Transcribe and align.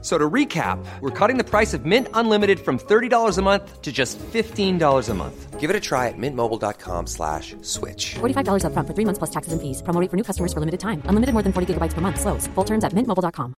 F- 0.00 0.04
So 0.04 0.16
to 0.16 0.30
recap, 0.30 0.78
we're 1.00 1.10
cutting 1.10 1.38
the 1.38 1.44
price 1.44 1.74
of 1.74 1.84
Mint 1.84 2.06
Unlimited 2.14 2.60
from 2.60 2.78
$30 2.78 3.36
a 3.38 3.42
month 3.42 3.82
to 3.82 3.90
just 3.90 4.16
$15 4.32 5.08
a 5.08 5.14
month. 5.14 5.58
Give 5.58 5.70
it 5.70 5.76
a 5.76 5.80
try 5.80 6.06
at 6.06 6.14
mintmobile.com 6.16 7.06
slash 7.08 7.56
switch. 7.62 8.14
$45 8.20 8.62
upfront 8.62 8.86
for 8.86 8.94
three 8.94 9.04
months 9.04 9.18
plus 9.18 9.30
taxes 9.30 9.52
and 9.52 9.60
fees. 9.60 9.82
Promo 9.82 10.00
rate 10.00 10.08
for 10.10 10.16
new 10.16 10.22
customers 10.22 10.52
for 10.52 10.60
limited 10.60 10.78
time. 10.78 11.02
Unlimited 11.06 11.32
more 11.34 11.42
than 11.42 11.52
40 11.52 11.74
gigabytes 11.74 11.94
per 11.94 12.00
month. 12.00 12.20
Slows. 12.20 12.46
Full 12.54 12.64
terms 12.64 12.84
at 12.84 12.92
mintmobile.com. 12.94 13.54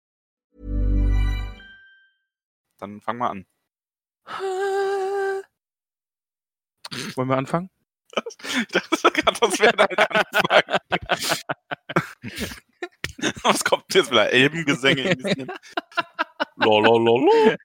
Dann 2.81 3.01
fangen 3.03 3.19
wir 3.21 3.29
an. 3.31 3.45
Wollen 7.17 7.29
wir 7.29 7.37
anfangen? 7.37 7.69
Ich 8.43 8.67
dachte 8.69 9.11
gerade, 9.13 9.39
das 9.41 9.59
wäre 9.61 9.77
dein 9.77 9.97
Anfang. 9.99 10.63
Was 13.45 13.63
kommt 13.63 13.85
jetzt 13.95 14.11
wieder? 14.11 14.33
Elbengesänge? 14.33 15.15
Lolololo. 16.63 17.57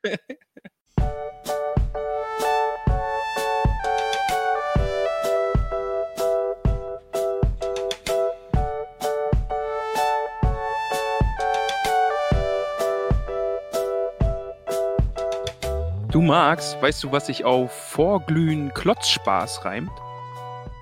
Du 16.10 16.22
Max, 16.22 16.78
weißt 16.80 17.04
du, 17.04 17.12
was 17.12 17.26
sich 17.26 17.44
auf 17.44 17.74
Vorglühen 17.74 18.74
Klotzspaß 18.74 19.66
reimt? 19.66 19.92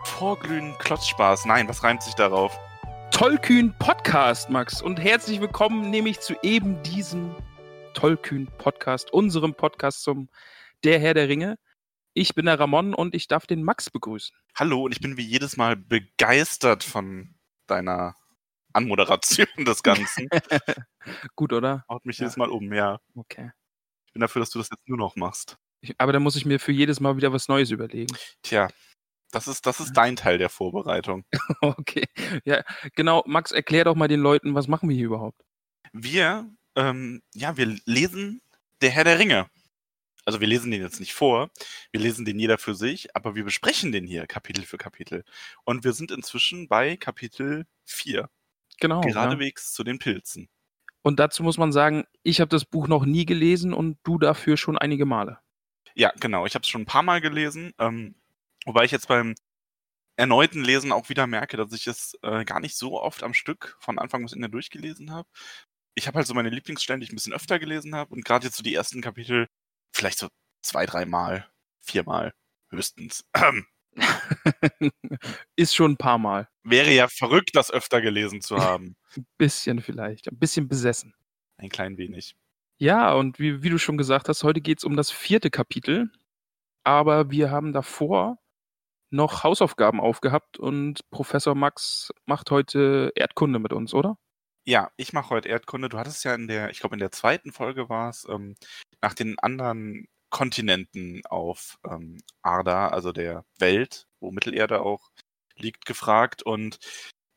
Vorglühen, 0.04 0.76
Klotzspaß. 0.78 1.46
Nein, 1.46 1.68
was 1.68 1.84
reimt 1.84 2.04
sich 2.04 2.14
darauf? 2.14 2.56
Tollkühn 3.10 3.74
Podcast, 3.80 4.52
Max. 4.52 4.84
Und 4.84 5.00
herzlich 5.00 5.42
willkommen 5.42 5.90
nämlich 5.90 6.20
zu 6.20 6.36
eben 6.44 6.84
diesem 6.84 7.36
Tollkühn 7.94 8.48
Podcast, 8.58 9.12
unserem 9.14 9.54
Podcast 9.56 10.04
zum 10.04 10.30
Der 10.84 11.00
Herr 11.00 11.14
der 11.14 11.28
Ringe. 11.30 11.58
Ich 12.14 12.36
bin 12.36 12.46
der 12.46 12.60
Ramon 12.60 12.94
und 12.94 13.16
ich 13.16 13.28
darf 13.28 13.48
den 13.48 13.64
Max 13.64 13.90
begrüßen. 13.90 14.36
Hallo, 14.56 14.84
und 14.84 14.92
ich 14.92 15.00
bin 15.02 15.18
wie 15.18 15.26
jedes 15.26 15.58
Mal 15.58 15.76
begeistert 15.76 16.84
von 16.84 17.36
deiner 17.68 18.16
Anmoderation 18.74 19.48
des 19.60 19.82
Ganzen. 19.84 20.28
Gut, 21.36 21.54
oder? 21.54 21.86
Haut 21.90 22.06
mich 22.06 22.18
Ja. 22.20 22.26
jedes 22.26 22.38
Mal 22.38 22.50
um, 22.50 22.72
ja. 22.74 23.00
Okay. 23.16 23.52
Ich 24.08 24.14
bin 24.14 24.22
dafür, 24.22 24.42
dass 24.42 24.52
du 24.52 24.60
das 24.60 24.70
jetzt 24.70 24.88
nur 24.88 24.98
noch 24.98 25.16
machst. 25.16 25.58
Ich, 25.82 25.96
aber 25.98 26.14
da 26.14 26.20
muss 26.20 26.36
ich 26.36 26.46
mir 26.46 26.60
für 26.60 26.72
jedes 26.72 27.00
Mal 27.00 27.18
wieder 27.18 27.34
was 27.34 27.48
Neues 27.48 27.72
überlegen. 27.72 28.16
Tja, 28.44 28.68
das 29.32 29.48
ist, 29.48 29.66
das 29.66 29.80
ist 29.80 29.94
dein 29.94 30.16
Teil 30.16 30.38
der 30.38 30.50
Vorbereitung. 30.50 31.26
Okay. 31.62 32.06
Ja, 32.46 32.64
genau. 32.96 33.24
Max, 33.26 33.52
erklär 33.52 33.86
doch 33.86 33.96
mal 33.96 34.08
den 34.08 34.20
Leuten, 34.20 34.54
was 34.54 34.68
machen 34.68 34.90
wir 34.90 34.96
hier 34.96 35.08
überhaupt? 35.08 35.42
Wir, 35.94 36.48
ähm, 36.76 37.22
ja, 37.34 37.58
wir 37.58 37.78
lesen 37.86 38.42
Der 38.82 38.92
Herr 38.92 39.04
der 39.04 39.20
Ringe. 39.20 39.50
Also 40.26 40.40
wir 40.40 40.48
lesen 40.48 40.72
den 40.72 40.82
jetzt 40.82 41.00
nicht 41.02 41.14
vor, 41.14 41.50
wir 41.92 42.00
lesen 42.00 42.24
den 42.24 42.40
jeder 42.40 42.58
für 42.58 42.76
sich, 42.76 43.14
aber 43.16 43.36
wir 43.36 43.44
besprechen 43.44 43.92
den 43.92 44.08
hier 44.08 44.26
Kapitel 44.26 44.64
für 44.64 44.78
Kapitel. 44.78 45.26
Und 45.66 45.84
wir 45.84 45.92
sind 45.92 46.12
inzwischen 46.12 46.70
bei 46.70 46.96
Kapitel 46.96 47.66
4, 47.86 48.30
Genau. 48.80 49.02
ja. 49.02 49.08
geradewegs 49.10 49.74
zu 49.74 49.84
den 49.84 50.00
Pilzen. 50.00 50.48
Und 51.02 51.20
dazu 51.20 51.44
muss 51.44 51.58
man 51.58 51.74
sagen, 51.74 52.06
ich 52.24 52.40
habe 52.40 52.48
das 52.48 52.64
Buch 52.64 52.88
noch 52.88 53.04
nie 53.06 53.26
gelesen 53.26 53.74
und 53.74 53.98
du 54.04 54.18
dafür 54.18 54.56
schon 54.56 54.78
einige 54.78 55.06
Male. 55.06 55.40
Ja, 55.96 56.14
genau, 56.20 56.46
ich 56.46 56.56
habe 56.56 56.64
es 56.64 56.70
schon 56.70 56.84
ein 56.84 56.88
paar 56.88 57.04
Mal 57.04 57.20
gelesen, 57.20 57.74
ähm, 57.78 58.16
wobei 58.66 58.86
ich 58.86 58.92
jetzt 58.92 59.10
beim 59.10 59.36
erneuten 60.16 60.64
Lesen 60.64 60.92
auch 60.94 61.10
wieder 61.10 61.28
merke, 61.28 61.58
dass 61.58 61.74
ich 61.74 61.88
es 61.88 62.18
äh, 62.22 62.46
gar 62.46 62.62
nicht 62.62 62.78
so 62.78 63.02
oft 63.02 63.24
am 63.24 63.34
Stück 63.34 63.76
von 63.80 64.00
Anfang 64.00 64.24
bis 64.24 64.34
Ende 64.34 64.50
durchgelesen 64.50 65.12
habe. 65.12 65.28
Ich 65.96 66.08
habe 66.08 66.18
halt 66.18 66.28
so 66.28 66.34
meine 66.34 66.50
Lieblingsstellen, 66.50 67.00
die 67.00 67.06
ich 67.06 67.12
ein 67.12 67.16
bisschen 67.16 67.34
öfter 67.34 67.60
gelesen 67.60 67.96
habe 67.96 68.14
und 68.14 68.26
gerade 68.26 68.46
jetzt 68.46 68.58
so 68.58 68.64
die 68.64 68.74
ersten 68.74 69.02
Kapitel 69.02 69.48
vielleicht 69.92 70.18
so 70.20 70.28
zwei, 70.62 70.86
dreimal, 70.86 71.48
viermal 71.82 72.34
höchstens. 72.70 73.26
Ist 75.56 75.76
schon 75.76 75.92
ein 75.92 75.98
paar 75.98 76.18
Mal. 76.18 76.48
Wäre 76.64 76.92
ja 76.92 77.08
verrückt, 77.08 77.52
das 77.54 77.72
öfter 77.72 78.02
gelesen 78.02 78.42
zu 78.42 78.58
haben. 78.60 78.96
Ein 79.16 79.26
bisschen 79.38 79.82
vielleicht. 79.82 80.28
Ein 80.30 80.40
bisschen 80.40 80.68
besessen. 80.68 81.14
Ein 81.58 81.70
klein 81.70 81.98
wenig. 81.98 82.36
Ja, 82.78 83.14
und 83.14 83.40
wie, 83.40 83.62
wie 83.64 83.70
du 83.70 83.78
schon 83.78 83.98
gesagt 83.98 84.30
hast, 84.30 84.44
heute 84.44 84.62
geht 84.62 84.80
es 84.80 84.84
um 84.84 84.96
das 84.96 85.12
vierte 85.12 85.50
Kapitel. 85.50 86.12
Aber 86.84 87.30
wir 87.32 87.52
haben 87.52 87.72
davor 87.72 88.40
noch 89.10 89.44
Hausaufgaben 89.44 90.02
aufgehabt 90.02 90.58
und 90.58 91.08
Professor 91.12 91.56
Max 91.56 92.12
macht 92.26 92.50
heute 92.50 93.12
Erdkunde 93.16 93.60
mit 93.60 93.72
uns, 93.72 93.94
oder? 93.94 94.18
Ja, 94.66 94.92
ich 94.96 95.12
mache 95.14 95.30
heute 95.30 95.50
Erdkunde. 95.50 95.90
Du 95.90 95.98
hattest 95.98 96.24
ja 96.24 96.34
in 96.36 96.48
der, 96.48 96.70
ich 96.70 96.80
glaube 96.80 96.96
in 96.96 97.00
der 97.00 97.12
zweiten 97.12 97.52
Folge 97.52 97.90
war 97.90 98.10
es, 98.10 98.26
ähm, 98.30 98.56
nach 99.02 99.14
den 99.14 99.38
anderen 99.40 100.08
Kontinenten 100.30 101.26
auf 101.26 101.78
ähm, 101.90 102.18
Arda, 102.42 102.88
also 102.88 103.12
der 103.12 103.46
Welt, 103.60 104.08
wo 104.20 104.32
Mittelerde 104.32 104.82
auch 104.82 105.10
liegt, 105.58 105.86
gefragt. 105.86 106.44
Und 106.44 106.80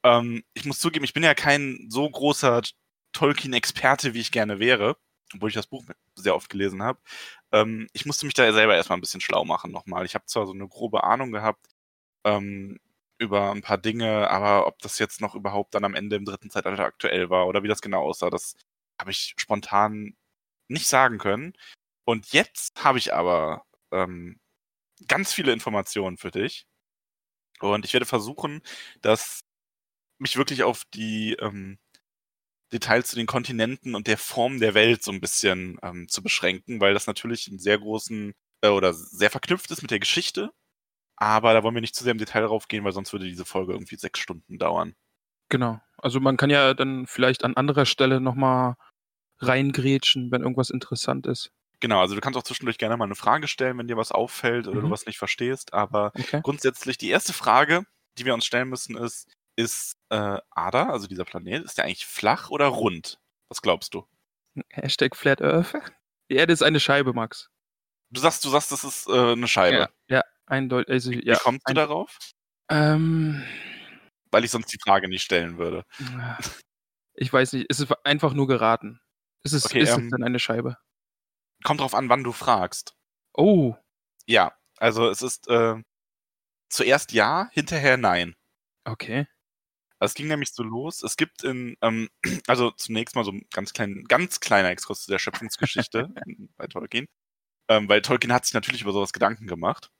ähm, 0.04 0.44
ich 0.54 0.64
muss 0.64 0.80
zugeben, 0.80 1.04
ich 1.04 1.14
bin 1.14 1.24
ja 1.24 1.34
kein 1.34 1.86
so 1.90 2.08
großer 2.08 2.62
Tolkien-Experte, 3.12 4.14
wie 4.14 4.20
ich 4.20 4.32
gerne 4.32 4.60
wäre, 4.60 4.96
obwohl 5.34 5.48
ich 5.50 5.54
das 5.56 5.66
Buch 5.66 5.84
sehr 6.14 6.36
oft 6.36 6.48
gelesen 6.48 6.82
habe. 6.82 7.00
Ähm, 7.52 7.88
ich 7.92 8.06
musste 8.06 8.26
mich 8.26 8.34
da 8.34 8.52
selber 8.52 8.76
erstmal 8.76 8.98
ein 8.98 9.02
bisschen 9.02 9.20
schlau 9.20 9.44
machen 9.44 9.72
nochmal. 9.72 10.06
Ich 10.06 10.14
habe 10.14 10.26
zwar 10.26 10.46
so 10.46 10.52
eine 10.52 10.68
grobe 10.68 11.04
Ahnung 11.04 11.32
gehabt, 11.32 11.66
ähm, 12.24 12.78
über 13.18 13.50
ein 13.52 13.62
paar 13.62 13.78
Dinge, 13.78 14.30
aber 14.30 14.66
ob 14.66 14.78
das 14.80 14.98
jetzt 14.98 15.20
noch 15.20 15.34
überhaupt 15.34 15.74
dann 15.74 15.84
am 15.84 15.94
Ende 15.94 16.16
im 16.16 16.24
dritten 16.24 16.50
Zeitalter 16.50 16.84
aktuell 16.84 17.30
war 17.30 17.46
oder 17.46 17.62
wie 17.62 17.68
das 17.68 17.80
genau 17.80 18.02
aussah, 18.02 18.30
das 18.30 18.54
habe 19.00 19.10
ich 19.10 19.34
spontan 19.38 20.16
nicht 20.68 20.86
sagen 20.88 21.18
können. 21.18 21.54
Und 22.04 22.32
jetzt 22.32 22.84
habe 22.84 22.98
ich 22.98 23.14
aber 23.14 23.64
ähm, 23.92 24.40
ganz 25.08 25.32
viele 25.32 25.52
Informationen 25.52 26.18
für 26.18 26.30
dich. 26.30 26.66
Und 27.60 27.84
ich 27.84 27.92
werde 27.94 28.06
versuchen, 28.06 28.62
das 29.02 29.40
mich 30.18 30.36
wirklich 30.36 30.62
auf 30.62 30.84
die 30.94 31.34
ähm, 31.40 31.78
Details 32.72 33.08
zu 33.08 33.16
den 33.16 33.26
Kontinenten 33.26 33.94
und 33.94 34.06
der 34.06 34.18
Form 34.18 34.60
der 34.60 34.74
Welt 34.74 35.02
so 35.02 35.12
ein 35.12 35.20
bisschen 35.20 35.78
ähm, 35.82 36.08
zu 36.08 36.22
beschränken, 36.22 36.80
weil 36.80 36.94
das 36.94 37.06
natürlich 37.06 37.48
einen 37.48 37.58
sehr 37.58 37.78
großen 37.78 38.34
äh, 38.62 38.68
oder 38.68 38.92
sehr 38.94 39.30
verknüpft 39.30 39.70
ist 39.70 39.82
mit 39.82 39.90
der 39.90 40.00
Geschichte. 40.00 40.52
Aber 41.16 41.52
da 41.54 41.62
wollen 41.62 41.74
wir 41.74 41.80
nicht 41.80 41.94
zu 41.94 42.04
sehr 42.04 42.12
im 42.12 42.18
Detail 42.18 42.42
drauf 42.42 42.68
gehen, 42.68 42.84
weil 42.84 42.92
sonst 42.92 43.12
würde 43.12 43.24
diese 43.24 43.44
Folge 43.44 43.72
irgendwie 43.72 43.96
sechs 43.96 44.20
Stunden 44.20 44.58
dauern. 44.58 44.94
Genau. 45.48 45.80
Also 45.98 46.20
man 46.20 46.36
kann 46.36 46.50
ja 46.50 46.74
dann 46.74 47.06
vielleicht 47.06 47.44
an 47.44 47.56
anderer 47.56 47.86
Stelle 47.86 48.20
nochmal 48.20 48.76
reingrätschen, 49.38 50.30
wenn 50.30 50.42
irgendwas 50.42 50.70
interessant 50.70 51.26
ist. 51.26 51.50
Genau, 51.80 52.00
also 52.00 52.14
du 52.14 52.20
kannst 52.20 52.38
auch 52.38 52.42
zwischendurch 52.42 52.78
gerne 52.78 52.96
mal 52.96 53.04
eine 53.04 53.14
Frage 53.14 53.48
stellen, 53.48 53.76
wenn 53.78 53.86
dir 53.88 53.96
was 53.98 54.12
auffällt 54.12 54.66
oder 54.66 54.80
du 54.80 54.86
Mhm. 54.86 54.90
was 54.92 55.06
nicht 55.06 55.18
verstehst. 55.18 55.74
Aber 55.74 56.12
Okay. 56.18 56.40
grundsätzlich 56.42 56.96
die 56.96 57.10
erste 57.10 57.32
Frage, 57.32 57.84
die 58.18 58.24
wir 58.24 58.34
uns 58.34 58.46
stellen 58.46 58.68
müssen, 58.68 58.96
ist, 58.96 59.28
ist 59.56 59.96
äh, 60.10 60.38
Ada, 60.50 60.88
also 60.90 61.06
dieser 61.06 61.24
Planet, 61.24 61.64
ist 61.64 61.76
der 61.78 61.84
eigentlich 61.84 62.06
flach 62.06 62.50
oder 62.50 62.66
rund? 62.66 63.18
Was 63.48 63.60
glaubst 63.62 63.92
du? 63.94 64.06
Hashtag 64.70 65.16
Flat 65.16 65.42
Earth. 65.42 65.74
Die 66.30 66.36
Erde 66.36 66.52
ist 66.52 66.62
eine 66.62 66.80
Scheibe, 66.80 67.12
Max. 67.12 67.50
Du 68.10 68.20
sagst, 68.20 68.44
du 68.44 68.48
sagst, 68.48 68.72
das 68.72 68.82
ist 68.82 69.06
äh, 69.08 69.32
eine 69.32 69.46
Scheibe. 69.46 69.88
Ja, 70.08 70.16
ja 70.16 70.24
eindeutig. 70.46 70.92
Also, 70.92 71.10
Wie 71.10 71.24
ja, 71.26 71.36
kommst 71.36 71.68
du 71.68 71.74
darauf? 71.74 72.18
Ähm, 72.70 73.44
Weil 74.30 74.44
ich 74.44 74.50
sonst 74.50 74.72
die 74.72 74.78
Frage 74.82 75.08
nicht 75.08 75.22
stellen 75.22 75.58
würde. 75.58 75.84
ich 77.14 77.32
weiß 77.32 77.52
nicht. 77.54 77.66
Es 77.68 77.80
ist 77.80 77.92
einfach 78.04 78.32
nur 78.32 78.46
geraten. 78.46 79.00
Ist 79.44 79.52
es, 79.52 79.66
Okay, 79.66 79.80
ist 79.80 79.96
ähm, 79.96 80.06
es 80.06 80.10
denn 80.10 80.24
eine 80.24 80.38
Scheibe? 80.38 80.76
Kommt 81.64 81.80
drauf 81.80 81.94
an, 81.94 82.08
wann 82.08 82.24
du 82.24 82.32
fragst. 82.32 82.94
Oh, 83.34 83.74
Ja, 84.26 84.52
also 84.78 85.08
es 85.08 85.22
ist 85.22 85.48
äh, 85.48 85.76
zuerst 86.68 87.12
ja, 87.12 87.48
hinterher 87.52 87.96
nein. 87.96 88.34
okay. 88.84 89.26
Es 89.98 90.12
ging 90.14 90.28
nämlich 90.28 90.52
so 90.52 90.62
los. 90.62 91.02
Es 91.02 91.16
gibt 91.16 91.42
in, 91.42 91.76
ähm, 91.80 92.10
also 92.46 92.70
zunächst 92.72 93.14
mal 93.16 93.24
so 93.24 93.32
ein 93.32 93.46
ganz, 93.50 93.72
klein, 93.72 94.04
ganz 94.08 94.40
kleiner 94.40 94.68
Exkurs 94.70 95.02
zu 95.02 95.10
der 95.10 95.18
Schöpfungsgeschichte 95.18 96.08
bei 96.56 96.66
Tolkien. 96.66 97.06
Ähm, 97.68 97.88
weil 97.88 98.02
Tolkien 98.02 98.32
hat 98.32 98.44
sich 98.44 98.54
natürlich 98.54 98.82
über 98.82 98.92
sowas 98.92 99.12
Gedanken 99.14 99.46
gemacht. 99.46 99.90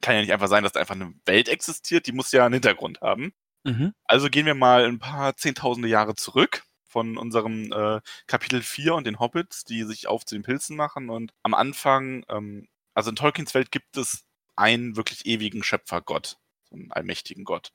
Kann 0.00 0.14
ja 0.14 0.20
nicht 0.22 0.32
einfach 0.32 0.48
sein, 0.48 0.62
dass 0.62 0.72
da 0.72 0.80
einfach 0.80 0.94
eine 0.94 1.14
Welt 1.26 1.48
existiert, 1.48 2.06
die 2.06 2.12
muss 2.12 2.32
ja 2.32 2.44
einen 2.44 2.54
Hintergrund 2.54 3.00
haben. 3.00 3.32
Mhm. 3.64 3.92
Also 4.04 4.28
gehen 4.30 4.46
wir 4.46 4.54
mal 4.54 4.84
ein 4.86 4.98
paar 4.98 5.36
zehntausende 5.36 5.88
Jahre 5.88 6.14
zurück 6.14 6.64
von 6.90 7.16
unserem 7.16 7.72
äh, 7.72 8.00
Kapitel 8.26 8.62
4 8.62 8.94
und 8.94 9.06
den 9.06 9.20
Hobbits, 9.20 9.64
die 9.64 9.84
sich 9.84 10.08
auf 10.08 10.24
zu 10.24 10.34
den 10.34 10.42
Pilzen 10.42 10.76
machen. 10.76 11.10
Und 11.10 11.32
am 11.42 11.54
Anfang, 11.54 12.24
ähm, 12.28 12.68
also 12.94 13.10
in 13.10 13.16
Tolkiens 13.16 13.54
Welt 13.54 13.70
gibt 13.70 13.96
es 13.96 14.24
einen 14.56 14.96
wirklich 14.96 15.26
ewigen 15.26 15.62
Schöpfergott, 15.62 16.38
so 16.68 16.76
einen 16.76 16.90
allmächtigen 16.92 17.44
Gott. 17.44 17.72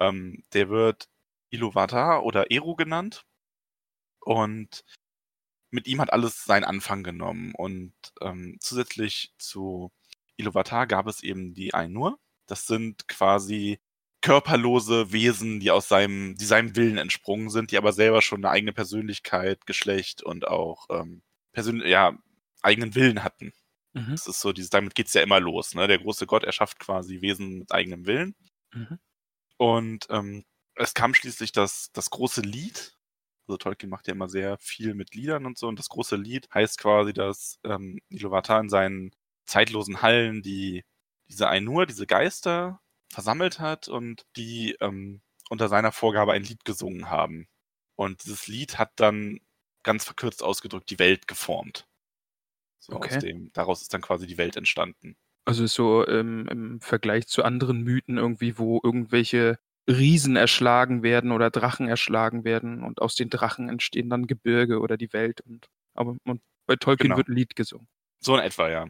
Ähm, 0.00 0.44
der 0.52 0.68
wird 0.68 1.08
Iluvatar 1.50 2.24
oder 2.24 2.50
Eru 2.50 2.76
genannt. 2.76 3.24
Und 4.20 4.84
mit 5.70 5.86
ihm 5.86 6.00
hat 6.00 6.12
alles 6.12 6.44
seinen 6.44 6.64
Anfang 6.64 7.02
genommen. 7.02 7.54
Und 7.54 7.94
ähm, 8.20 8.58
zusätzlich 8.60 9.32
zu 9.38 9.90
Iluvatar 10.36 10.86
gab 10.86 11.06
es 11.06 11.22
eben 11.22 11.54
die 11.54 11.74
Ainur. 11.74 12.18
Das 12.46 12.66
sind 12.66 13.08
quasi 13.08 13.78
körperlose 14.20 15.12
Wesen, 15.12 15.60
die 15.60 15.70
aus 15.70 15.88
seinem, 15.88 16.34
die 16.36 16.46
seinem 16.46 16.76
Willen 16.76 16.96
entsprungen 16.96 17.50
sind, 17.50 17.70
die 17.70 17.76
aber 17.76 17.92
selber 17.92 18.22
schon 18.22 18.44
eine 18.44 18.50
eigene 18.50 18.72
Persönlichkeit, 18.72 19.66
Geschlecht 19.66 20.22
und 20.22 20.48
auch 20.48 20.86
ähm, 20.90 21.22
persön 21.52 21.82
ja, 21.86 22.16
eigenen 22.62 22.94
Willen 22.94 23.22
hatten. 23.22 23.52
Mhm. 23.92 24.10
Das 24.10 24.26
ist 24.26 24.40
so, 24.40 24.52
dieses, 24.52 24.70
damit 24.70 24.94
geht's 24.94 25.14
ja 25.14 25.22
immer 25.22 25.40
los. 25.40 25.74
Ne? 25.74 25.86
Der 25.88 25.98
große 25.98 26.26
Gott 26.26 26.44
erschafft 26.44 26.78
quasi 26.78 27.20
Wesen 27.20 27.58
mit 27.58 27.72
eigenem 27.72 28.06
Willen. 28.06 28.34
Mhm. 28.72 28.98
Und 29.58 30.06
ähm, 30.10 30.44
es 30.74 30.94
kam 30.94 31.14
schließlich 31.14 31.52
das, 31.52 31.90
das 31.92 32.10
große 32.10 32.40
Lied. 32.40 32.96
Also 33.46 33.58
Tolkien 33.58 33.90
macht 33.90 34.08
ja 34.08 34.14
immer 34.14 34.28
sehr 34.28 34.56
viel 34.58 34.94
mit 34.94 35.14
Liedern 35.14 35.46
und 35.46 35.58
so. 35.58 35.68
Und 35.68 35.78
das 35.78 35.88
große 35.88 36.16
Lied 36.16 36.48
heißt 36.52 36.78
quasi, 36.78 37.12
dass 37.12 37.58
ähm, 37.64 38.00
Iluvatar 38.08 38.60
in 38.60 38.70
seinen 38.70 39.10
zeitlosen 39.46 40.02
Hallen 40.02 40.42
die 40.42 40.84
diese 41.28 41.48
Ainur, 41.48 41.86
diese 41.86 42.06
Geister 42.06 42.80
versammelt 43.12 43.58
hat 43.60 43.88
und 43.88 44.24
die 44.36 44.76
ähm, 44.80 45.22
unter 45.50 45.68
seiner 45.68 45.92
Vorgabe 45.92 46.32
ein 46.32 46.42
Lied 46.44 46.64
gesungen 46.64 47.10
haben. 47.10 47.46
Und 47.96 48.24
dieses 48.24 48.46
Lied 48.48 48.78
hat 48.78 48.92
dann 48.96 49.40
ganz 49.84 50.04
verkürzt 50.04 50.42
ausgedrückt 50.42 50.90
die 50.90 50.98
Welt 50.98 51.26
geformt. 51.28 51.86
So 52.78 52.94
Okay. 52.94 53.16
aus 53.16 53.22
dem, 53.22 53.50
daraus 53.52 53.82
ist 53.82 53.94
dann 53.94 54.02
quasi 54.02 54.26
die 54.26 54.38
Welt 54.38 54.56
entstanden. 54.56 55.16
Also 55.46 55.66
so 55.66 56.06
ähm, 56.06 56.46
im 56.50 56.80
Vergleich 56.80 57.26
zu 57.26 57.42
anderen 57.44 57.82
Mythen 57.82 58.16
irgendwie, 58.18 58.58
wo 58.58 58.80
irgendwelche 58.82 59.58
Riesen 59.88 60.36
erschlagen 60.36 61.02
werden 61.02 61.32
oder 61.32 61.50
Drachen 61.50 61.88
erschlagen 61.88 62.44
werden 62.44 62.82
und 62.82 63.02
aus 63.02 63.14
den 63.14 63.28
Drachen 63.28 63.68
entstehen 63.68 64.08
dann 64.08 64.26
Gebirge 64.26 64.80
oder 64.80 64.96
die 64.96 65.12
Welt 65.12 65.42
und 65.42 65.66
aber 65.94 66.16
und 66.24 66.40
bei 66.66 66.76
Tolkien 66.76 67.08
Genau. 67.10 67.16
wird 67.18 67.28
ein 67.28 67.36
Lied 67.36 67.54
gesungen. 67.56 67.86
So 68.20 68.34
in 68.36 68.42
etwa, 68.42 68.70
ja. 68.70 68.86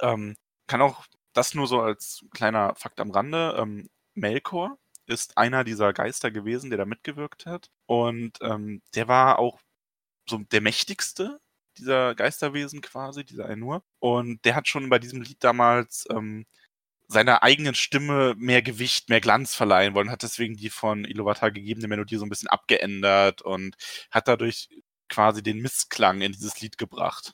Ähm, 0.00 0.36
kann 0.66 0.82
auch 0.82 1.06
das 1.32 1.54
nur 1.54 1.66
so 1.66 1.80
als 1.80 2.24
kleiner 2.32 2.74
Fakt 2.76 3.00
am 3.00 3.10
Rande. 3.10 3.56
Ähm, 3.58 3.88
Melkor 4.14 4.78
ist 5.06 5.38
einer 5.38 5.64
dieser 5.64 5.92
Geister 5.92 6.30
gewesen, 6.30 6.70
der 6.70 6.78
da 6.78 6.84
mitgewirkt 6.84 7.46
hat. 7.46 7.70
Und 7.86 8.38
ähm, 8.42 8.82
der 8.94 9.08
war 9.08 9.38
auch 9.38 9.60
so 10.28 10.38
der 10.38 10.60
mächtigste 10.60 11.40
dieser 11.78 12.14
Geisterwesen 12.14 12.80
quasi, 12.82 13.24
dieser 13.24 13.46
Ainur. 13.46 13.84
Und 14.00 14.44
der 14.44 14.54
hat 14.56 14.68
schon 14.68 14.88
bei 14.88 14.98
diesem 14.98 15.22
Lied 15.22 15.42
damals 15.44 16.06
ähm, 16.10 16.46
seiner 17.08 17.42
eigenen 17.42 17.74
Stimme 17.74 18.34
mehr 18.36 18.62
Gewicht, 18.62 19.08
mehr 19.08 19.20
Glanz 19.20 19.54
verleihen 19.54 19.94
wollen, 19.94 20.10
hat 20.10 20.22
deswegen 20.22 20.56
die 20.56 20.70
von 20.70 21.04
Iluvatar 21.04 21.50
gegebene 21.50 21.88
Melodie 21.88 22.16
so 22.16 22.26
ein 22.26 22.28
bisschen 22.28 22.48
abgeändert 22.50 23.42
und 23.42 23.76
hat 24.10 24.28
dadurch 24.28 24.68
quasi 25.08 25.42
den 25.42 25.58
Missklang 25.60 26.20
in 26.20 26.32
dieses 26.32 26.60
Lied 26.60 26.76
gebracht. 26.76 27.32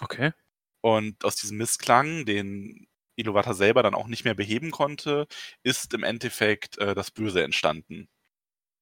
Okay. 0.00 0.32
Und 0.80 1.24
aus 1.24 1.36
diesem 1.36 1.58
Missklang, 1.58 2.24
den 2.24 2.88
Iluvatar 3.16 3.54
selber 3.54 3.82
dann 3.82 3.94
auch 3.94 4.06
nicht 4.06 4.24
mehr 4.24 4.34
beheben 4.34 4.70
konnte, 4.70 5.26
ist 5.62 5.92
im 5.94 6.02
Endeffekt 6.02 6.78
äh, 6.78 6.94
das 6.94 7.10
Böse 7.10 7.42
entstanden 7.42 8.08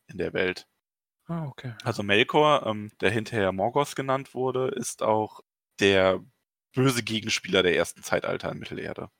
in 0.07 0.19
der 0.19 0.33
Welt. 0.33 0.67
Ah, 1.27 1.47
okay. 1.47 1.75
Also 1.83 2.03
Melkor, 2.03 2.67
ähm, 2.67 2.91
der 3.01 3.11
hinterher 3.11 3.53
Morgoth 3.53 3.97
genannt 3.97 4.35
wurde, 4.35 4.69
ist 4.69 5.03
auch 5.03 5.41
der 5.81 6.25
böse 6.75 7.03
Gegenspieler 7.03 7.63
der 7.63 7.77
ersten 7.77 8.03
Zeitalter 8.03 8.51
in 8.51 8.59
Mittelerde. 8.59 9.11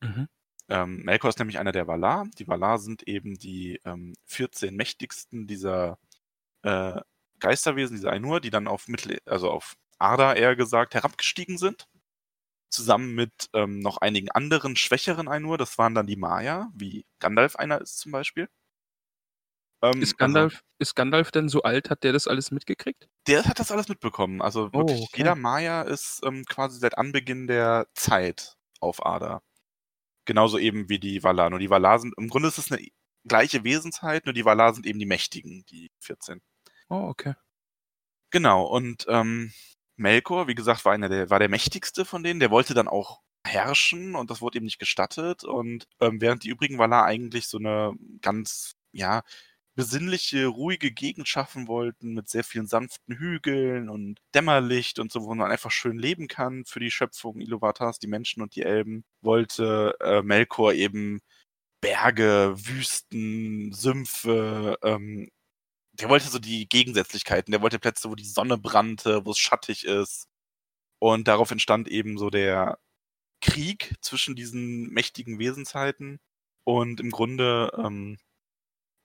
Mhm. 0.00 0.28
Ähm, 0.68 1.02
Melkor 1.02 1.30
ist 1.30 1.38
nämlich 1.38 1.58
einer 1.58 1.72
der 1.72 1.88
Valar. 1.88 2.28
Die 2.38 2.46
Valar 2.46 2.78
sind 2.78 3.02
eben 3.08 3.36
die 3.36 3.80
ähm, 3.84 4.14
14 4.26 4.74
mächtigsten 4.76 5.48
dieser 5.48 5.98
äh, 6.62 7.00
Geisterwesen, 7.40 7.96
dieser 7.96 8.12
Ainur, 8.12 8.40
die 8.40 8.50
dann 8.50 8.68
auf 8.68 8.86
Mittel, 8.86 9.18
also 9.26 9.50
auf 9.50 9.76
Arda 9.98 10.34
eher 10.34 10.54
gesagt, 10.54 10.94
herabgestiegen 10.94 11.58
sind. 11.58 11.88
Zusammen 12.70 13.14
mit 13.14 13.48
ähm, 13.52 13.80
noch 13.80 13.98
einigen 13.98 14.30
anderen 14.30 14.76
schwächeren 14.76 15.28
Ainur. 15.28 15.58
Das 15.58 15.76
waren 15.78 15.94
dann 15.94 16.06
die 16.06 16.16
Maya, 16.16 16.70
wie 16.74 17.04
Gandalf 17.18 17.56
einer 17.56 17.80
ist 17.80 17.98
zum 17.98 18.12
Beispiel. 18.12 18.48
Ähm, 19.82 20.02
Ist 20.02 20.10
also- 20.12 20.16
Gandalf, 20.18 20.62
ist 20.78 20.94
Gandalf 20.94 21.30
denn 21.30 21.48
so 21.48 21.62
alt? 21.62 21.88
Hat 21.90 22.04
der 22.04 22.12
das 22.12 22.26
alles 22.28 22.50
mitgekriegt? 22.50 23.08
der 23.26 23.44
hat 23.44 23.58
das 23.60 23.70
alles 23.70 23.88
mitbekommen. 23.88 24.42
Also 24.42 24.68
Oh, 24.72 24.78
wirklich 24.80 25.00
okay. 25.02 25.18
jeder 25.18 25.34
Maya 25.36 25.82
ist 25.82 26.20
ähm, 26.24 26.44
quasi 26.44 26.78
seit 26.78 26.98
Anbeginn 26.98 27.46
der 27.46 27.86
Zeit 27.94 28.56
auf 28.80 29.04
Ada. 29.06 29.42
Genauso 30.26 30.58
eben 30.58 30.88
wie 30.88 30.98
die 30.98 31.22
Valar. 31.22 31.48
Nur 31.50 31.58
die 31.58 31.70
Valar 31.70 31.98
sind, 31.98 32.14
im 32.18 32.28
Grunde 32.28 32.48
ist 32.48 32.58
es 32.58 32.70
eine 32.70 32.86
gleiche 33.26 33.64
Wesensheit, 33.64 34.26
nur 34.26 34.32
die 34.34 34.44
Valar 34.44 34.74
sind 34.74 34.86
eben 34.86 34.98
die 34.98 35.06
Mächtigen, 35.06 35.64
die 35.70 35.90
14. 36.00 36.40
Oh, 36.90 37.06
okay. 37.08 37.34
Genau, 38.30 38.64
und 38.66 39.06
ähm, 39.08 39.52
Melkor, 40.00 40.48
wie 40.48 40.54
gesagt, 40.54 40.84
war 40.84 40.92
einer 40.92 41.08
der, 41.08 41.30
war 41.30 41.38
der 41.38 41.48
mächtigste 41.48 42.04
von 42.04 42.22
denen, 42.22 42.40
der 42.40 42.50
wollte 42.50 42.74
dann 42.74 42.88
auch 42.88 43.20
herrschen 43.46 44.14
und 44.16 44.30
das 44.30 44.40
wurde 44.40 44.58
ihm 44.58 44.64
nicht 44.64 44.78
gestattet. 44.78 45.44
Und 45.44 45.86
ähm, 46.00 46.20
während 46.20 46.44
die 46.44 46.48
übrigen 46.48 46.78
Valar 46.78 47.04
eigentlich 47.06 47.48
so 47.48 47.58
eine 47.58 47.92
ganz, 48.22 48.74
ja, 48.92 49.22
besinnliche, 49.76 50.46
ruhige 50.46 50.90
Gegend 50.92 51.28
schaffen 51.28 51.68
wollten, 51.68 52.14
mit 52.14 52.28
sehr 52.28 52.44
vielen 52.44 52.66
sanften 52.66 53.16
Hügeln 53.16 53.88
und 53.88 54.20
Dämmerlicht 54.34 54.98
und 54.98 55.12
so, 55.12 55.22
wo 55.22 55.34
man 55.34 55.50
einfach 55.50 55.70
schön 55.70 55.98
leben 55.98 56.28
kann 56.28 56.64
für 56.66 56.80
die 56.80 56.90
Schöpfung 56.90 57.40
Iluvatars, 57.40 57.98
die 57.98 58.08
Menschen 58.08 58.42
und 58.42 58.56
die 58.56 58.62
Elben, 58.62 59.04
wollte 59.22 59.94
äh, 60.00 60.22
Melkor 60.22 60.74
eben 60.74 61.20
Berge, 61.80 62.54
Wüsten, 62.56 63.72
Sümpfe, 63.72 64.78
ähm, 64.82 65.30
der 66.00 66.08
wollte 66.08 66.28
so 66.28 66.38
die 66.38 66.68
Gegensätzlichkeiten, 66.68 67.52
der 67.52 67.62
wollte 67.62 67.78
Plätze, 67.78 68.10
wo 68.10 68.14
die 68.14 68.24
Sonne 68.24 68.58
brannte, 68.58 69.24
wo 69.26 69.30
es 69.32 69.38
schattig 69.38 69.84
ist. 69.84 70.28
Und 70.98 71.28
darauf 71.28 71.50
entstand 71.50 71.88
eben 71.88 72.18
so 72.18 72.30
der 72.30 72.78
Krieg 73.40 73.94
zwischen 74.00 74.36
diesen 74.36 74.88
mächtigen 74.90 75.38
Wesensheiten. 75.38 76.20
Und 76.64 77.00
im 77.00 77.10
Grunde 77.10 77.72
ähm, 77.78 78.18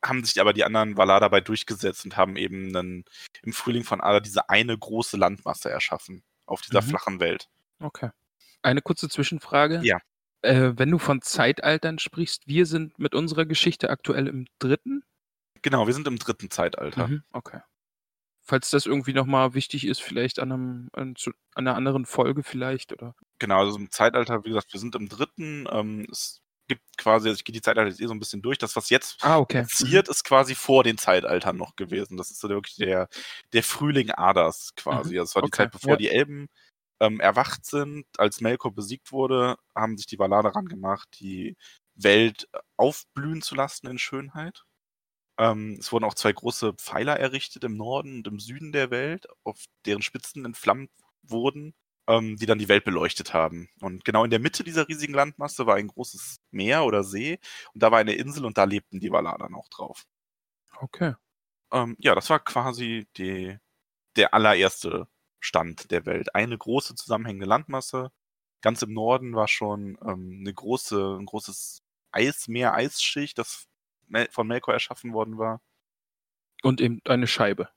haben 0.03 0.24
sich 0.24 0.39
aber 0.42 0.53
die 0.53 0.63
anderen 0.63 0.97
Valar 0.97 1.19
dabei 1.19 1.42
durchgesetzt 1.42 2.06
und 2.06 2.18
haben 2.18 2.36
eben 2.36 2.74
dann 2.74 3.06
im 3.44 3.53
Frühling 3.53 3.83
von 3.83 4.01
Ada 4.01 4.19
diese 4.19 4.50
eine 4.50 4.77
große 4.77 5.18
Landmasse 5.18 5.69
erschaffen 5.69 6.24
auf 6.45 6.62
dieser 6.62 6.81
Mhm. 6.81 6.88
flachen 6.88 7.19
Welt. 7.19 7.50
Okay. 7.80 8.09
Eine 8.62 8.81
kurze 8.81 9.09
Zwischenfrage. 9.09 9.81
Ja. 9.83 10.00
Äh, 10.41 10.74
wenn 10.75 10.91
du 10.91 11.00
von 11.00 11.21
Zeitaltern 11.21 11.98
sprichst, 11.98 12.48
wir 12.48 12.65
sind 12.65 13.00
mit 13.00 13.15
unserer 13.15 13.45
Geschichte 13.45 13.89
aktuell 13.89 14.27
im 14.27 14.48
dritten. 14.59 15.03
Genau, 15.65 15.88
wir 15.88 15.94
sind 15.95 16.07
im 16.07 16.19
dritten 16.19 16.51
Zeitalter. 16.51 17.07
Mhm. 17.07 17.23
Okay. 17.33 17.59
Falls 18.47 18.69
das 18.69 18.85
irgendwie 18.85 19.13
nochmal 19.13 19.56
wichtig 19.56 19.88
ist, 19.88 20.00
vielleicht 20.03 20.38
an, 20.38 20.51
einem, 20.51 20.89
an, 20.94 21.15
zu, 21.15 21.31
an 21.56 21.67
einer 21.67 21.75
anderen 21.75 22.05
Folge 22.05 22.43
vielleicht 22.43 22.93
oder. 22.93 23.15
Genau, 23.39 23.60
also 23.62 23.75
im 23.79 23.89
Zeitalter, 23.89 24.45
wie 24.45 24.50
gesagt, 24.50 24.72
wir 24.74 24.79
sind 24.79 24.93
im 24.93 25.10
dritten. 25.10 25.67
Ähm, 25.72 26.05
es 26.12 26.41
gibt 26.67 26.84
quasi, 26.98 27.29
also 27.29 27.39
ich 27.39 27.43
gehe 27.43 27.53
die 27.53 27.62
Zeitalter 27.62 27.89
jetzt 27.89 28.00
eh 28.00 28.05
so 28.05 28.13
ein 28.13 28.19
bisschen 28.19 28.43
durch. 28.43 28.60
Das, 28.60 28.75
was 28.75 28.91
jetzt 28.91 29.17
Ah, 29.22 29.38
okay. 29.39 29.67
passiert, 29.67 30.07
ist 30.07 30.24
quasi 30.24 30.53
vor 30.53 30.84
den 30.84 31.00
Zeitaltern 31.00 31.57
noch 31.57 31.75
gewesen. 31.75 32.17
Das 32.17 32.29
ist 32.29 32.39
so 32.39 32.50
wirklich 32.50 32.75
der, 32.75 33.10
der 33.53 33.63
Frühling 33.63 34.12
Aders 34.12 34.74
quasi. 34.75 35.15
Mhm. 35.15 35.19
Also 35.22 35.31
es 35.31 35.36
war 35.36 35.41
die 35.41 35.48
Okay, 35.48 35.57
Zeit, 35.57 35.72
bevor 35.72 35.93
ja. 35.93 35.98
die 35.98 36.10
Elben 36.10 36.48
ähm, 37.00 37.19
erwacht 37.19 37.65
sind. 37.65 38.05
Als 38.19 38.41
Melkor 38.41 38.74
besiegt 38.75 39.12
wurde, 39.12 39.57
haben 39.75 39.98
sich 39.98 40.05
die 40.05 40.19
Valar 40.19 40.43
daran 40.43 40.67
gemacht, 40.67 41.10
die 41.19 41.57
Welt 41.95 42.48
aufblühen 42.77 43.41
zu 43.41 43.55
lassen 43.55 43.88
in 43.88 43.98
Schönheit. 43.98 44.65
Ähm, 45.38 45.77
es 45.80 45.92
wurden 45.92 46.06
auch 46.06 46.13
zwei 46.13 46.32
große 46.32 46.74
Pfeiler 46.74 47.20
errichtet 47.20 47.63
im 47.63 47.77
Norden 47.77 48.18
und 48.18 48.27
im 48.27 48.39
Süden 48.39 48.72
der 48.72 48.92
Welt, 48.92 49.27
auf 49.44 49.65
deren 49.86 50.01
Spitzen 50.01 50.46
entflammt 50.46 50.89
wurden, 51.24 51.74
ähm, 52.08 52.38
die 52.38 52.46
dann 52.46 52.60
die 52.60 52.70
Welt 52.70 52.86
beleuchtet 52.86 53.34
haben. 53.34 53.70
Und 53.82 54.06
genau 54.06 54.24
in 54.24 54.30
der 54.30 54.39
Mitte 54.39 54.63
dieser 54.63 54.88
riesigen 54.88 55.13
Landmasse 55.13 55.65
war 55.65 55.75
ein 55.75 55.88
großes 55.88 56.38
Meer 56.51 56.86
oder 56.86 57.04
See 57.04 57.39
und 57.74 57.84
da 57.84 57.92
war 57.92 58.00
eine 58.00 58.13
Insel 58.13 58.46
und 58.46 58.58
da 58.58 58.63
lebten 58.65 59.00
die 59.00 59.12
Valar 59.12 59.38
dann 59.38 59.56
auch 59.56 59.68
drauf. 59.70 60.06
Okay. 60.80 61.15
Ähm, 61.72 61.96
ja, 62.00 62.15
das 62.15 62.30
war 62.30 62.39
quasi 62.39 63.08
die, 63.18 63.58
der 64.15 64.34
allererste 64.34 65.08
Stand 65.39 65.92
der 65.92 66.06
Welt. 66.06 66.36
Eine 66.36 66.58
große 66.58 66.96
zusammenhängende 66.96 67.46
Landmasse. 67.48 68.12
Ganz 68.62 68.82
im 68.82 68.94
Norden 68.94 69.36
war 69.36 69.48
schon 69.48 69.98
ähm, 70.04 70.39
eine 70.42 70.54
große, 70.54 71.18
ein 71.20 71.25
großes 71.25 71.82
Eismeer, 72.12 72.74
Eisschicht, 72.74 73.38
das 73.38 73.68
von 74.31 74.47
Melkor 74.47 74.74
erschaffen 74.74 75.13
worden 75.13 75.38
war. 75.38 75.62
Und 76.63 76.81
eben 76.81 77.01
eine 77.05 77.27
Scheibe. 77.27 77.69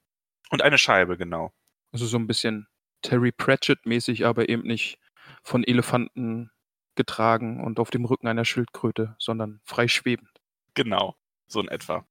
Und 0.51 0.63
eine 0.63 0.79
Scheibe, 0.79 1.17
genau. 1.17 1.53
Also 1.93 2.07
so 2.07 2.19
ein 2.19 2.27
bisschen 2.27 2.69
Terry 3.03 3.33
Pratchett-mäßig, 3.33 4.27
aber 4.27 4.49
eben 4.49 4.63
nicht 4.63 4.99
von 5.43 5.65
Elefanten 5.65 6.51
getragen 6.95 7.63
und 7.65 7.79
auf 7.79 7.91
dem 7.91 8.05
Rücken 8.05 8.29
einer 8.29 8.45
Schildkröte, 8.45 9.15
sondern 9.19 9.61
frei 9.65 9.89
schwebend. 9.89 10.31
Genau, 10.75 11.17
so 11.47 11.61
in 11.61 11.69
etwa. 11.69 12.07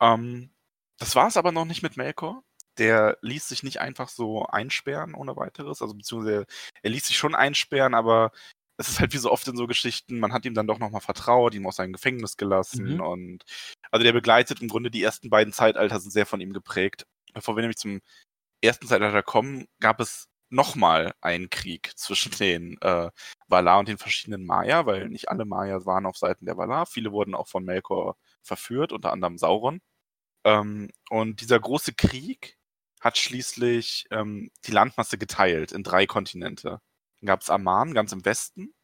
Ähm, 0.00 0.50
das 0.98 1.14
war 1.16 1.28
es 1.28 1.36
aber 1.36 1.52
noch 1.52 1.64
nicht 1.64 1.82
mit 1.82 1.96
Melkor. 1.96 2.42
Der 2.78 3.18
ließ 3.20 3.48
sich 3.48 3.62
nicht 3.62 3.80
einfach 3.80 4.08
so 4.08 4.46
einsperren 4.46 5.14
ohne 5.14 5.36
weiteres. 5.36 5.82
Also 5.82 5.94
beziehungsweise 5.94 6.46
er 6.82 6.90
ließ 6.90 7.06
sich 7.06 7.18
schon 7.18 7.34
einsperren, 7.34 7.94
aber 7.94 8.32
es 8.78 8.88
ist 8.88 9.00
halt 9.00 9.12
wie 9.12 9.18
so 9.18 9.30
oft 9.30 9.46
in 9.48 9.56
so 9.56 9.66
Geschichten, 9.66 10.18
man 10.20 10.32
hat 10.32 10.44
ihm 10.44 10.54
dann 10.54 10.66
doch 10.66 10.78
nochmal 10.78 11.00
vertraut, 11.00 11.54
ihm 11.54 11.66
aus 11.66 11.76
seinem 11.76 11.92
Gefängnis 11.92 12.36
gelassen 12.36 12.94
Mhm. 12.94 13.00
und 13.00 13.44
also 13.90 14.04
der 14.04 14.12
begleitet 14.12 14.60
im 14.62 14.68
Grunde 14.68 14.90
die 14.90 15.02
ersten 15.02 15.30
beiden 15.30 15.52
Zeitalter 15.52 16.00
sind 16.00 16.10
sehr 16.12 16.26
von 16.26 16.40
ihm 16.40 16.52
geprägt. 16.52 17.06
Bevor 17.34 17.56
wir 17.56 17.62
nämlich 17.62 17.76
zum 17.78 18.00
ersten 18.62 18.86
Zeitalter 18.88 19.22
kommen, 19.22 19.66
gab 19.80 20.00
es 20.00 20.28
nochmal 20.50 21.14
einen 21.20 21.50
Krieg 21.50 21.92
zwischen 21.96 22.32
den 22.38 22.78
äh, 22.82 23.10
Valar 23.48 23.78
und 23.80 23.88
den 23.88 23.98
verschiedenen 23.98 24.44
Maya, 24.46 24.86
weil 24.86 25.08
nicht 25.08 25.28
alle 25.30 25.44
Maya 25.46 25.84
waren 25.86 26.06
auf 26.06 26.16
Seiten 26.18 26.46
der 26.46 26.56
Valar. 26.58 26.86
Viele 26.86 27.12
wurden 27.12 27.34
auch 27.34 27.48
von 27.48 27.64
Melkor 27.64 28.16
verführt, 28.42 28.92
unter 28.92 29.12
anderem 29.12 29.38
Sauron. 29.38 29.80
Ähm, 30.44 30.90
und 31.10 31.40
dieser 31.40 31.60
große 31.60 31.94
Krieg 31.94 32.58
hat 33.00 33.18
schließlich 33.18 34.06
ähm, 34.10 34.50
die 34.66 34.72
Landmasse 34.72 35.18
geteilt 35.18 35.72
in 35.72 35.82
drei 35.84 36.06
Kontinente. 36.06 36.80
Dann 37.22 37.28
gab 37.28 37.40
es 37.42 37.50
Aman 37.50 37.94
ganz 37.94 38.12
im 38.12 38.24
Westen, 38.24 38.74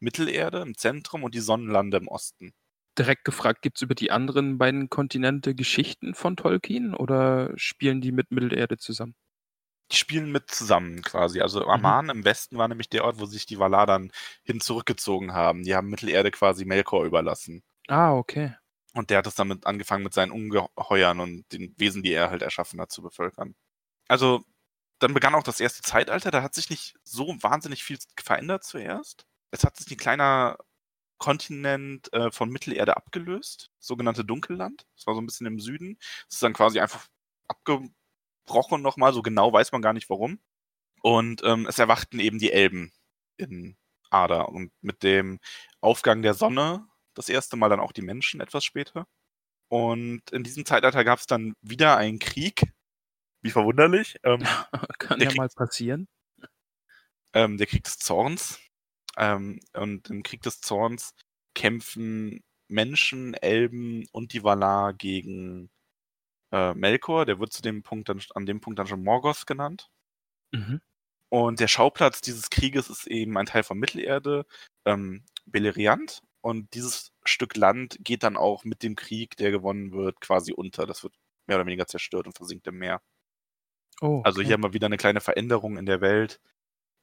Mittelerde 0.00 0.62
im 0.62 0.76
Zentrum 0.76 1.24
und 1.24 1.34
die 1.34 1.40
Sonnenlande 1.40 1.98
im 1.98 2.08
Osten. 2.08 2.54
Direkt 2.98 3.24
gefragt, 3.26 3.60
gibt 3.60 3.76
es 3.76 3.82
über 3.82 3.94
die 3.94 4.10
anderen 4.10 4.56
beiden 4.56 4.88
Kontinente 4.88 5.54
Geschichten 5.54 6.14
von 6.14 6.36
Tolkien 6.36 6.94
oder 6.94 7.52
spielen 7.56 8.00
die 8.00 8.12
mit 8.12 8.30
Mittelerde 8.30 8.78
zusammen? 8.78 9.14
Die 9.92 9.96
spielen 9.96 10.32
mit 10.32 10.50
zusammen 10.50 11.02
quasi. 11.02 11.40
Also 11.40 11.60
Mhm. 11.60 11.68
Aman 11.70 12.08
im 12.08 12.24
Westen 12.24 12.58
war 12.58 12.66
nämlich 12.66 12.88
der 12.88 13.04
Ort, 13.04 13.20
wo 13.20 13.26
sich 13.26 13.46
die 13.46 13.58
Valar 13.60 13.86
dann 13.86 14.10
hin 14.42 14.60
zurückgezogen 14.60 15.34
haben. 15.34 15.62
Die 15.62 15.74
haben 15.76 15.88
Mittelerde 15.88 16.32
quasi 16.32 16.64
Melkor 16.64 17.04
überlassen. 17.04 17.62
Ah, 17.88 18.14
okay. 18.16 18.56
Und 18.94 19.10
der 19.10 19.18
hat 19.18 19.26
es 19.26 19.34
damit 19.34 19.66
angefangen, 19.66 20.04
mit 20.04 20.12
seinen 20.14 20.32
Ungeheuern 20.32 21.20
und 21.20 21.50
den 21.52 21.74
Wesen, 21.78 22.02
die 22.02 22.12
er 22.12 22.30
halt 22.30 22.42
erschaffen 22.42 22.80
hat, 22.80 22.90
zu 22.92 23.02
bevölkern. 23.02 23.54
Also, 24.08 24.44
dann 25.02 25.14
begann 25.14 25.34
auch 25.34 25.42
das 25.42 25.60
erste 25.60 25.82
Zeitalter. 25.82 26.30
Da 26.30 26.42
hat 26.42 26.54
sich 26.54 26.70
nicht 26.70 26.96
so 27.02 27.36
wahnsinnig 27.40 27.84
viel 27.84 27.98
verändert 28.22 28.64
zuerst. 28.64 29.26
Es 29.50 29.64
hat 29.64 29.76
sich 29.76 29.90
ein 29.90 29.96
kleiner 29.98 30.56
Kontinent 31.18 32.12
äh, 32.12 32.30
von 32.32 32.50
Mittelerde 32.50 32.96
abgelöst, 32.96 33.70
sogenannte 33.78 34.24
Dunkelland. 34.24 34.86
Das 34.96 35.06
war 35.06 35.14
so 35.14 35.20
ein 35.20 35.26
bisschen 35.26 35.46
im 35.46 35.60
Süden. 35.60 35.98
Das 36.26 36.36
ist 36.36 36.42
dann 36.42 36.52
quasi 36.52 36.80
einfach 36.80 37.06
abgebrochen 37.48 38.82
nochmal. 38.82 39.12
So 39.12 39.22
genau 39.22 39.52
weiß 39.52 39.72
man 39.72 39.82
gar 39.82 39.92
nicht 39.92 40.10
warum. 40.10 40.40
Und 41.02 41.42
ähm, 41.44 41.66
es 41.68 41.78
erwachten 41.78 42.20
eben 42.20 42.38
die 42.38 42.52
Elben 42.52 42.92
in 43.36 43.76
Ada. 44.10 44.42
Und 44.42 44.72
mit 44.80 45.02
dem 45.02 45.40
Aufgang 45.80 46.22
der 46.22 46.34
Sonne 46.34 46.86
das 47.14 47.28
erste 47.28 47.56
Mal 47.56 47.68
dann 47.68 47.80
auch 47.80 47.92
die 47.92 48.02
Menschen 48.02 48.40
etwas 48.40 48.64
später. 48.64 49.06
Und 49.68 50.30
in 50.32 50.42
diesem 50.44 50.66
Zeitalter 50.66 51.04
gab 51.04 51.18
es 51.18 51.26
dann 51.26 51.54
wieder 51.62 51.96
einen 51.96 52.18
Krieg. 52.18 52.72
Wie 53.42 53.50
verwunderlich. 53.50 54.18
Ähm, 54.22 54.40
Kann 54.98 55.20
ja 55.20 55.32
mal 55.34 55.48
passieren. 55.48 56.08
ähm, 57.34 57.58
der 57.58 57.66
Krieg 57.66 57.84
des 57.84 57.98
Zorns. 57.98 58.60
Ähm, 59.16 59.60
und 59.74 60.08
im 60.10 60.22
Krieg 60.22 60.42
des 60.42 60.60
Zorns 60.60 61.14
kämpfen 61.54 62.42
Menschen, 62.68 63.34
Elben 63.34 64.06
und 64.12 64.32
die 64.32 64.42
Valar 64.44 64.94
gegen 64.94 65.70
äh, 66.52 66.74
Melkor. 66.74 67.26
Der 67.26 67.38
wird 67.40 67.52
zu 67.52 67.62
dem 67.62 67.82
Punkt 67.82 68.08
dann, 68.08 68.22
an 68.34 68.46
dem 68.46 68.60
Punkt 68.60 68.78
dann 68.78 68.86
schon 68.86 69.02
Morgoth 69.02 69.46
genannt. 69.46 69.90
Mhm. 70.52 70.80
Und 71.28 71.60
der 71.60 71.68
Schauplatz 71.68 72.20
dieses 72.20 72.50
Krieges 72.50 72.90
ist 72.90 73.06
eben 73.06 73.36
ein 73.38 73.46
Teil 73.46 73.62
von 73.62 73.78
Mittelerde, 73.78 74.46
ähm, 74.84 75.24
Beleriand. 75.46 76.20
Und 76.42 76.74
dieses 76.74 77.12
Stück 77.24 77.56
Land 77.56 77.96
geht 78.00 78.22
dann 78.22 78.36
auch 78.36 78.64
mit 78.64 78.82
dem 78.82 78.96
Krieg, 78.96 79.36
der 79.36 79.50
gewonnen 79.50 79.92
wird, 79.92 80.20
quasi 80.20 80.52
unter. 80.52 80.86
Das 80.86 81.02
wird 81.02 81.14
mehr 81.46 81.56
oder 81.56 81.66
weniger 81.66 81.86
zerstört 81.86 82.26
und 82.26 82.36
versinkt 82.36 82.66
im 82.66 82.78
Meer. 82.78 83.00
Oh, 84.02 84.22
Also 84.24 84.40
okay. 84.40 84.46
hier 84.46 84.54
haben 84.54 84.62
wir 84.64 84.72
wieder 84.74 84.86
eine 84.86 84.96
kleine 84.96 85.20
Veränderung 85.20 85.76
in 85.78 85.86
der 85.86 86.00
Welt. 86.00 86.40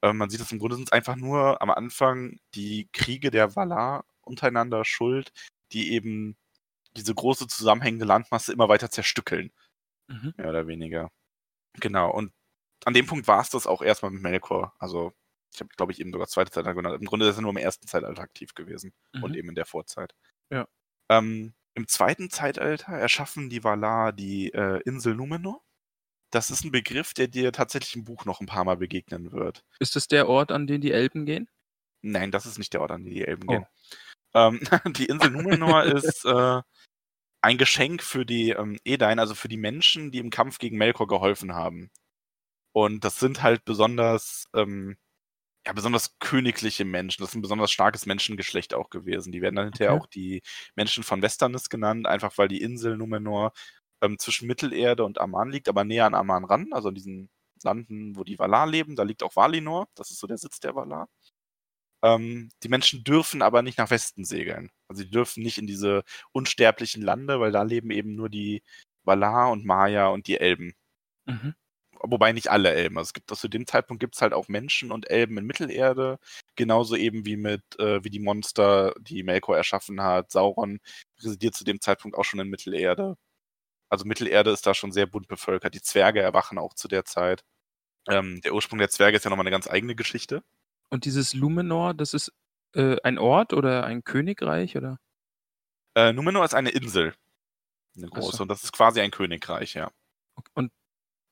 Ähm, 0.04 0.18
man 0.18 0.30
sieht 0.30 0.42
es 0.42 0.52
im 0.52 0.60
Grunde 0.60 0.78
sind 0.78 0.90
es 0.90 0.94
einfach 0.94 1.16
nur 1.18 1.62
am 1.62 1.72
Anfang 1.72 2.40
die 2.56 2.90
Kriege 2.94 3.32
der 3.32 3.56
Valar 3.56 4.06
untereinander 4.24 4.86
schuld, 4.86 5.32
die 5.74 5.94
eben 5.94 6.38
diese 6.98 7.16
große 7.16 7.48
zusammenhängende 7.48 8.06
Landmasse 8.06 8.54
immer 8.54 8.70
weiter 8.70 8.92
zerstückeln, 8.92 9.52
Mhm. 10.10 10.34
mehr 10.38 10.50
oder 10.50 10.68
weniger. 10.68 11.12
Genau, 11.80 12.12
und 12.12 12.34
an 12.86 12.94
dem 12.96 13.08
Punkt 13.08 13.28
war 13.28 13.42
es 13.42 13.50
das 13.52 13.68
auch 13.68 13.82
erstmal 13.84 14.12
mit 14.12 14.24
Melkor. 14.24 14.76
Also, 14.80 15.14
ich 15.54 15.62
habe, 15.62 15.70
glaube 15.78 15.92
ich, 15.94 16.00
eben 16.02 16.12
sogar 16.12 16.26
das 16.28 16.32
zweite 16.34 16.52
Zeitalter 16.52 16.76
genannt. 16.76 17.00
Im 17.02 17.08
Grunde 17.08 17.28
ist 17.30 17.38
er 17.38 17.42
nur 17.44 17.52
im 17.52 17.58
ersten 17.58 17.88
Zeitalter 17.88 18.22
aktiv 18.24 18.54
gewesen 18.56 18.94
und 19.22 19.32
Mhm. 19.32 19.38
eben 19.38 19.50
in 19.50 19.56
der 19.56 19.66
Vorzeit. 19.66 20.16
Ja. 20.52 20.68
Ähm, 21.12 21.54
Im 21.76 21.88
zweiten 21.88 22.30
Zeitalter 22.30 22.94
erschaffen 22.94 23.50
die 23.50 23.64
Valar 23.64 24.14
die 24.14 24.52
äh, 24.54 24.82
Insel 24.86 25.16
Numenor. 25.16 25.62
Das 26.32 26.50
ist 26.52 26.64
ein 26.64 26.72
Begriff, 26.72 27.14
der 27.14 27.28
dir 27.28 27.52
tatsächlich 27.52 27.96
im 27.96 28.04
Buch 28.04 28.26
noch 28.26 28.40
ein 28.40 28.46
paar 28.48 28.64
Mal 28.64 28.78
begegnen 28.78 29.32
wird. 29.32 29.64
Ist 29.80 29.98
es 29.98 30.08
der 30.08 30.30
Ort, 30.30 30.52
an 30.54 30.68
den 30.68 30.80
die 30.80 30.92
Elben 30.94 31.26
gehen? 31.26 31.50
Nein, 32.02 32.32
das 32.32 32.46
ist 32.46 32.58
nicht 32.58 32.74
der 32.74 32.82
Ort, 32.82 32.92
an 32.92 33.04
den 33.04 33.14
die 33.14 33.26
Elben 33.26 33.48
Oh. 33.48 33.48
gehen. 33.48 33.66
Ähm, 34.34 34.60
die 34.98 35.06
Insel 35.08 35.32
Numenor 35.32 35.84
ist 35.86 36.26
äh, 36.26 36.62
ein 37.42 37.58
Geschenk 37.58 38.04
für 38.04 38.26
die 38.26 38.52
ähm, 38.52 38.80
Edain, 38.86 39.20
also 39.20 39.36
für 39.36 39.50
die 39.50 39.58
Menschen, 39.58 40.12
die 40.12 40.20
im 40.20 40.30
Kampf 40.30 40.60
gegen 40.60 40.78
Melkor 40.78 41.08
geholfen 41.08 41.56
haben. 41.56 41.92
Und 42.74 43.04
das 43.06 43.20
sind 43.20 43.44
halt 43.44 43.66
besonders, 43.66 44.46
ähm, 44.54 44.98
ja, 45.68 45.74
besonders 45.74 46.18
königliche 46.20 46.86
Menschen. 46.86 47.22
Das 47.24 47.32
ist 47.32 47.36
ein 47.36 47.42
besonders 47.42 47.72
starkes 47.72 48.06
Menschengeschlecht 48.06 48.74
auch 48.74 48.90
gewesen. 48.90 49.32
Die 49.32 49.42
werden 49.42 49.56
dann 49.56 49.66
hinterher 49.66 49.94
Okay. 49.94 50.02
auch 50.02 50.08
die 50.08 50.42
Menschen 50.76 51.04
von 51.04 51.22
Westernis 51.22 51.70
genannt, 51.70 52.08
einfach 52.08 52.38
weil 52.38 52.48
die 52.50 52.62
Insel 52.62 52.98
Numenor 52.98 53.54
ähm, 54.02 54.18
zwischen 54.20 54.48
Mittelerde 54.48 55.04
und 55.06 55.20
Aman 55.20 55.52
liegt, 55.52 55.70
aber 55.70 55.84
näher 55.84 56.06
an 56.06 56.16
Aman 56.16 56.46
ran, 56.46 56.68
also 56.72 56.90
an 56.90 56.96
diesen 56.96 57.30
Landen, 57.64 58.16
wo 58.16 58.24
die 58.24 58.40
Valar 58.40 58.68
leben. 58.68 58.96
Da 58.96 59.04
liegt 59.04 59.24
auch 59.24 59.36
Valinor, 59.36 59.88
das 59.96 60.12
ist 60.12 60.20
so 60.20 60.28
der 60.28 60.38
Sitz 60.38 60.60
der 60.60 60.76
Valar. 60.76 61.10
Ähm, 62.04 62.50
die 62.64 62.70
Menschen 62.70 63.04
dürfen 63.04 63.42
aber 63.42 63.62
nicht 63.62 63.78
nach 63.78 63.90
Westen 63.90 64.24
segeln. 64.26 64.72
Also 64.88 65.04
die 65.04 65.12
dürfen 65.12 65.44
nicht 65.44 65.58
in 65.58 65.68
diese 65.68 66.04
unsterblichen 66.32 67.02
Lande, 67.04 67.40
weil 67.40 67.52
da 67.52 67.64
leben 67.64 67.92
eben 67.92 68.16
nur 68.16 68.30
die 68.30 68.64
Valar 69.04 69.52
und 69.52 69.66
Maya 69.66 70.08
und 70.08 70.28
die 70.28 70.38
Elben. 70.40 70.74
Mhm. 71.26 71.56
Wobei 72.02 72.32
nicht 72.32 72.50
alle 72.50 72.72
Elben. 72.74 72.98
Also 72.98 73.10
es 73.10 73.14
gibt 73.14 73.36
zu 73.36 73.50
dem 73.50 73.68
Zeitpunkt 73.68 74.00
gibt 74.02 74.16
es 74.16 74.22
halt 74.22 74.34
auch 74.34 74.48
Menschen 74.48 74.92
und 74.92 75.10
Elben 75.10 75.38
in 75.38 75.46
Mittelerde, 75.46 76.20
genauso 76.56 76.96
eben 76.96 77.26
wie 77.26 77.36
mit 77.38 77.62
äh, 77.80 78.04
wie 78.04 78.10
die 78.10 78.20
Monster, 78.20 78.94
die 79.02 79.24
Melkor 79.24 79.58
erschaffen 79.58 80.02
hat. 80.02 80.32
Sauron 80.32 80.80
residiert 81.22 81.56
zu 81.56 81.66
dem 81.66 81.82
Zeitpunkt 81.82 82.18
auch 82.18 82.24
schon 82.26 82.40
in 82.40 82.50
Mittelerde. 82.50 83.18
Also 83.90 84.06
Mittelerde 84.06 84.52
ist 84.52 84.66
da 84.68 84.74
schon 84.74 84.92
sehr 84.92 85.08
bunt 85.08 85.28
bevölkert. 85.28 85.74
Die 85.74 85.82
Zwerge 85.82 86.22
erwachen 86.22 86.58
auch 86.58 86.74
zu 86.74 86.88
der 86.88 87.06
Zeit. 87.06 87.44
Ähm, 88.10 88.42
der 88.42 88.54
Ursprung 88.54 88.80
der 88.80 88.90
Zwerge 88.90 89.18
ist 89.18 89.24
ja 89.26 89.30
nochmal 89.30 89.44
eine 89.46 89.52
ganz 89.52 89.70
eigene 89.70 89.96
Geschichte. 89.96 90.44
Und 90.90 91.06
dieses 91.06 91.34
Lumenor, 91.34 91.94
das 91.94 92.14
ist 92.14 92.32
äh, 92.76 92.98
ein 93.04 93.18
Ort 93.20 93.54
oder 93.54 93.86
ein 93.86 94.04
Königreich 94.04 94.78
oder? 94.78 95.00
Äh, 95.96 96.14
Numenor 96.14 96.46
ist 96.46 96.54
eine 96.56 96.70
Insel. 96.70 97.14
Eine 97.98 98.08
Ach 98.12 98.16
so. 98.18 98.22
große. 98.22 98.42
Und 98.44 98.50
das 98.50 98.64
ist 98.64 98.74
quasi 98.74 99.02
ein 99.02 99.12
Königreich, 99.12 99.74
ja. 99.74 99.92
Und 100.54 100.72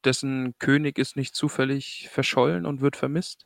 dessen 0.05 0.55
König 0.59 0.97
ist 0.97 1.15
nicht 1.15 1.35
zufällig 1.35 2.09
verschollen 2.11 2.65
und 2.65 2.81
wird 2.81 2.95
vermisst? 2.95 3.45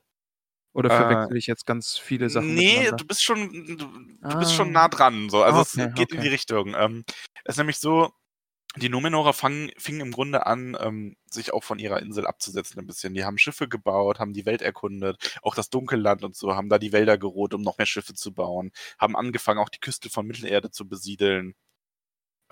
Oder 0.74 0.90
Äh, 0.92 0.98
verwechsel 0.98 1.38
ich 1.38 1.48
jetzt 1.48 1.66
ganz 1.66 1.98
viele 1.98 2.30
Sachen 2.30 2.54
Nee, 2.56 2.90
du 2.98 3.06
bist 3.06 3.24
schon, 3.24 3.52
du, 3.52 3.76
du 3.76 4.40
bist 4.40 4.52
Ah. 4.52 4.56
schon 4.56 4.72
nah 4.72 4.88
dran. 4.88 5.30
So. 5.30 5.44
Also 5.44 5.62
Okay, 5.62 5.90
es 5.90 5.96
geht 5.96 6.12
in 6.12 6.18
okay. 6.20 6.28
die 6.28 6.34
Richtung. 6.34 6.74
Ähm, 6.76 7.04
es 7.44 7.56
ist 7.56 7.58
nämlich 7.58 7.78
so, 7.80 8.12
die 8.78 8.90
Numenorer 8.90 9.34
fangen, 9.34 9.72
fingen 9.78 10.00
im 10.02 10.12
Grunde 10.12 10.46
an, 10.46 10.78
ähm, 10.80 11.18
sich 11.30 11.54
auch 11.54 11.64
von 11.64 11.78
ihrer 11.80 12.02
Insel 12.02 12.26
abzusetzen 12.26 12.80
ein 12.80 12.88
bisschen. 12.88 13.14
Die 13.14 13.26
haben 13.26 13.38
Schiffe 13.38 13.68
gebaut, 13.68 14.20
haben 14.20 14.34
die 14.34 14.46
Welt 14.46 14.62
erkundet, 14.62 15.38
auch 15.42 15.56
das 15.56 15.70
Dunkelland 15.70 16.24
und 16.24 16.36
so, 16.36 16.56
haben 16.56 16.70
da 16.70 16.80
die 16.80 16.94
Wälder 16.94 17.18
geroht, 17.18 17.54
um 17.54 17.62
noch 17.62 17.78
mehr 17.78 17.86
Schiffe 17.86 18.14
zu 18.14 18.34
bauen, 18.34 18.72
haben 18.98 19.16
angefangen, 19.18 19.60
auch 19.60 19.70
die 19.70 19.80
Küste 19.80 20.10
von 20.10 20.26
Mittelerde 20.26 20.72
zu 20.72 20.88
besiedeln, 20.88 21.54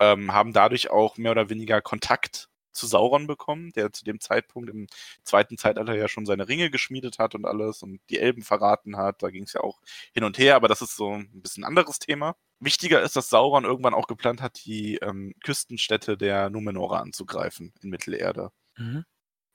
ähm, 0.00 0.32
haben 0.32 0.52
dadurch 0.52 0.90
auch 0.90 1.16
mehr 1.18 1.32
oder 1.32 1.50
weniger 1.50 1.80
Kontakt 1.82 2.48
zu 2.72 2.86
Sauron 2.86 3.26
bekommen, 3.26 3.72
der 3.72 3.92
zu 3.92 4.04
dem 4.04 4.20
Zeitpunkt 4.20 4.70
im 4.70 4.86
zweiten 5.24 5.56
Zeitalter 5.56 5.94
ja 5.94 6.08
schon 6.08 6.26
seine 6.26 6.48
Ringe 6.48 6.70
geschmiedet 6.70 7.18
hat 7.18 7.34
und 7.34 7.44
alles 7.44 7.82
und 7.82 8.00
die 8.10 8.18
Elben 8.18 8.42
verraten 8.42 8.96
hat. 8.96 9.22
Da 9.22 9.30
ging 9.30 9.44
es 9.44 9.52
ja 9.52 9.60
auch 9.60 9.80
hin 10.12 10.24
und 10.24 10.38
her, 10.38 10.56
aber 10.56 10.68
das 10.68 10.82
ist 10.82 10.96
so 10.96 11.12
ein 11.14 11.42
bisschen 11.42 11.64
anderes 11.64 11.98
Thema. 11.98 12.36
Wichtiger 12.60 13.02
ist, 13.02 13.16
dass 13.16 13.30
Sauron 13.30 13.64
irgendwann 13.64 13.94
auch 13.94 14.06
geplant 14.06 14.42
hat, 14.42 14.64
die 14.64 14.96
ähm, 14.96 15.34
Küstenstädte 15.42 16.16
der 16.16 16.50
Numenorer 16.50 17.00
anzugreifen 17.00 17.72
in 17.82 17.90
Mittelerde. 17.90 18.50
Mhm. 18.76 19.04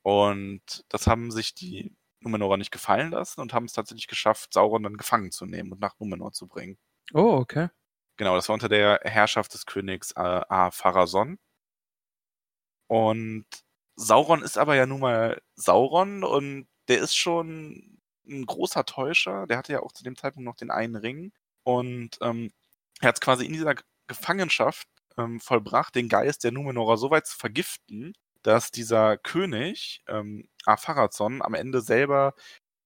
Und 0.01 0.85
das 0.89 1.07
haben 1.07 1.31
sich 1.31 1.53
die 1.53 1.95
Numenorer 2.19 2.57
nicht 2.57 2.71
gefallen 2.71 3.11
lassen 3.11 3.41
und 3.41 3.53
haben 3.53 3.65
es 3.65 3.73
tatsächlich 3.73 4.07
geschafft, 4.07 4.53
Sauron 4.53 4.83
dann 4.83 4.97
gefangen 4.97 5.31
zu 5.31 5.45
nehmen 5.45 5.71
und 5.71 5.79
nach 5.79 5.99
Numenor 5.99 6.31
zu 6.31 6.47
bringen. 6.47 6.77
Oh, 7.13 7.37
okay. 7.37 7.69
Genau, 8.17 8.35
das 8.35 8.47
war 8.49 8.53
unter 8.53 8.69
der 8.69 9.01
Herrschaft 9.03 9.53
des 9.53 9.65
Königs 9.65 10.11
äh, 10.11 10.19
A-Pharason. 10.19 11.37
Und 12.87 13.45
Sauron 13.95 14.43
ist 14.43 14.57
aber 14.57 14.75
ja 14.75 14.85
nun 14.85 14.99
mal 14.99 15.41
Sauron 15.55 16.23
und 16.23 16.67
der 16.87 16.99
ist 16.99 17.15
schon 17.15 17.99
ein 18.27 18.45
großer 18.45 18.85
Täuscher. 18.85 19.47
Der 19.47 19.57
hatte 19.57 19.73
ja 19.73 19.81
auch 19.81 19.91
zu 19.91 20.03
dem 20.03 20.15
Zeitpunkt 20.15 20.45
noch 20.45 20.55
den 20.55 20.71
einen 20.71 20.95
Ring. 20.95 21.31
Und 21.63 22.17
ähm, 22.21 22.51
er 23.01 23.09
hat 23.09 23.15
es 23.15 23.21
quasi 23.21 23.45
in 23.45 23.53
dieser 23.53 23.75
Gefangenschaft 24.07 24.87
ähm, 25.17 25.39
vollbracht, 25.39 25.95
den 25.95 26.09
Geist 26.09 26.43
der 26.43 26.51
Numenorer 26.51 26.97
so 26.97 27.09
weit 27.09 27.27
zu 27.27 27.37
vergiften, 27.37 28.13
dass 28.43 28.71
dieser 28.71 29.17
König, 29.17 30.03
ähm, 30.07 30.47
Apharazon, 30.65 31.41
am 31.41 31.53
Ende 31.55 31.81
selber 31.81 32.35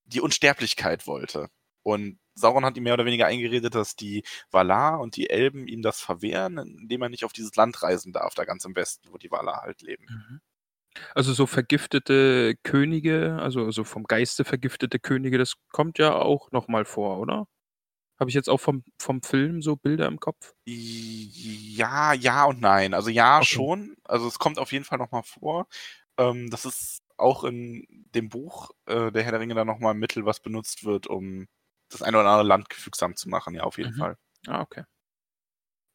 die 0.05 0.21
Unsterblichkeit 0.21 1.07
wollte. 1.07 1.49
Und 1.83 2.19
Sauron 2.39 2.65
hat 2.65 2.77
ihm 2.77 2.83
mehr 2.83 2.93
oder 2.93 3.05
weniger 3.05 3.27
eingeredet, 3.27 3.75
dass 3.75 3.95
die 3.95 4.23
Valar 4.51 4.99
und 4.99 5.15
die 5.15 5.29
Elben 5.29 5.67
ihm 5.67 5.81
das 5.81 6.01
verwehren, 6.01 6.57
indem 6.57 7.01
er 7.01 7.09
nicht 7.09 7.25
auf 7.25 7.33
dieses 7.33 7.55
Land 7.55 7.81
reisen 7.83 8.13
darf, 8.13 8.33
da 8.35 8.45
ganz 8.45 8.65
im 8.65 8.75
Westen, 8.75 9.09
wo 9.11 9.17
die 9.17 9.31
Valar 9.31 9.61
halt 9.61 9.81
leben. 9.81 10.05
Mhm. 10.07 10.41
Also 11.13 11.33
so 11.33 11.45
vergiftete 11.45 12.55
Könige, 12.63 13.37
also, 13.41 13.65
also 13.65 13.83
vom 13.83 14.03
Geiste 14.05 14.43
vergiftete 14.43 14.99
Könige, 14.99 15.37
das 15.37 15.55
kommt 15.71 15.99
ja 15.99 16.15
auch 16.15 16.51
nochmal 16.51 16.85
vor, 16.85 17.19
oder? 17.19 17.47
Habe 18.19 18.29
ich 18.29 18.35
jetzt 18.35 18.49
auch 18.49 18.59
vom, 18.59 18.83
vom 18.99 19.21
Film 19.23 19.61
so 19.61 19.77
Bilder 19.77 20.07
im 20.07 20.19
Kopf? 20.19 20.53
Ja, 20.65 22.13
ja 22.13 22.45
und 22.45 22.59
nein. 22.59 22.93
Also 22.93 23.09
ja, 23.09 23.37
Okay. 23.37 23.45
schon. 23.45 23.95
Also 24.03 24.27
es 24.27 24.39
kommt 24.39 24.59
auf 24.59 24.71
jeden 24.73 24.83
Fall 24.83 24.97
nochmal 24.97 25.23
vor. 25.23 25.67
Ähm, 26.17 26.49
das 26.49 26.65
ist 26.65 27.01
auch 27.17 27.43
in 27.45 27.85
dem 28.13 28.29
Buch 28.29 28.71
äh, 28.87 29.11
Der 29.11 29.23
Herr 29.23 29.31
der 29.31 29.39
Ringe 29.39 29.55
dann 29.55 29.67
nochmal 29.67 29.93
ein 29.93 29.99
Mittel, 29.99 30.25
was 30.25 30.41
benutzt 30.41 30.83
wird, 30.83 31.07
um 31.07 31.47
das 31.89 32.01
eine 32.03 32.19
oder 32.19 32.29
andere 32.29 32.47
Land 32.47 32.69
gefügsam 32.69 33.15
zu 33.15 33.29
machen. 33.29 33.55
Ja, 33.55 33.63
auf 33.63 33.77
jeden 33.77 33.91
Mhm. 33.91 33.97
Fall. 33.97 34.17
Ah, 34.47 34.61
okay. 34.61 34.83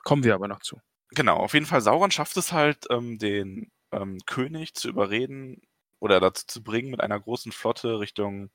Kommen 0.04 0.22
wir 0.22 0.34
aber 0.34 0.46
noch 0.48 0.60
zu. 0.60 0.80
Genau, 1.10 1.36
auf 1.36 1.54
jeden 1.54 1.66
Fall 1.66 1.80
Sauron 1.80 2.10
schafft 2.10 2.36
es 2.36 2.52
halt, 2.52 2.86
ähm, 2.90 3.18
den 3.18 3.70
ähm, 3.92 4.18
König 4.26 4.74
zu 4.74 4.88
überreden 4.88 5.62
oder 6.00 6.20
dazu 6.20 6.46
zu 6.46 6.62
bringen, 6.62 6.90
mit 6.90 7.00
einer 7.00 7.20
großen 7.20 7.52
Flotte 7.52 8.00
Richtung 8.00 8.50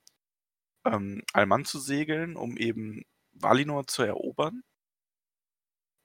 ähm, 0.85 1.23
Alman 1.33 1.65
zu 1.65 1.79
segeln, 1.79 2.35
um 2.37 2.57
eben 2.57 3.03
Valinor 3.33 3.87
zu 3.87 4.03
erobern. 4.03 4.63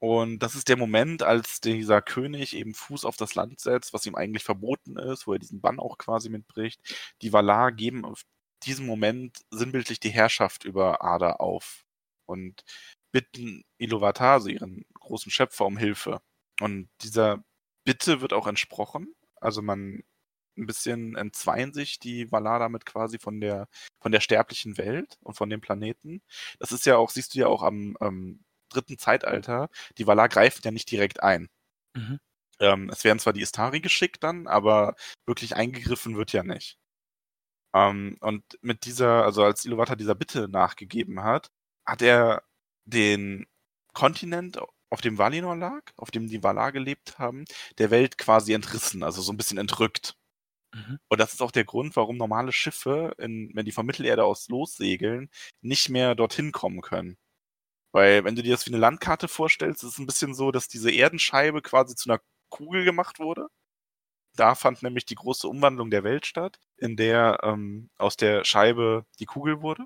Und 0.01 0.41
das 0.41 0.55
ist 0.55 0.69
der 0.69 0.77
Moment, 0.77 1.23
als 1.23 1.61
dieser 1.61 2.03
König 2.03 2.55
eben 2.55 2.75
Fuß 2.75 3.05
auf 3.05 3.17
das 3.17 3.35
Land 3.35 3.61
setzt, 3.61 3.93
was 3.95 4.05
ihm 4.07 4.15
eigentlich 4.17 4.45
verboten 4.45 4.99
ist, 4.99 5.27
wo 5.27 5.33
er 5.33 5.39
diesen 5.39 5.61
Bann 5.63 5.79
auch 5.81 5.97
quasi 5.99 6.29
mitbricht. 6.29 6.81
Die 7.23 7.33
Valar 7.33 7.73
geben 7.73 8.05
auf 8.05 8.23
diesem 8.67 8.87
Moment 8.87 9.39
sinnbildlich 9.51 10.01
die 10.01 10.11
Herrschaft 10.11 10.65
über 10.65 11.03
Ada 11.03 11.35
auf 11.35 11.85
und 12.27 12.65
bitten 13.13 13.65
Iluvatar, 13.79 14.35
also 14.35 14.49
ihren 14.49 14.85
großen 14.95 15.31
Schöpfer, 15.31 15.67
um 15.67 15.77
Hilfe. 15.77 16.21
Und 16.61 16.89
dieser 17.03 17.45
Bitte 17.85 18.21
wird 18.21 18.33
auch 18.33 18.47
entsprochen. 18.47 19.15
Also 19.41 19.63
man 19.63 20.03
ein 20.57 20.67
bisschen 20.67 21.17
entzweien 21.17 21.73
sich 21.73 21.99
die 21.99 22.31
Valar 22.31 22.59
damit 22.61 22.87
quasi 22.87 23.19
von 23.19 23.41
der 23.41 23.69
von 24.01 24.13
der 24.13 24.21
sterblichen 24.21 24.79
Welt 24.79 25.17
und 25.23 25.35
von 25.35 25.51
dem 25.51 25.61
Planeten. 25.61 26.23
Das 26.59 26.73
ist 26.73 26.87
ja 26.87 26.97
auch, 26.97 27.11
siehst 27.11 27.35
du 27.35 27.41
ja 27.41 27.49
auch 27.49 27.63
am 27.63 27.97
ähm, 28.01 28.45
dritten 28.69 28.99
Zeitalter, 28.99 29.69
die 29.99 30.07
Valar 30.07 30.29
greifen 30.29 30.63
ja 30.65 30.71
nicht 30.71 30.91
direkt 30.91 31.23
ein. 31.23 31.49
Mhm. 31.95 32.21
Ähm, 32.61 32.91
es 32.91 33.05
werden 33.05 33.19
zwar 33.19 33.33
die 33.33 33.43
Istari 33.43 33.81
geschickt 33.81 34.23
dann, 34.23 34.47
aber 34.47 34.97
wirklich 35.27 35.57
eingegriffen 35.57 36.17
wird 36.17 36.33
ja 36.33 36.43
nicht. 36.43 36.79
Ähm, 37.75 38.17
und 38.21 38.45
mit 38.63 38.85
dieser, 38.87 39.25
also 39.25 39.45
als 39.45 39.65
Iluvatar 39.65 39.97
dieser 39.97 40.15
Bitte 40.15 40.49
nachgegeben 40.49 41.23
hat, 41.23 41.51
hat 41.87 42.03
er 42.03 42.45
den 42.87 43.47
Kontinent, 43.95 44.59
auf 44.91 45.01
dem 45.01 45.19
Valinor 45.19 45.57
lag, 45.57 45.83
auf 45.97 46.11
dem 46.13 46.29
die 46.29 46.43
Valar 46.43 46.73
gelebt 46.73 47.19
haben, 47.19 47.45
der 47.79 47.91
Welt 47.91 48.17
quasi 48.19 48.53
entrissen, 48.53 49.03
also 49.03 49.23
so 49.23 49.33
ein 49.33 49.37
bisschen 49.37 49.59
entrückt. 49.59 50.15
Mhm. 50.75 50.99
Und 51.09 51.21
das 51.21 51.33
ist 51.35 51.43
auch 51.43 51.53
der 51.53 51.65
Grund, 51.65 51.97
warum 51.97 52.17
normale 52.17 52.53
Schiffe, 52.53 53.15
in, 53.19 53.51
wenn 53.55 53.65
die 53.67 53.73
von 53.73 53.87
Mittelerde 53.87 54.25
aus 54.25 54.49
lossegeln, 54.49 55.31
nicht 55.63 55.89
mehr 55.91 56.15
dorthin 56.15 56.53
kommen 56.53 56.81
können. 56.83 57.17
Weil, 57.93 58.25
wenn 58.25 58.37
du 58.37 58.43
dir 58.43 58.53
das 58.53 58.67
wie 58.67 58.71
eine 58.71 58.79
Landkarte 58.79 59.29
vorstellst, 59.29 59.85
ist 59.85 59.93
es 59.93 59.99
ein 59.99 60.07
bisschen 60.07 60.35
so, 60.35 60.51
dass 60.53 60.69
diese 60.69 60.91
Erdenscheibe 60.93 61.63
quasi 61.63 61.95
zu 61.97 62.11
einer 62.11 62.21
Kugel 62.51 62.85
gemacht 62.85 63.21
wurde. 63.21 63.49
Da 64.37 64.55
fand 64.55 64.83
nämlich 64.83 65.05
die 65.07 65.15
große 65.15 65.47
Umwandlung 65.49 65.91
der 65.91 66.05
Welt 66.05 66.27
statt, 66.27 66.59
in 66.77 66.97
der 66.97 67.39
ähm, 67.43 67.89
aus 67.99 68.17
der 68.17 68.45
Scheibe 68.45 69.07
die 69.21 69.27
Kugel 69.27 69.63
wurde. 69.63 69.85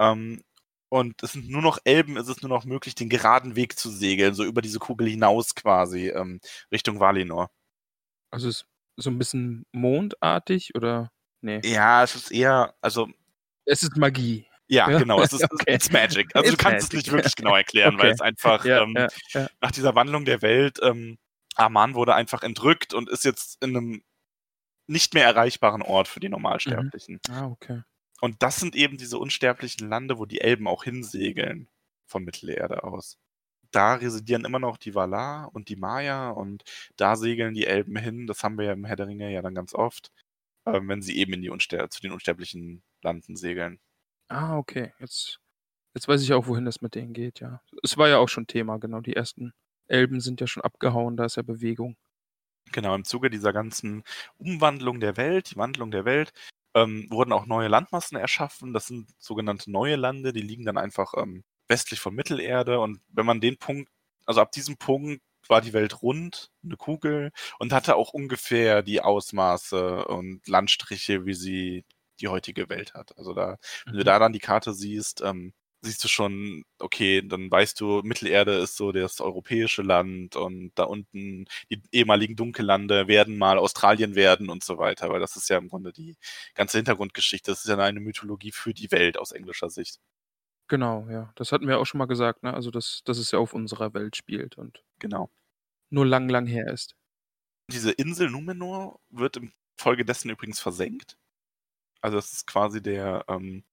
Ähm, 0.00 0.42
und 0.88 1.22
es 1.22 1.32
sind 1.32 1.48
nur 1.50 1.62
noch 1.62 1.78
Elben, 1.84 2.16
ist 2.16 2.28
es 2.28 2.42
nur 2.42 2.48
noch 2.48 2.64
möglich, 2.64 2.94
den 2.96 3.08
geraden 3.10 3.54
Weg 3.56 3.78
zu 3.78 3.90
segeln, 3.90 4.34
so 4.34 4.44
über 4.44 4.62
diese 4.62 4.78
Kugel 4.80 5.08
hinaus 5.08 5.54
quasi, 5.54 6.08
ähm, 6.08 6.40
Richtung 6.72 6.98
Valinor. 6.98 7.50
Also 8.32 8.48
es 8.48 8.62
ist 8.62 8.66
so 8.96 9.10
ein 9.10 9.18
bisschen 9.18 9.66
mondartig 9.72 10.74
oder? 10.74 11.10
Nee. 11.42 11.60
Ja, 11.64 12.02
es 12.02 12.14
ist 12.16 12.30
eher, 12.32 12.74
also 12.80 13.08
Es 13.66 13.82
ist 13.82 13.96
Magie. 13.96 14.46
Ja, 14.68 14.88
Ja, 14.90 14.98
genau. 14.98 15.20
Es 15.22 15.32
ist 15.32 15.44
okay. 15.52 15.74
it's 15.74 15.90
Magic. 15.92 16.34
Also 16.34 16.48
It's 16.48 16.56
du 16.56 16.62
kannst 16.62 16.78
es 16.88 16.92
Magic. 16.92 17.06
nicht 17.06 17.12
wirklich 17.12 17.36
genau 17.36 17.54
erklären, 17.56 17.94
weil 17.98 18.06
Okay. 18.06 18.14
es 18.14 18.20
einfach 18.20 18.64
Ja, 18.64 18.82
ähm, 18.82 18.94
ja. 19.32 19.48
nach 19.60 19.70
dieser 19.72 19.94
Wandlung 19.94 20.24
der 20.24 20.42
Welt, 20.42 20.78
ähm, 20.82 21.18
Arman 21.60 21.94
wurde 21.94 22.14
einfach 22.14 22.42
entrückt 22.42 22.94
und 22.94 23.08
ist 23.08 23.24
jetzt 23.24 23.62
in 23.62 23.76
einem 23.76 24.02
nicht 24.86 25.14
mehr 25.14 25.24
erreichbaren 25.24 25.82
Ort 25.82 26.08
für 26.08 26.20
die 26.20 26.28
Normalsterblichen. 26.28 27.20
Ah, 27.30 27.46
okay. 27.46 27.82
Und 28.20 28.42
das 28.42 28.56
sind 28.56 28.74
eben 28.74 28.96
diese 28.96 29.18
unsterblichen 29.18 29.88
Lande, 29.88 30.18
wo 30.18 30.26
die 30.26 30.40
Elben 30.40 30.66
auch 30.66 30.84
hinsegeln 30.84 31.68
von 32.06 32.24
Mittelerde 32.24 32.84
aus. 32.84 33.18
Da 33.70 33.94
residieren 33.94 34.44
immer 34.44 34.58
noch 34.58 34.76
die 34.76 34.94
Valar 34.94 35.54
und 35.54 35.68
die 35.68 35.76
Maya 35.76 36.30
und 36.30 36.64
da 36.96 37.14
segeln 37.16 37.54
die 37.54 37.66
Elben 37.66 37.96
hin. 37.96 38.26
Das 38.26 38.42
haben 38.42 38.58
wir 38.58 38.66
ja 38.66 38.72
im 38.72 38.84
Herr 38.84 38.96
der 38.96 39.06
Ringe 39.06 39.32
ja 39.32 39.42
dann 39.42 39.54
ganz 39.54 39.74
oft, 39.74 40.10
ähm, 40.66 40.88
wenn 40.88 41.02
sie 41.02 41.16
eben 41.16 41.34
in 41.34 41.42
die 41.42 41.50
Unster 41.50 41.88
zu 41.88 42.00
den 42.00 42.10
unsterblichen 42.10 42.82
Landen 43.00 43.36
segeln. 43.36 43.78
Ah, 44.28 44.58
okay. 44.58 44.92
Jetzt, 44.98 45.40
jetzt 45.94 46.08
weiß 46.08 46.22
ich 46.22 46.32
auch, 46.32 46.48
wohin 46.48 46.64
das 46.64 46.80
mit 46.80 46.96
denen 46.96 47.12
geht, 47.12 47.40
ja. 47.40 47.62
Es 47.82 47.96
war 47.96 48.08
ja 48.08 48.18
auch 48.18 48.28
schon 48.28 48.48
Thema, 48.48 48.78
genau. 48.78 49.00
Die 49.00 49.14
ersten 49.14 49.54
Elben 49.90 50.20
sind 50.20 50.40
ja 50.40 50.46
schon 50.46 50.62
abgehauen, 50.64 51.16
da 51.16 51.24
ist 51.26 51.36
ja 51.36 51.42
Bewegung. 51.42 51.96
Genau, 52.72 52.94
im 52.94 53.04
Zuge 53.04 53.30
dieser 53.30 53.52
ganzen 53.52 54.04
Umwandlung 54.38 55.00
der 55.00 55.16
Welt, 55.16 55.50
die 55.50 55.56
Wandlung 55.56 55.90
der 55.90 56.04
Welt, 56.04 56.32
ähm, 56.74 57.06
wurden 57.10 57.32
auch 57.32 57.46
neue 57.46 57.68
Landmassen 57.68 58.16
erschaffen. 58.16 58.72
Das 58.72 58.86
sind 58.86 59.10
sogenannte 59.18 59.70
neue 59.70 59.96
Lande, 59.96 60.32
die 60.32 60.42
liegen 60.42 60.64
dann 60.64 60.78
einfach 60.78 61.14
ähm, 61.16 61.42
westlich 61.68 61.98
von 62.00 62.14
Mittelerde. 62.14 62.78
Und 62.80 63.00
wenn 63.08 63.26
man 63.26 63.40
den 63.40 63.58
Punkt, 63.58 63.90
also 64.26 64.40
ab 64.40 64.52
diesem 64.52 64.76
Punkt 64.76 65.20
war 65.48 65.60
die 65.60 65.72
Welt 65.72 66.00
rund, 66.02 66.50
eine 66.62 66.76
Kugel 66.76 67.32
und 67.58 67.72
hatte 67.72 67.96
auch 67.96 68.12
ungefähr 68.12 68.82
die 68.82 69.00
Ausmaße 69.00 70.04
und 70.06 70.46
Landstriche, 70.46 71.26
wie 71.26 71.34
sie 71.34 71.84
die 72.20 72.28
heutige 72.28 72.68
Welt 72.68 72.94
hat. 72.94 73.16
Also 73.18 73.34
da, 73.34 73.56
wenn 73.90 73.98
du 73.98 74.04
Mhm. 74.04 74.04
da 74.04 74.18
dann 74.20 74.32
die 74.32 74.38
Karte 74.38 74.74
siehst, 74.74 75.22
ähm, 75.22 75.54
siehst 75.82 76.02
du 76.04 76.08
schon, 76.08 76.64
okay, 76.78 77.22
dann 77.26 77.50
weißt 77.50 77.80
du, 77.80 78.02
Mittelerde 78.04 78.58
ist 78.58 78.76
so 78.76 78.92
das 78.92 79.20
europäische 79.20 79.82
Land 79.82 80.36
und 80.36 80.72
da 80.74 80.84
unten 80.84 81.46
die 81.70 81.82
ehemaligen 81.92 82.36
Dunkellande 82.36 83.08
werden 83.08 83.38
mal 83.38 83.58
Australien 83.58 84.14
werden 84.14 84.50
und 84.50 84.62
so 84.64 84.78
weiter, 84.78 85.08
weil 85.10 85.20
das 85.20 85.36
ist 85.36 85.48
ja 85.48 85.58
im 85.58 85.68
Grunde 85.68 85.92
die 85.92 86.16
ganze 86.54 86.78
Hintergrundgeschichte. 86.78 87.50
Das 87.50 87.60
ist 87.64 87.68
ja 87.68 87.78
eine 87.78 88.00
Mythologie 88.00 88.52
für 88.52 88.74
die 88.74 88.90
Welt 88.90 89.16
aus 89.18 89.32
englischer 89.32 89.70
Sicht. 89.70 89.98
Genau, 90.68 91.08
ja. 91.10 91.32
Das 91.34 91.50
hatten 91.52 91.66
wir 91.66 91.78
auch 91.80 91.84
schon 91.86 91.98
mal 91.98 92.06
gesagt, 92.06 92.42
ne? 92.44 92.54
Also, 92.54 92.70
dass, 92.70 93.02
dass 93.04 93.18
es 93.18 93.32
ja 93.32 93.38
auf 93.40 93.54
unserer 93.54 93.92
Welt 93.92 94.16
spielt 94.16 94.56
und 94.56 94.84
Genau. 95.00 95.30
nur 95.90 96.06
lang, 96.06 96.28
lang 96.28 96.46
her 96.46 96.68
ist. 96.72 96.94
Diese 97.72 97.92
Insel 97.92 98.30
Numenor 98.30 99.00
wird 99.10 99.36
im 99.36 99.52
Folge 99.76 100.04
dessen 100.04 100.30
übrigens 100.30 100.60
versenkt. 100.60 101.16
Also 102.00 102.16
das 102.16 102.32
ist 102.32 102.46
quasi 102.46 102.82
der 102.82 103.24
ähm, 103.28 103.64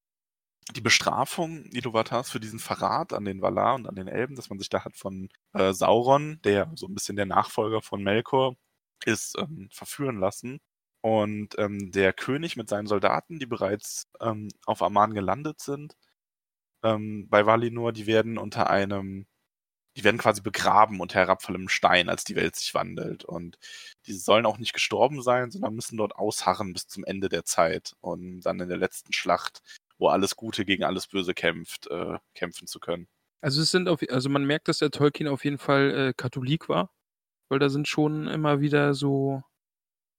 die 0.76 0.82
Bestrafung 0.82 1.66
Iluvatars 1.72 2.30
für 2.30 2.40
diesen 2.40 2.60
Verrat 2.60 3.14
an 3.14 3.26
den 3.26 3.42
Valar 3.42 3.76
und 3.76 3.88
an 3.88 3.96
den 3.96 4.08
Elben, 4.08 4.36
dass 4.36 4.50
man 4.50 4.60
sich 4.60 4.70
da 4.70 4.84
hat 4.84 4.98
von 4.98 5.30
äh, 5.54 5.74
Sauron, 5.74 6.40
der 6.44 6.72
so 6.76 6.88
ein 6.88 6.94
bisschen 6.94 7.16
der 7.16 7.26
Nachfolger 7.26 7.82
von 7.82 8.04
Melkor 8.04 8.56
ist, 9.06 9.38
ähm, 9.40 9.70
verführen 9.72 10.20
lassen. 10.20 10.60
Und 11.02 11.58
ähm, 11.60 11.92
der 11.92 12.14
König 12.14 12.58
mit 12.58 12.70
seinen 12.70 12.88
Soldaten, 12.88 13.40
die 13.40 13.46
bereits 13.46 14.08
ähm, 14.22 14.50
auf 14.66 14.82
Aman 14.82 15.14
gelandet 15.14 15.62
sind, 15.62 15.96
ähm, 16.84 17.28
bei 17.30 17.46
Valinor, 17.46 17.94
die 17.94 18.08
werden 18.08 18.38
unter 18.38 18.70
einem, 18.70 19.28
die 19.98 20.04
werden 20.04 20.20
quasi 20.20 20.42
begraben 20.42 21.00
unter 21.02 21.20
herabfallendem 21.20 21.70
Stein, 21.70 22.10
als 22.10 22.24
die 22.24 22.36
Welt 22.36 22.56
sich 22.56 22.74
wandelt. 22.74 23.26
Und 23.26 23.60
die 24.08 24.14
sollen 24.14 24.46
auch 24.46 24.58
nicht 24.60 24.74
gestorben 24.74 25.22
sein, 25.24 25.52
sondern 25.52 25.76
müssen 25.76 25.98
dort 25.98 26.16
ausharren 26.16 26.74
bis 26.74 26.88
zum 26.88 27.04
Ende 27.06 27.30
der 27.30 27.46
Zeit 27.46 27.96
und 28.02 28.42
dann 28.42 28.60
in 28.60 28.70
der 28.70 28.78
letzten 28.78 29.14
Schlacht, 29.14 29.62
wo 30.00 30.10
alles 30.10 30.36
Gute 30.36 30.66
gegen 30.66 30.84
alles 30.84 31.08
Böse 31.08 31.34
kämpft, 31.34 31.88
äh, 31.88 32.18
kämpfen 32.36 32.68
zu 32.68 32.80
können. 32.80 33.08
Also 33.42 33.62
es 33.62 33.72
sind 33.72 33.88
auf, 33.88 34.02
also 34.10 34.30
man 34.30 34.46
merkt, 34.46 34.68
dass 34.68 34.80
der 34.80 34.92
Tolkien 34.92 35.28
auf 35.30 35.46
jeden 35.46 35.58
Fall 35.60 36.10
äh, 36.10 36.14
Katholik 36.16 36.70
war, 36.70 36.92
weil 37.50 37.60
da 37.60 37.70
sind 37.70 37.88
schon 37.88 38.28
immer 38.28 38.62
wieder 38.62 38.94
so 38.94 39.44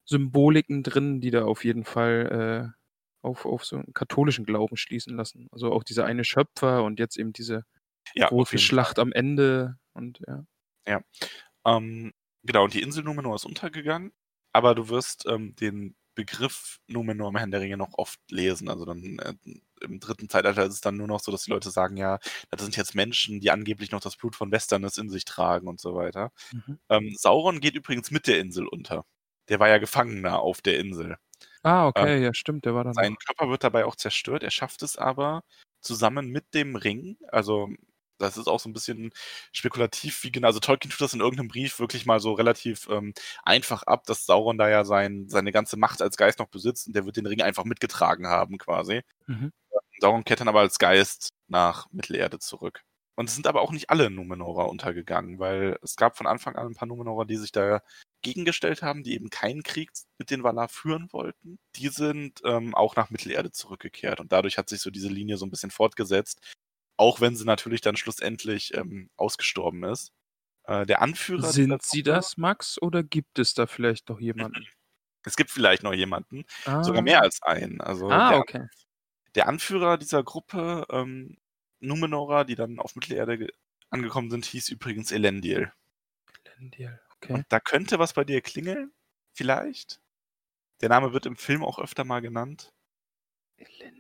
Symboliken 0.06 0.82
drin, 0.82 1.20
die 1.20 1.30
da 1.30 1.44
auf 1.44 1.64
jeden 1.64 1.84
Fall 1.84 2.72
äh, 2.74 3.26
auf, 3.26 3.44
auf 3.46 3.64
so 3.64 3.76
einen 3.76 3.92
katholischen 3.94 4.46
Glauben 4.46 4.76
schließen 4.76 5.16
lassen. 5.16 5.48
Also 5.52 5.72
auch 5.72 5.84
dieser 5.84 6.06
eine 6.06 6.24
Schöpfer 6.24 6.84
und 6.84 6.98
jetzt 6.98 7.18
eben 7.18 7.32
diese 7.32 7.64
Ja, 8.14 8.28
große 8.28 8.58
Schlacht 8.58 8.98
am 8.98 9.12
Ende 9.12 9.78
und 9.92 10.20
ja. 10.86 11.02
Ähm, 11.64 12.12
genau, 12.44 12.64
und 12.64 12.74
die 12.74 12.82
Insel 12.82 13.04
Numenor 13.04 13.36
ist 13.36 13.44
untergegangen, 13.44 14.12
aber 14.52 14.74
du 14.74 14.88
wirst 14.88 15.26
ähm, 15.26 15.54
den 15.56 15.96
Begriff 16.18 16.80
Numenor 16.88 17.28
im 17.28 17.36
Herrn 17.36 17.52
der 17.52 17.60
Ringe 17.60 17.76
noch 17.76 17.94
oft 17.96 18.18
lesen. 18.28 18.68
Also 18.68 18.84
dann 18.84 19.20
äh, 19.20 19.34
im 19.80 20.00
dritten 20.00 20.28
Zeitalter 20.28 20.64
ist 20.64 20.74
es 20.74 20.80
dann 20.80 20.96
nur 20.96 21.06
noch 21.06 21.20
so, 21.20 21.30
dass 21.30 21.44
die 21.44 21.52
Leute 21.52 21.70
sagen, 21.70 21.96
ja, 21.96 22.18
das 22.50 22.60
sind 22.60 22.76
jetzt 22.76 22.96
Menschen, 22.96 23.38
die 23.38 23.52
angeblich 23.52 23.92
noch 23.92 24.00
das 24.00 24.16
Blut 24.16 24.34
von 24.34 24.50
Westernis 24.50 24.98
in 24.98 25.10
sich 25.10 25.24
tragen 25.24 25.68
und 25.68 25.80
so 25.80 25.94
weiter. 25.94 26.32
Mhm. 26.50 26.80
Ähm, 26.88 27.14
Sauron 27.16 27.60
geht 27.60 27.76
übrigens 27.76 28.10
mit 28.10 28.26
der 28.26 28.40
Insel 28.40 28.66
unter. 28.66 29.04
Der 29.48 29.60
war 29.60 29.68
ja 29.68 29.78
Gefangener 29.78 30.40
auf 30.40 30.60
der 30.60 30.80
Insel. 30.80 31.18
Ah, 31.62 31.86
okay, 31.86 32.20
ja, 32.20 32.34
stimmt, 32.34 32.64
der 32.64 32.74
war 32.74 32.82
dann. 32.82 32.94
Sein 32.94 33.12
noch. 33.12 33.18
Körper 33.24 33.48
wird 33.48 33.62
dabei 33.62 33.84
auch 33.84 33.94
zerstört. 33.94 34.42
Er 34.42 34.50
schafft 34.50 34.82
es 34.82 34.96
aber 34.96 35.44
zusammen 35.80 36.30
mit 36.30 36.52
dem 36.52 36.74
Ring, 36.74 37.16
also 37.28 37.68
das 38.18 38.36
ist 38.36 38.48
auch 38.48 38.60
so 38.60 38.68
ein 38.68 38.72
bisschen 38.72 39.12
spekulativ, 39.52 40.22
wie 40.24 40.32
genau. 40.32 40.48
Also 40.48 40.60
Tolkien 40.60 40.90
tut 40.90 41.00
das 41.00 41.14
in 41.14 41.20
irgendeinem 41.20 41.48
Brief 41.48 41.78
wirklich 41.80 42.06
mal 42.06 42.20
so 42.20 42.32
relativ 42.32 42.88
ähm, 42.90 43.14
einfach 43.44 43.82
ab, 43.84 44.04
dass 44.06 44.26
Sauron 44.26 44.58
da 44.58 44.68
ja 44.68 44.84
sein, 44.84 45.28
seine 45.28 45.52
ganze 45.52 45.76
Macht 45.76 46.02
als 46.02 46.16
Geist 46.16 46.38
noch 46.38 46.48
besitzt 46.48 46.86
und 46.86 46.96
der 46.96 47.06
wird 47.06 47.16
den 47.16 47.26
Ring 47.26 47.42
einfach 47.42 47.64
mitgetragen 47.64 48.26
haben, 48.26 48.58
quasi. 48.58 49.02
Mhm. 49.26 49.52
Sauron 50.00 50.24
kehrt 50.24 50.40
dann 50.40 50.48
aber 50.48 50.60
als 50.60 50.78
Geist 50.78 51.30
nach 51.48 51.86
Mittelerde 51.90 52.38
zurück. 52.38 52.82
Und 53.16 53.28
es 53.28 53.34
sind 53.34 53.48
aber 53.48 53.62
auch 53.62 53.72
nicht 53.72 53.90
alle 53.90 54.10
Numenorer 54.10 54.68
untergegangen, 54.68 55.40
weil 55.40 55.76
es 55.82 55.96
gab 55.96 56.16
von 56.16 56.28
Anfang 56.28 56.54
an 56.54 56.68
ein 56.68 56.74
paar 56.76 56.86
Numenorer, 56.86 57.24
die 57.24 57.36
sich 57.36 57.50
da 57.50 57.82
gegengestellt 58.22 58.82
haben, 58.82 59.02
die 59.02 59.14
eben 59.14 59.28
keinen 59.28 59.64
Krieg 59.64 59.90
mit 60.18 60.30
den 60.30 60.44
Valar 60.44 60.68
führen 60.68 61.08
wollten. 61.12 61.58
Die 61.74 61.88
sind 61.88 62.40
ähm, 62.44 62.76
auch 62.76 62.94
nach 62.94 63.10
Mittelerde 63.10 63.50
zurückgekehrt 63.50 64.20
und 64.20 64.30
dadurch 64.30 64.56
hat 64.56 64.68
sich 64.68 64.80
so 64.80 64.90
diese 64.90 65.08
Linie 65.08 65.36
so 65.36 65.46
ein 65.46 65.50
bisschen 65.50 65.72
fortgesetzt, 65.72 66.40
auch 66.98 67.22
wenn 67.22 67.34
sie 67.36 67.46
natürlich 67.46 67.80
dann 67.80 67.96
schlussendlich 67.96 68.74
ähm, 68.74 69.08
ausgestorben 69.16 69.84
ist. 69.84 70.12
Äh, 70.64 70.84
der 70.84 71.00
Anführer. 71.00 71.50
Sind 71.50 71.82
sie 71.82 72.02
Gruppe- 72.02 72.16
das, 72.16 72.36
Max, 72.36 72.80
oder 72.82 73.02
gibt 73.02 73.38
es 73.38 73.54
da 73.54 73.66
vielleicht 73.66 74.10
noch 74.10 74.20
jemanden? 74.20 74.66
Es 75.24 75.36
gibt 75.36 75.50
vielleicht 75.50 75.82
noch 75.82 75.92
jemanden, 75.92 76.44
sogar 76.64 77.02
mehr 77.02 77.20
als 77.20 77.42
einen. 77.42 77.80
Also 77.82 78.08
Ah, 78.08 78.30
der, 78.30 78.38
okay. 78.38 78.66
der 79.34 79.46
Anführer 79.48 79.98
dieser 79.98 80.22
Gruppe, 80.22 80.86
ähm, 80.90 81.36
Numenorer, 81.80 82.44
die 82.46 82.54
dann 82.54 82.78
auf 82.78 82.94
Mittelerde 82.94 83.36
ge- 83.36 83.52
angekommen 83.90 84.30
sind, 84.30 84.46
hieß 84.46 84.70
übrigens 84.70 85.12
Elendil. 85.12 85.70
Elendil, 86.44 86.98
okay. 87.16 87.32
Und 87.34 87.46
da 87.50 87.60
könnte 87.60 87.98
was 87.98 88.14
bei 88.14 88.24
dir 88.24 88.40
klingeln, 88.40 88.92
vielleicht. 89.34 90.00
Der 90.80 90.88
Name 90.88 91.12
wird 91.12 91.26
im 91.26 91.36
Film 91.36 91.62
auch 91.62 91.78
öfter 91.78 92.04
mal 92.04 92.20
genannt. 92.20 92.72
Elend- 93.58 93.97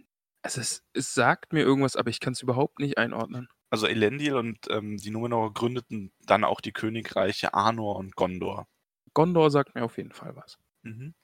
Also 0.48 0.62
es, 0.62 0.82
es 0.94 1.12
sagt 1.12 1.52
mir 1.52 1.60
irgendwas, 1.60 1.94
aber 1.94 2.08
ich 2.08 2.20
kann 2.20 2.32
es 2.32 2.40
überhaupt 2.40 2.78
nicht 2.78 2.96
einordnen. 2.96 3.50
Also 3.68 3.86
Elendil 3.86 4.34
und 4.34 4.58
ähm, 4.70 4.96
die 4.96 5.10
Numenorer 5.10 5.52
gründeten 5.52 6.10
dann 6.20 6.42
auch 6.42 6.62
die 6.62 6.72
Königreiche 6.72 7.52
Arnor 7.52 7.96
und 7.96 8.16
Gondor. 8.16 8.66
Gondor 9.12 9.50
sagt 9.50 9.74
mir 9.74 9.84
auf 9.84 9.98
jeden 9.98 10.12
Fall 10.12 10.34
was. 10.36 10.58
Mhm. 10.84 11.14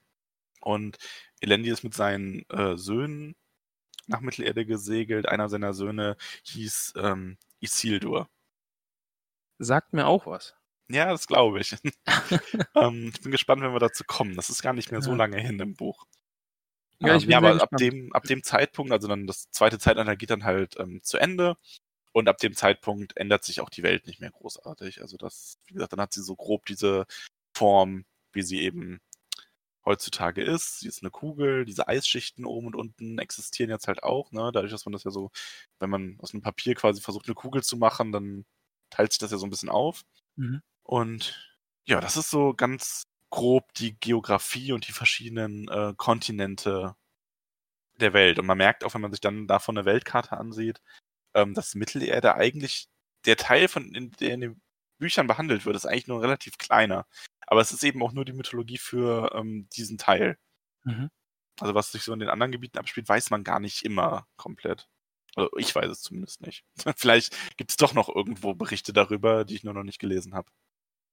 Und 0.61 0.99
Elendil 1.41 1.73
ist 1.73 1.85
mit 1.85 1.95
seinen 1.95 2.45
äh, 2.51 2.77
Söhnen 2.77 3.35
nach 4.09 4.21
Mittelerde 4.21 4.67
gesegelt. 4.67 5.27
Einer 5.27 5.49
seiner 5.49 5.73
Söhne 5.73 6.19
hieß 6.43 6.93
ähm, 6.99 7.39
Isildur. 7.61 8.29
Sagt 9.59 9.95
mir 9.95 10.07
auch 10.07 10.27
was. 10.27 10.55
Ja, 10.91 11.11
das 11.11 11.27
glaube 11.27 11.61
ich. 11.61 11.75
ähm, 12.75 13.11
ich 13.15 13.23
bin 13.23 13.33
gespannt, 13.33 13.63
wenn 13.63 13.73
wir 13.73 13.81
dazu 13.81 14.05
kommen. 14.07 14.37
Das 14.37 14.51
ist 14.51 14.61
gar 14.61 14.75
nicht 14.75 14.93
mehr 14.93 15.01
so 15.01 15.15
lange 15.15 15.41
hin 15.41 15.59
im 15.61 15.77
Buch. 15.77 16.05
Ja, 17.07 17.15
Ähm, 17.15 17.19
ich 17.19 17.27
ja 17.27 17.39
aber 17.39 17.63
ab 17.63 17.71
dem, 17.79 18.13
ab 18.13 18.25
dem 18.25 18.43
Zeitpunkt, 18.43 18.93
also 18.93 19.09
dann 19.09 19.27
das 19.27 19.51
zweite 19.51 19.79
Zeitalter 19.79 20.17
geht 20.17 20.31
dann 20.31 20.45
halt 20.45 20.79
ähm, 20.79 21.01
zu 21.03 21.19
Ende. 21.19 21.57
Und 22.13 22.29
ab 22.29 22.39
dem 22.39 22.55
Zeitpunkt 22.55 23.17
ändert 23.17 23.43
sich 23.45 23.61
auch 23.61 23.71
die 23.71 23.83
Welt 23.83 24.07
nicht 24.07 24.21
mehr 24.21 24.31
großartig. 24.31 25.01
Also 25.03 25.17
das, 25.17 25.59
wie 25.67 25.75
gesagt, 25.75 25.93
dann 25.93 26.01
hat 26.01 26.13
sie 26.13 26.23
so 26.23 26.37
grob 26.37 26.65
diese 26.67 27.07
Form, 27.57 28.05
wie 28.33 28.43
sie 28.43 28.61
eben 28.63 29.01
heutzutage 29.85 30.43
ist. 30.43 30.81
Sie 30.81 30.89
ist 30.89 31.03
eine 31.03 31.11
Kugel, 31.11 31.65
diese 31.65 31.89
Eisschichten 31.89 32.45
oben 32.45 32.69
und 32.69 32.77
unten 32.77 33.19
existieren 33.19 33.71
jetzt 33.71 33.89
halt 33.89 34.03
auch, 34.03 34.33
ne? 34.33 34.51
Dadurch, 34.53 34.73
dass 34.73 34.87
man 34.87 34.93
das 34.93 35.05
ja 35.05 35.11
so, 35.11 35.31
wenn 35.81 35.91
man 35.91 36.17
aus 36.21 36.33
einem 36.33 36.43
Papier 36.43 36.75
quasi 36.75 37.01
versucht, 37.01 37.27
eine 37.27 37.35
Kugel 37.35 37.63
zu 37.63 37.77
machen, 37.77 38.13
dann 38.13 38.45
teilt 38.91 39.13
sich 39.13 39.19
das 39.19 39.33
ja 39.33 39.39
so 39.39 39.47
ein 39.47 39.51
bisschen 39.51 39.69
auf. 39.69 40.03
Mhm. 40.37 40.63
Und 40.85 41.55
ja, 41.85 42.01
das 42.01 42.17
ist 42.17 42.31
so 42.31 42.55
ganz 42.55 43.05
grob 43.35 43.75
die 43.75 43.99
Geografie 43.99 44.71
und 44.71 44.87
die 44.87 44.93
verschiedenen 44.93 45.67
äh, 45.67 45.93
Kontinente 45.97 46.95
der 47.99 48.13
Welt. 48.13 48.39
Und 48.39 48.47
man 48.47 48.57
merkt 48.57 48.85
auch, 48.85 48.95
wenn 48.95 49.01
man 49.01 49.11
sich 49.11 49.21
dann 49.21 49.49
davon 49.49 49.77
eine 49.77 49.85
Weltkarte 49.85 50.37
ansieht, 50.37 50.81
ähm, 51.35 51.53
dass 51.53 51.75
Mittelerde 51.75 52.37
eigentlich 52.37 52.87
der 53.25 53.37
Teil, 53.37 53.67
von, 53.67 53.93
in, 53.93 54.13
der 54.13 54.35
in 54.35 54.41
den 54.41 54.63
Büchern 55.01 55.27
behandelt 55.27 55.67
wird, 55.67 55.75
ist 55.75 55.85
eigentlich 55.85 56.07
nur 56.07 56.23
relativ 56.23 56.59
kleiner. 56.59 57.09
Aber 57.41 57.61
es 57.61 57.73
ist 57.73 57.83
eben 57.83 58.05
auch 58.05 58.13
nur 58.13 58.25
die 58.25 58.33
Mythologie 58.33 58.79
für 58.79 59.35
ähm, 59.35 59.69
diesen 59.71 59.99
Teil. 59.99 60.39
Mhm. 60.85 61.11
Also 61.59 61.75
was 61.75 61.91
sich 61.91 62.05
so 62.05 62.13
in 62.13 62.21
den 62.21 62.29
anderen 62.29 62.53
Gebieten 62.53 62.79
abspielt, 62.79 63.09
weiß 63.09 63.31
man 63.31 63.43
gar 63.43 63.59
nicht 63.59 63.85
immer 63.85 64.29
komplett. 64.37 64.89
Also 65.35 65.51
ich 65.59 65.75
weiß 65.75 65.91
es 65.91 66.03
zumindest 66.03 66.41
nicht. 66.41 66.65
Vielleicht 66.97 67.37
gibt 67.57 67.73
es 67.73 67.77
doch 67.79 67.95
noch 67.95 68.15
irgendwo 68.15 68.55
Berichte 68.55 68.93
darüber, 68.93 69.45
die 69.45 69.57
ich 69.57 69.65
nur 69.65 69.75
noch 69.75 69.83
nicht 69.83 69.99
gelesen 69.99 70.35
habe. 70.35 70.53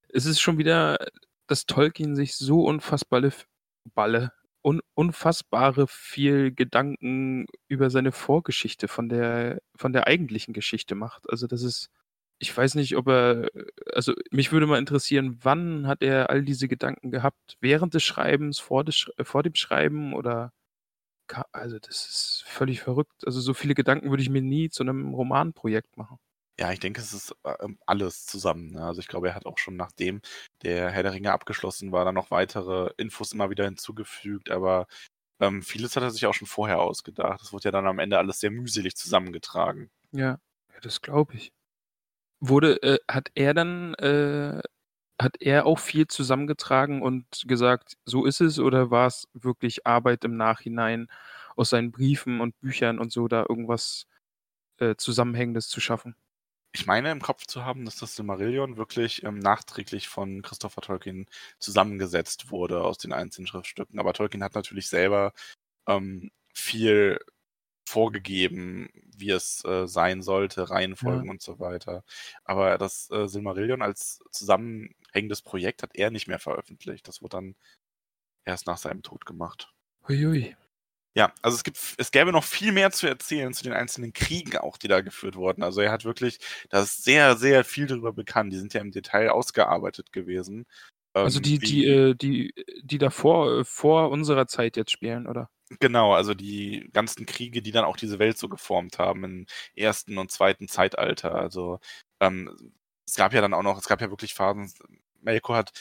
Es 0.09 0.27
ist 0.27 0.39
schon 0.39 0.59
wieder, 0.59 0.99
dass 1.47 1.65
Tolkien 1.65 2.15
sich 2.15 2.35
so 2.35 2.63
unfassbare, 2.65 3.31
Balle, 3.93 4.31
un, 4.63 4.81
unfassbare 4.93 5.87
viel 5.87 6.53
Gedanken 6.53 7.47
über 7.67 7.89
seine 7.89 8.11
Vorgeschichte 8.11 8.87
von 8.87 9.09
der, 9.09 9.61
von 9.75 9.93
der 9.93 10.07
eigentlichen 10.07 10.53
Geschichte 10.53 10.95
macht. 10.95 11.29
Also 11.29 11.47
das 11.47 11.63
ist, 11.63 11.89
ich 12.39 12.55
weiß 12.55 12.75
nicht, 12.75 12.95
ob 12.97 13.07
er, 13.07 13.49
also 13.93 14.13
mich 14.31 14.51
würde 14.51 14.67
mal 14.67 14.79
interessieren, 14.79 15.39
wann 15.41 15.87
hat 15.87 16.01
er 16.03 16.29
all 16.29 16.43
diese 16.43 16.67
Gedanken 16.67 17.11
gehabt? 17.11 17.57
Während 17.61 17.93
des 17.93 18.03
Schreibens, 18.03 18.59
vor, 18.59 18.83
des, 18.83 19.07
äh, 19.17 19.23
vor 19.23 19.43
dem 19.43 19.55
Schreiben 19.55 20.13
oder 20.13 20.51
also 21.53 21.79
das 21.79 22.07
ist 22.07 22.43
völlig 22.47 22.81
verrückt. 22.81 23.25
Also 23.25 23.39
so 23.41 23.53
viele 23.53 23.73
Gedanken 23.75 24.09
würde 24.09 24.23
ich 24.23 24.29
mir 24.29 24.41
nie 24.41 24.69
zu 24.69 24.83
einem 24.83 25.13
Romanprojekt 25.13 25.97
machen. 25.97 26.19
Ja, 26.59 26.71
ich 26.71 26.79
denke, 26.79 27.01
es 27.01 27.13
ist 27.13 27.35
äh, 27.43 27.53
ähm, 27.61 27.79
alles 27.85 28.25
zusammen. 28.25 28.71
Ne? 28.71 28.85
Also 28.85 28.99
ich 29.01 29.07
glaube, 29.07 29.29
er 29.29 29.35
hat 29.35 29.45
auch 29.45 29.57
schon 29.57 29.75
nachdem 29.75 30.21
der 30.63 30.91
Herr 30.91 31.03
der 31.03 31.13
Ringe 31.13 31.31
abgeschlossen 31.31 31.91
war, 31.91 32.05
dann 32.05 32.15
noch 32.15 32.31
weitere 32.31 32.91
Infos 32.97 33.33
immer 33.33 33.49
wieder 33.49 33.65
hinzugefügt, 33.65 34.51
aber 34.51 34.87
ähm, 35.39 35.63
vieles 35.63 35.95
hat 35.95 36.03
er 36.03 36.11
sich 36.11 36.25
auch 36.27 36.33
schon 36.33 36.47
vorher 36.47 36.79
ausgedacht. 36.79 37.41
Das 37.41 37.51
wurde 37.51 37.65
ja 37.65 37.71
dann 37.71 37.87
am 37.87 37.99
Ende 37.99 38.19
alles 38.19 38.39
sehr 38.39 38.51
mühselig 38.51 38.95
zusammengetragen. 38.95 39.89
Ja, 40.11 40.39
das 40.81 41.01
glaube 41.01 41.35
ich. 41.35 41.51
Wurde, 42.39 42.81
äh, 42.83 42.99
hat 43.09 43.31
er 43.35 43.53
dann, 43.53 43.93
äh, 43.95 44.61
hat 45.21 45.37
er 45.41 45.65
auch 45.65 45.79
viel 45.79 46.07
zusammengetragen 46.07 47.01
und 47.01 47.25
gesagt, 47.47 47.97
so 48.05 48.25
ist 48.25 48.41
es, 48.41 48.59
oder 48.59 48.91
war 48.91 49.07
es 49.07 49.27
wirklich 49.33 49.87
Arbeit 49.87 50.25
im 50.25 50.37
Nachhinein 50.37 51.07
aus 51.55 51.69
seinen 51.71 51.91
Briefen 51.91 52.41
und 52.41 52.59
Büchern 52.61 52.99
und 52.99 53.11
so 53.11 53.27
da 53.27 53.45
irgendwas 53.47 54.05
äh, 54.79 54.95
Zusammenhängendes 54.97 55.69
zu 55.69 55.81
schaffen? 55.81 56.15
Ich 56.73 56.85
meine 56.85 57.11
im 57.11 57.21
Kopf 57.21 57.45
zu 57.45 57.65
haben, 57.65 57.85
dass 57.85 57.97
das 57.97 58.15
Silmarillion 58.15 58.77
wirklich 58.77 59.23
ähm, 59.23 59.39
nachträglich 59.39 60.07
von 60.07 60.41
Christopher 60.41 60.81
Tolkien 60.81 61.27
zusammengesetzt 61.59 62.49
wurde 62.49 62.83
aus 62.83 62.97
den 62.97 63.11
einzelnen 63.11 63.47
Schriftstücken. 63.47 63.99
Aber 63.99 64.13
Tolkien 64.13 64.43
hat 64.43 64.55
natürlich 64.55 64.87
selber 64.87 65.33
ähm, 65.87 66.31
viel 66.53 67.19
vorgegeben, 67.85 68.89
wie 69.17 69.31
es 69.31 69.65
äh, 69.65 69.85
sein 69.85 70.21
sollte, 70.21 70.69
Reihenfolgen 70.69 71.29
und 71.29 71.41
so 71.41 71.59
weiter. 71.59 72.05
Aber 72.45 72.77
das 72.77 73.09
äh, 73.11 73.27
Silmarillion 73.27 73.81
als 73.81 74.21
zusammenhängendes 74.31 75.41
Projekt 75.41 75.83
hat 75.83 75.95
er 75.95 76.09
nicht 76.09 76.27
mehr 76.27 76.39
veröffentlicht. 76.39 77.07
Das 77.07 77.21
wurde 77.21 77.37
dann 77.37 77.55
erst 78.45 78.65
nach 78.65 78.77
seinem 78.77 79.03
Tod 79.03 79.25
gemacht. 79.25 79.73
Huiui. 80.07 80.55
Ja, 81.15 81.33
also 81.41 81.55
es 81.57 81.63
gibt, 81.63 81.77
es 81.97 82.11
gäbe 82.11 82.31
noch 82.31 82.43
viel 82.45 82.71
mehr 82.71 82.91
zu 82.91 83.05
erzählen 83.07 83.53
zu 83.53 83.63
den 83.63 83.73
einzelnen 83.73 84.13
Kriegen 84.13 84.57
auch, 84.57 84.77
die 84.77 84.87
da 84.87 85.01
geführt 85.01 85.35
wurden. 85.35 85.61
Also 85.61 85.81
er 85.81 85.91
hat 85.91 86.05
wirklich, 86.05 86.39
da 86.69 86.81
ist 86.83 87.03
sehr, 87.03 87.35
sehr 87.35 87.65
viel 87.65 87.85
darüber 87.87 88.13
bekannt. 88.13 88.53
Die 88.53 88.57
sind 88.57 88.73
ja 88.73 88.79
im 88.81 88.91
Detail 88.91 89.29
ausgearbeitet 89.29 90.13
gewesen. 90.13 90.65
Also 91.21 91.39
Ähm, 91.39 91.41
die, 91.41 91.59
wie- 91.59 91.75
die, 91.75 91.85
äh, 91.85 92.15
die, 92.15 92.53
die 92.83 92.97
davor, 92.97 93.59
äh, 93.61 93.63
vor 93.65 94.09
unserer 94.11 94.47
Zeit 94.47 94.77
jetzt 94.77 94.91
spielen, 94.91 95.27
oder? 95.27 95.49
Genau, 95.79 96.13
also 96.13 96.33
die 96.33 96.89
ganzen 96.91 97.25
Kriege, 97.25 97.61
die 97.61 97.71
dann 97.71 97.85
auch 97.85 97.95
diese 97.95 98.19
Welt 98.19 98.37
so 98.37 98.49
geformt 98.49 98.99
haben 98.99 99.23
im 99.23 99.45
ersten 99.75 100.17
und 100.17 100.29
zweiten 100.29 100.67
Zeitalter. 100.67 101.33
Also 101.35 101.79
ähm, 102.19 102.73
es 103.07 103.15
gab 103.15 103.33
ja 103.33 103.39
dann 103.41 103.53
auch 103.53 103.63
noch, 103.63 103.77
es 103.77 103.87
gab 103.87 104.01
ja 104.01 104.09
wirklich 104.09 104.33
Phasen, 104.33 104.71
Melkor 105.21 105.55
hat 105.57 105.71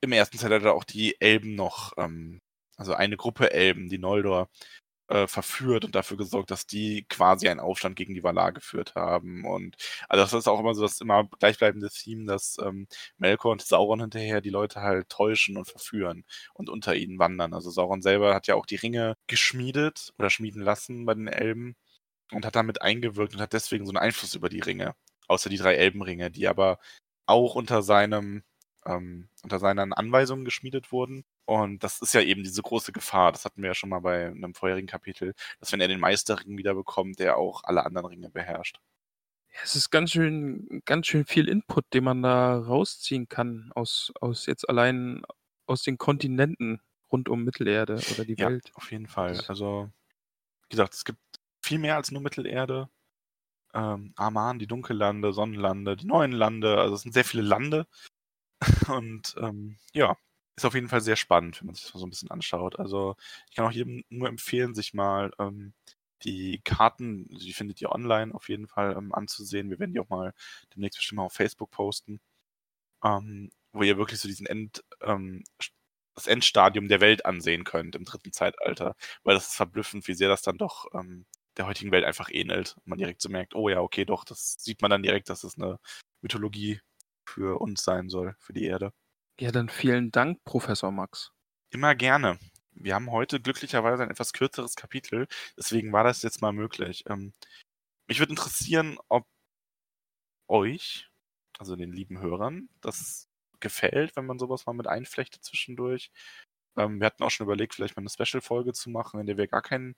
im 0.00 0.12
ersten 0.12 0.38
Zeitalter 0.38 0.72
auch 0.74 0.84
die 0.84 1.20
Elben 1.20 1.54
noch, 1.56 1.92
ähm, 1.98 2.40
also 2.78 2.94
eine 2.94 3.16
Gruppe 3.18 3.52
Elben, 3.52 3.88
die 3.90 3.98
Noldor, 3.98 4.48
äh, 5.08 5.26
verführt 5.26 5.84
und 5.84 5.94
dafür 5.94 6.16
gesorgt, 6.18 6.50
dass 6.50 6.66
die 6.66 7.06
quasi 7.08 7.48
einen 7.48 7.60
Aufstand 7.60 7.96
gegen 7.96 8.14
die 8.14 8.22
Valar 8.22 8.52
geführt 8.52 8.94
haben. 8.94 9.44
Und 9.46 9.76
also 10.08 10.22
das 10.24 10.32
ist 10.34 10.48
auch 10.48 10.60
immer 10.60 10.74
so 10.74 10.82
das 10.82 11.00
immer 11.00 11.24
gleichbleibende 11.40 11.90
Theme, 11.90 12.26
dass 12.26 12.58
ähm, 12.62 12.88
Melkor 13.18 13.52
und 13.52 13.62
Sauron 13.62 14.00
hinterher 14.00 14.40
die 14.42 14.50
Leute 14.50 14.82
halt 14.82 15.08
täuschen 15.08 15.56
und 15.56 15.66
verführen 15.68 16.24
und 16.54 16.68
unter 16.70 16.94
ihnen 16.96 17.18
wandern. 17.18 17.54
Also 17.54 17.70
Sauron 17.70 18.02
selber 18.02 18.34
hat 18.34 18.46
ja 18.48 18.54
auch 18.54 18.66
die 18.66 18.76
Ringe 18.76 19.16
geschmiedet 19.26 20.12
oder 20.18 20.30
schmieden 20.30 20.62
lassen 20.62 21.06
bei 21.06 21.14
den 21.14 21.28
Elben 21.28 21.76
und 22.32 22.46
hat 22.46 22.56
damit 22.56 22.82
eingewirkt 22.82 23.34
und 23.34 23.40
hat 23.40 23.52
deswegen 23.54 23.86
so 23.86 23.90
einen 23.92 23.98
Einfluss 23.98 24.34
über 24.34 24.48
die 24.48 24.60
Ringe. 24.60 24.94
Außer 25.28 25.50
die 25.50 25.58
drei 25.58 25.74
Elbenringe, 25.76 26.30
die 26.30 26.48
aber 26.48 26.78
auch 27.26 27.54
unter 27.54 27.82
seinem 27.82 28.42
ähm, 28.86 29.28
unter 29.42 29.58
seinen 29.58 29.92
Anweisungen 29.92 30.44
geschmiedet 30.44 30.92
wurden. 30.92 31.24
Und 31.48 31.82
das 31.84 32.00
ist 32.02 32.12
ja 32.14 32.20
eben 32.22 32.42
diese 32.44 32.62
große 32.62 32.92
Gefahr. 32.92 33.32
Das 33.32 33.44
hatten 33.44 33.62
wir 33.62 33.68
ja 33.70 33.74
schon 33.74 33.90
mal 33.90 34.00
bei 34.00 34.26
einem 34.26 34.54
vorherigen 34.54 34.86
Kapitel, 34.88 35.34
dass 35.60 35.72
wenn 35.72 35.80
er 35.80 35.88
den 35.88 36.00
Meisterring 36.00 36.56
wieder 36.58 36.74
bekommt, 36.74 37.18
der 37.20 37.36
auch 37.38 37.64
alle 37.64 37.84
anderen 37.86 38.06
Ringe 38.06 38.30
beherrscht. 38.30 38.80
Ja, 39.52 39.60
es 39.64 39.74
ist 39.76 39.90
ganz 39.90 40.10
schön, 40.12 40.82
ganz 40.84 41.06
schön 41.06 41.24
viel 41.24 41.48
Input, 41.48 41.92
den 41.94 42.04
man 42.04 42.22
da 42.22 42.58
rausziehen 42.58 43.28
kann 43.28 43.70
aus, 43.74 44.12
aus 44.20 44.46
jetzt 44.46 44.68
allein 44.68 45.22
aus 45.66 45.82
den 45.82 45.98
Kontinenten 45.98 46.80
rund 47.10 47.28
um 47.28 47.44
Mittelerde 47.44 48.04
oder 48.10 48.24
die 48.24 48.36
Ja, 48.36 48.48
Welt. 48.48 48.72
auf 48.74 48.90
jeden 48.92 49.06
Fall. 49.06 49.42
Also, 49.48 49.90
wie 50.64 50.70
gesagt, 50.70 50.94
es 50.94 51.04
gibt 51.04 51.20
viel 51.62 51.78
mehr 51.78 51.96
als 51.96 52.10
nur 52.10 52.22
Mittelerde. 52.22 52.90
ähm, 53.74 54.12
Aman, 54.16 54.58
die 54.58 54.66
Dunkellande, 54.68 55.32
Sonnenlande, 55.32 55.96
die 55.96 56.06
neuen 56.06 56.32
Lande. 56.32 56.78
Also 56.80 56.94
es 56.96 57.02
sind 57.02 57.12
sehr 57.12 57.24
viele 57.24 57.42
Lande. 57.44 57.86
Und 58.88 59.34
ähm, 59.40 59.78
ja, 59.94 60.16
ist 60.58 60.64
auf 60.64 60.74
jeden 60.74 60.88
Fall 60.88 61.00
sehr 61.00 61.16
spannend, 61.16 61.60
wenn 61.60 61.66
man 61.66 61.74
sich 61.74 61.84
das 61.84 61.94
mal 61.94 62.00
so 62.00 62.06
ein 62.06 62.10
bisschen 62.10 62.30
anschaut. 62.30 62.78
Also 62.78 63.16
ich 63.48 63.56
kann 63.56 63.66
auch 63.66 63.72
jedem 63.72 64.04
nur 64.10 64.28
empfehlen, 64.28 64.74
sich 64.74 64.92
mal 64.94 65.32
ähm, 65.38 65.72
die 66.24 66.60
Karten, 66.64 67.28
die 67.28 67.52
findet 67.52 67.80
ihr 67.80 67.92
online 67.92 68.34
auf 68.34 68.48
jeden 68.48 68.66
Fall 68.68 68.96
ähm, 68.96 69.14
anzusehen. 69.14 69.70
Wir 69.70 69.78
werden 69.78 69.92
die 69.94 70.00
auch 70.00 70.08
mal 70.08 70.34
demnächst 70.74 70.98
bestimmt 70.98 71.18
mal 71.18 71.24
auf 71.24 71.32
Facebook 71.32 71.70
posten, 71.70 72.20
ähm, 73.04 73.50
wo 73.72 73.82
ihr 73.82 73.98
wirklich 73.98 74.20
so 74.20 74.28
diesen 74.28 74.46
End, 74.46 74.84
ähm, 75.02 75.44
das 76.14 76.26
Endstadium 76.26 76.88
der 76.88 77.00
Welt 77.00 77.26
ansehen 77.26 77.64
könnt 77.64 77.96
im 77.96 78.04
dritten 78.04 78.32
Zeitalter, 78.32 78.96
weil 79.24 79.34
das 79.34 79.48
ist 79.50 79.56
verblüffend, 79.56 80.08
wie 80.08 80.14
sehr 80.14 80.28
das 80.28 80.42
dann 80.42 80.58
doch 80.58 80.86
ähm, 80.94 81.26
der 81.56 81.66
heutigen 81.66 81.92
Welt 81.92 82.04
einfach 82.04 82.30
ähnelt. 82.32 82.76
Und 82.78 82.88
man 82.88 82.98
direkt 82.98 83.22
so 83.22 83.28
merkt, 83.30 83.54
oh 83.54 83.68
ja, 83.68 83.80
okay, 83.80 84.04
doch, 84.04 84.24
das 84.24 84.56
sieht 84.58 84.82
man 84.82 84.90
dann 84.90 85.02
direkt, 85.02 85.30
dass 85.30 85.44
es 85.44 85.56
eine 85.58 85.78
Mythologie 86.22 86.80
für 87.26 87.60
uns 87.60 87.82
sein 87.84 88.08
soll, 88.08 88.34
für 88.40 88.52
die 88.52 88.64
Erde. 88.64 88.92
Ja, 89.40 89.52
dann 89.52 89.68
vielen 89.68 90.10
Dank, 90.10 90.42
Professor 90.44 90.90
Max. 90.90 91.30
Immer 91.70 91.94
gerne. 91.94 92.40
Wir 92.72 92.94
haben 92.94 93.12
heute 93.12 93.40
glücklicherweise 93.40 94.02
ein 94.02 94.10
etwas 94.10 94.32
kürzeres 94.32 94.74
Kapitel, 94.74 95.28
deswegen 95.56 95.92
war 95.92 96.02
das 96.02 96.22
jetzt 96.22 96.42
mal 96.42 96.52
möglich. 96.52 97.04
Ähm, 97.08 97.32
mich 98.08 98.18
würde 98.18 98.32
interessieren, 98.32 98.98
ob 99.08 99.26
euch, 100.48 101.08
also 101.58 101.76
den 101.76 101.92
lieben 101.92 102.20
Hörern, 102.20 102.68
das 102.80 103.28
gefällt, 103.60 104.16
wenn 104.16 104.26
man 104.26 104.38
sowas 104.38 104.66
mal 104.66 104.72
mit 104.72 104.86
einflechtet 104.86 105.44
zwischendurch. 105.44 106.10
Ähm, 106.76 107.00
wir 107.00 107.06
hatten 107.06 107.22
auch 107.22 107.30
schon 107.30 107.46
überlegt, 107.46 107.74
vielleicht 107.74 107.96
mal 107.96 108.02
eine 108.02 108.10
Special-Folge 108.10 108.72
zu 108.72 108.90
machen, 108.90 109.20
in 109.20 109.26
der 109.26 109.36
wir 109.36 109.46
gar 109.48 109.62
kein 109.62 109.94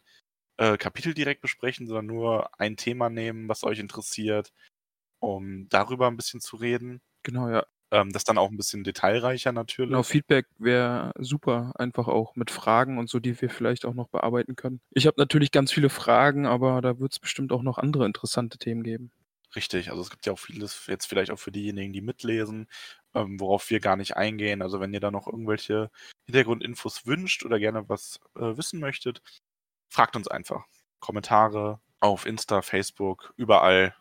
äh, 0.59 0.76
Kapitel 0.79 1.14
direkt 1.14 1.42
besprechen, 1.42 1.87
sondern 1.87 2.07
nur 2.07 2.61
ein 2.61 2.76
Thema 2.76 3.11
nehmen, 3.11 3.48
was 3.48 3.64
euch 3.64 3.79
interessiert, 3.79 4.53
um 5.20 5.68
darüber 5.70 6.09
ein 6.09 6.16
bisschen 6.16 6.40
zu 6.40 6.57
reden. 6.57 7.00
Genau, 7.22 7.48
ja. 7.48 7.66
Ähm, 7.92 8.12
das 8.12 8.24
dann 8.24 8.38
auch 8.38 8.50
ein 8.50 8.57
bisschen 8.57 8.85
detailreicher 8.85 9.53
natürlich. 9.53 9.90
Genau, 9.90 10.03
Feedback 10.03 10.46
wäre 10.59 11.12
super, 11.18 11.72
einfach 11.74 12.07
auch 12.07 12.37
mit 12.37 12.50
Fragen 12.50 12.98
und 12.98 13.11
so, 13.11 13.18
die 13.18 13.40
wir 13.40 13.50
vielleicht 13.50 13.85
auch 13.85 13.94
noch 13.94 14.09
bearbeiten 14.09 14.55
können. 14.55 14.81
Ich 14.92 15.07
habe 15.07 15.18
natürlich 15.18 15.50
ganz 15.50 15.72
viele 15.72 15.90
Fragen, 15.90 16.46
aber 16.46 16.81
da 16.83 17.00
wird 17.00 17.12
es 17.12 17.18
bestimmt 17.18 17.53
auch 17.53 17.62
noch 17.62 17.79
andere 17.79 18.07
interessante 18.07 18.59
Themen 18.59 18.85
geben. 18.85 19.11
Richtig, 19.57 19.90
also 19.90 20.03
es 20.03 20.11
gibt 20.11 20.26
ja 20.26 20.33
auch 20.33 20.38
vieles 20.38 20.87
jetzt 20.87 21.07
vielleicht 21.07 21.33
auch 21.33 21.38
für 21.38 21.50
diejenigen, 21.50 21.92
die 21.92 22.00
mitlesen, 22.00 22.68
ähm, 23.14 23.40
worauf 23.40 23.68
wir 23.70 23.81
gar 23.81 23.96
nicht 23.96 24.16
eingehen. 24.16 24.62
Also 24.62 24.79
wenn 24.79 24.94
ihr 24.94 25.00
da 25.00 25.11
noch 25.11 25.26
irgendwelche 25.26 25.90
Hintergrundinfos 26.26 27.05
wünscht 27.07 27.44
oder 27.44 27.59
gerne 27.59 27.88
was 27.88 28.20
äh, 28.37 28.57
wissen 28.57 28.79
möchtet, 28.79 29.22
fragt 29.88 30.14
uns 30.14 30.29
einfach. 30.29 30.66
Kommentare 31.00 31.81
auf 31.98 32.26
Insta, 32.26 32.62
Facebook, 32.62 33.35
überall. 33.37 33.94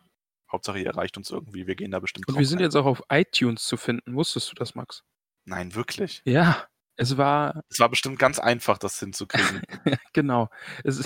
Hauptsache 0.52 0.78
ihr 0.78 0.86
erreicht 0.86 1.16
uns 1.16 1.30
irgendwie. 1.30 1.66
Wir 1.66 1.74
gehen 1.76 1.90
da 1.90 2.00
bestimmt 2.00 2.28
Und 2.28 2.38
wir 2.38 2.46
sind 2.46 2.58
ein. 2.58 2.64
jetzt 2.64 2.76
auch 2.76 2.86
auf 2.86 3.02
iTunes 3.10 3.64
zu 3.64 3.76
finden. 3.76 4.14
Wusstest 4.14 4.50
du 4.50 4.54
das, 4.54 4.74
Max? 4.74 5.04
Nein, 5.44 5.74
wirklich. 5.74 6.22
Ja, 6.24 6.66
es 6.96 7.16
war, 7.16 7.62
Es 7.70 7.78
war 7.78 7.88
bestimmt 7.88 8.18
ganz 8.18 8.38
einfach, 8.38 8.76
das 8.78 8.98
hinzukriegen. 8.98 9.62
genau, 10.12 10.50
es, 10.84 10.98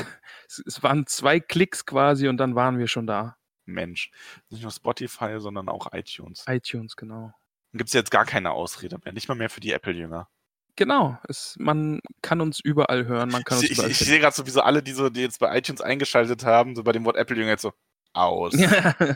es, 0.48 0.62
es 0.66 0.82
waren 0.82 1.06
zwei 1.06 1.40
Klicks 1.40 1.86
quasi 1.86 2.26
und 2.28 2.36
dann 2.38 2.54
waren 2.54 2.78
wir 2.78 2.88
schon 2.88 3.06
da. 3.06 3.36
Mensch. 3.66 4.10
Nicht 4.50 4.62
nur 4.62 4.72
Spotify, 4.72 5.36
sondern 5.38 5.68
auch 5.68 5.92
iTunes. 5.92 6.44
iTunes, 6.48 6.96
genau. 6.96 7.32
Dann 7.72 7.78
gibt 7.78 7.88
es 7.88 7.94
jetzt 7.94 8.10
gar 8.10 8.24
keine 8.26 8.50
Ausrede 8.52 8.98
mehr. 9.04 9.12
Nicht 9.14 9.28
mal 9.28 9.34
mehr 9.36 9.48
für 9.50 9.60
die 9.60 9.72
Apple-Jünger. 9.72 10.28
Genau, 10.76 11.16
es, 11.28 11.54
man 11.58 12.00
kann 12.20 12.40
uns 12.40 12.58
überall 12.60 13.06
hören, 13.06 13.30
man 13.30 13.44
kann 13.44 13.58
uns 13.58 13.64
Ich, 13.64 13.70
ich, 13.70 13.76
überall 13.78 13.90
ich 13.92 13.98
finden. 13.98 14.10
sehe 14.10 14.20
gerade 14.20 14.34
sowieso 14.34 14.60
alle, 14.62 14.82
die, 14.82 14.92
so, 14.92 15.08
die 15.08 15.20
jetzt 15.20 15.38
bei 15.38 15.56
iTunes 15.56 15.80
eingeschaltet 15.80 16.44
haben, 16.44 16.74
so 16.74 16.82
bei 16.82 16.90
dem 16.92 17.04
Wort 17.04 17.16
Apple-Jünger 17.16 17.50
jetzt 17.50 17.62
so 17.62 17.72
aus. 18.14 18.52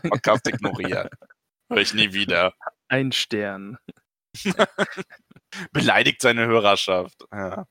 Podcast 0.02 0.46
ignorieren. 0.46 1.08
Hör 1.68 1.78
ich 1.78 1.94
nie 1.94 2.12
wieder. 2.12 2.52
Ein 2.88 3.12
Stern. 3.12 3.78
Beleidigt 5.72 6.22
seine 6.22 6.46
Hörerschaft. 6.46 7.24
Ja. 7.32 7.66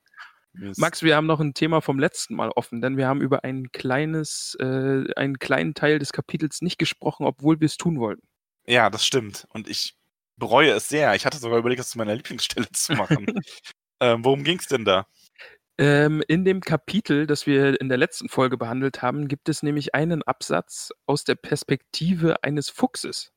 Max, 0.77 1.03
wir 1.03 1.15
haben 1.15 1.27
noch 1.27 1.39
ein 1.39 1.53
Thema 1.53 1.81
vom 1.81 1.99
letzten 1.99 2.35
Mal 2.35 2.49
offen, 2.49 2.81
denn 2.81 2.97
wir 2.97 3.07
haben 3.07 3.21
über 3.21 3.43
ein 3.43 3.71
kleines, 3.71 4.57
äh, 4.59 5.13
einen 5.15 5.37
kleinen 5.37 5.75
Teil 5.75 5.99
des 5.99 6.13
Kapitels 6.13 6.61
nicht 6.61 6.79
gesprochen, 6.79 7.25
obwohl 7.25 7.59
wir 7.59 7.67
es 7.67 7.77
tun 7.77 7.99
wollten. 7.99 8.27
Ja, 8.65 8.89
das 8.89 9.05
stimmt. 9.05 9.45
Und 9.49 9.69
ich 9.69 9.95
bereue 10.35 10.71
es 10.71 10.89
sehr. 10.89 11.13
Ich 11.15 11.25
hatte 11.25 11.37
sogar 11.37 11.59
überlegt, 11.59 11.79
das 11.79 11.89
zu 11.89 11.97
meiner 11.97 12.15
Lieblingsstelle 12.15 12.69
zu 12.71 12.93
machen. 12.93 13.25
ähm, 13.99 14.25
worum 14.25 14.43
ging 14.43 14.59
es 14.59 14.67
denn 14.67 14.85
da? 14.85 15.05
Ähm, 15.79 16.23
in 16.27 16.43
dem 16.43 16.61
Kapitel, 16.61 17.27
das 17.27 17.45
wir 17.45 17.79
in 17.79 17.89
der 17.89 17.99
letzten 17.99 18.29
Folge 18.29 18.57
behandelt 18.57 19.01
haben, 19.01 19.27
gibt 19.27 19.47
es 19.47 19.61
nämlich 19.61 19.93
einen 19.93 20.23
Absatz 20.23 20.91
aus 21.05 21.23
der 21.23 21.35
Perspektive 21.35 22.43
eines 22.43 22.69
Fuchses. 22.69 23.31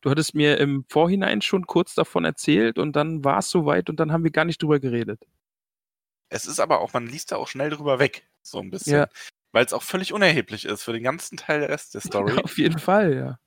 Du 0.00 0.10
hattest 0.10 0.34
mir 0.34 0.58
im 0.58 0.84
Vorhinein 0.88 1.42
schon 1.42 1.66
kurz 1.66 1.94
davon 1.94 2.24
erzählt 2.24 2.78
und 2.78 2.94
dann 2.94 3.24
war 3.24 3.38
es 3.38 3.50
soweit 3.50 3.90
und 3.90 3.98
dann 4.00 4.12
haben 4.12 4.24
wir 4.24 4.30
gar 4.30 4.44
nicht 4.44 4.62
drüber 4.62 4.80
geredet. 4.80 5.24
Es 6.28 6.46
ist 6.46 6.60
aber 6.60 6.80
auch, 6.80 6.92
man 6.92 7.06
liest 7.06 7.32
da 7.32 7.36
auch 7.36 7.48
schnell 7.48 7.70
drüber 7.70 7.98
weg. 7.98 8.28
So 8.42 8.58
ein 8.60 8.70
bisschen. 8.70 8.94
Ja. 8.94 9.08
Weil 9.52 9.64
es 9.64 9.72
auch 9.72 9.82
völlig 9.82 10.12
unerheblich 10.12 10.66
ist 10.66 10.82
für 10.82 10.92
den 10.92 11.02
ganzen 11.02 11.36
Teil 11.36 11.60
der 11.60 11.70
Rest 11.70 11.94
der 11.94 12.00
Story. 12.02 12.38
Auf 12.38 12.58
jeden 12.58 12.78
Fall, 12.78 13.14
ja. 13.14 13.38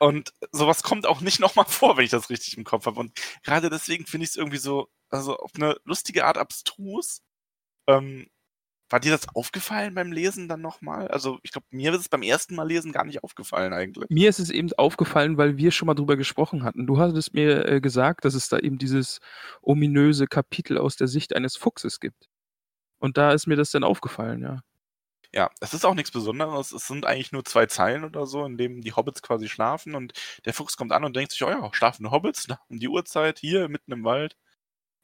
Und 0.00 0.32
sowas 0.50 0.82
kommt 0.82 1.06
auch 1.06 1.20
nicht 1.20 1.40
nochmal 1.40 1.66
vor, 1.66 1.96
wenn 1.96 2.04
ich 2.04 2.10
das 2.10 2.30
richtig 2.30 2.56
im 2.56 2.64
Kopf 2.64 2.86
habe. 2.86 2.98
Und 2.98 3.12
gerade 3.42 3.70
deswegen 3.70 4.06
finde 4.06 4.24
ich 4.24 4.30
es 4.30 4.36
irgendwie 4.36 4.58
so, 4.58 4.88
also 5.08 5.36
auf 5.36 5.52
eine 5.54 5.76
lustige 5.84 6.24
Art 6.24 6.38
abstrus. 6.38 7.22
Ähm, 7.86 8.26
war 8.90 8.98
dir 8.98 9.12
das 9.12 9.28
aufgefallen 9.34 9.94
beim 9.94 10.10
Lesen 10.10 10.48
dann 10.48 10.60
nochmal? 10.60 11.08
Also 11.08 11.38
ich 11.42 11.52
glaube, 11.52 11.66
mir 11.70 11.92
ist 11.92 12.00
es 12.00 12.08
beim 12.08 12.22
ersten 12.22 12.56
Mal 12.56 12.66
lesen 12.66 12.90
gar 12.90 13.04
nicht 13.04 13.22
aufgefallen 13.22 13.72
eigentlich. 13.72 14.10
Mir 14.10 14.28
ist 14.28 14.40
es 14.40 14.50
eben 14.50 14.72
aufgefallen, 14.72 15.38
weil 15.38 15.56
wir 15.56 15.70
schon 15.70 15.86
mal 15.86 15.94
drüber 15.94 16.16
gesprochen 16.16 16.64
hatten. 16.64 16.88
Du 16.88 16.98
hattest 16.98 17.32
mir 17.32 17.66
äh, 17.66 17.80
gesagt, 17.80 18.24
dass 18.24 18.34
es 18.34 18.48
da 18.48 18.58
eben 18.58 18.78
dieses 18.78 19.20
ominöse 19.62 20.26
Kapitel 20.26 20.76
aus 20.76 20.96
der 20.96 21.06
Sicht 21.06 21.36
eines 21.36 21.56
Fuchses 21.56 22.00
gibt. 22.00 22.28
Und 22.98 23.16
da 23.16 23.32
ist 23.32 23.46
mir 23.46 23.56
das 23.56 23.70
dann 23.70 23.84
aufgefallen, 23.84 24.42
ja. 24.42 24.60
Ja, 25.32 25.50
es 25.60 25.74
ist 25.74 25.84
auch 25.84 25.94
nichts 25.94 26.10
Besonderes. 26.10 26.72
Es 26.72 26.88
sind 26.88 27.06
eigentlich 27.06 27.30
nur 27.30 27.44
zwei 27.44 27.66
Zeilen 27.66 28.04
oder 28.04 28.26
so, 28.26 28.44
in 28.44 28.58
denen 28.58 28.80
die 28.80 28.92
Hobbits 28.92 29.22
quasi 29.22 29.48
schlafen 29.48 29.94
und 29.94 30.12
der 30.44 30.52
Fuchs 30.54 30.76
kommt 30.76 30.90
an 30.90 31.04
und 31.04 31.14
denkt 31.14 31.30
sich, 31.30 31.42
oh 31.44 31.50
ja, 31.50 31.70
schlafende 31.72 32.10
Hobbits 32.10 32.48
um 32.68 32.80
die 32.80 32.88
Uhrzeit 32.88 33.38
hier 33.38 33.68
mitten 33.68 33.92
im 33.92 34.02
Wald. 34.04 34.36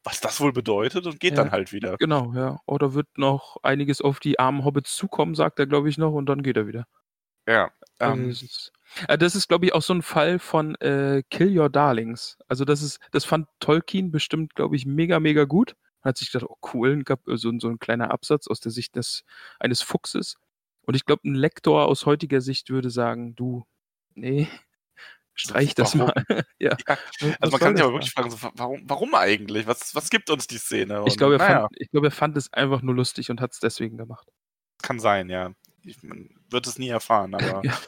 Was 0.06 0.20
das 0.20 0.40
wohl 0.40 0.52
bedeutet 0.52 1.04
und 1.06 1.18
geht 1.18 1.32
Ja. 1.36 1.42
dann 1.42 1.50
halt 1.52 1.72
wieder. 1.72 1.96
Genau, 1.98 2.32
ja. 2.32 2.60
Oder 2.64 2.94
wird 2.94 3.08
noch 3.18 3.56
einiges 3.64 4.00
auf 4.00 4.20
die 4.20 4.38
armen 4.38 4.64
Hobbits 4.64 4.94
zukommen, 4.94 5.34
sagt 5.34 5.58
er, 5.58 5.66
glaube 5.66 5.88
ich, 5.88 5.98
noch, 5.98 6.12
und 6.12 6.26
dann 6.26 6.42
geht 6.42 6.56
er 6.56 6.68
wieder. 6.68 6.86
Ja. 7.48 7.72
Also 7.98 8.14
Ähm, 8.22 8.28
das 8.28 8.42
ist, 8.42 8.72
äh, 9.08 9.24
ist, 9.24 9.48
glaube 9.48 9.66
ich, 9.66 9.74
auch 9.74 9.82
so 9.82 9.94
ein 9.94 10.02
Fall 10.02 10.38
von 10.38 10.76
äh, 10.76 11.24
Kill 11.28 11.58
Your 11.58 11.68
Darlings. 11.70 12.38
Also 12.46 12.64
das 12.64 12.82
ist, 12.82 13.00
das 13.10 13.24
fand 13.24 13.48
Tolkien 13.58 14.12
bestimmt, 14.12 14.54
glaube 14.54 14.76
ich, 14.76 14.86
mega, 14.86 15.18
mega 15.18 15.42
gut. 15.44 15.74
Hat 16.02 16.16
sich 16.18 16.30
gedacht, 16.30 16.48
oh 16.48 16.56
cool, 16.72 17.02
so, 17.34 17.48
ein- 17.50 17.58
so 17.58 17.68
ein 17.68 17.80
kleiner 17.80 18.12
Absatz 18.12 18.46
aus 18.46 18.60
der 18.60 18.70
Sicht 18.70 18.94
des, 18.94 19.24
eines 19.58 19.82
Fuchses. 19.82 20.36
Und 20.82 20.94
ich 20.94 21.04
glaube, 21.04 21.28
ein 21.28 21.34
Lektor 21.34 21.86
aus 21.86 22.06
heutiger 22.06 22.40
Sicht 22.40 22.70
würde 22.70 22.90
sagen, 22.90 23.34
du, 23.34 23.64
nee, 24.14 24.46
streich 25.36 25.74
das 25.74 25.96
Warum? 25.98 26.12
mal. 26.28 26.44
ja. 26.58 26.76
Ja, 26.88 26.98
Also 27.40 27.52
man 27.52 27.60
kann 27.60 27.76
sich 27.76 27.84
aber 27.84 27.94
wirklich 27.94 28.12
fragen, 28.12 28.30
so, 28.30 28.42
wa- 28.42 28.52
warum, 28.54 28.82
warum 28.88 29.14
eigentlich? 29.14 29.66
Was, 29.66 29.94
was 29.94 30.10
gibt 30.10 30.28
uns 30.30 30.46
die 30.46 30.58
Szene? 30.58 31.02
Ich 31.06 31.12
Und 31.12 31.16
glaube, 31.18 31.34
er, 31.34 31.38
naja, 31.38 31.60
fand, 31.62 31.76
ich 31.78 31.90
glaube, 31.90 32.08
er 32.08 32.12
fand 32.12 32.36
es 32.36 32.52
einfach 32.52 32.82
nur 32.82 32.94
lustig 32.94 33.30
und 33.30 33.40
hat 33.40 33.52
es 33.52 33.60
deswegen 33.60 33.96
gemacht. 33.96 34.28
kann 34.82 34.98
sein, 34.98 35.28
ja. 35.30 35.52
Ich, 35.82 36.02
man 36.02 36.28
wird 36.50 36.66
es 36.66 36.78
nie 36.78 36.88
erfahren, 36.88 37.34
aber 37.34 37.62
Ja. 37.64 37.78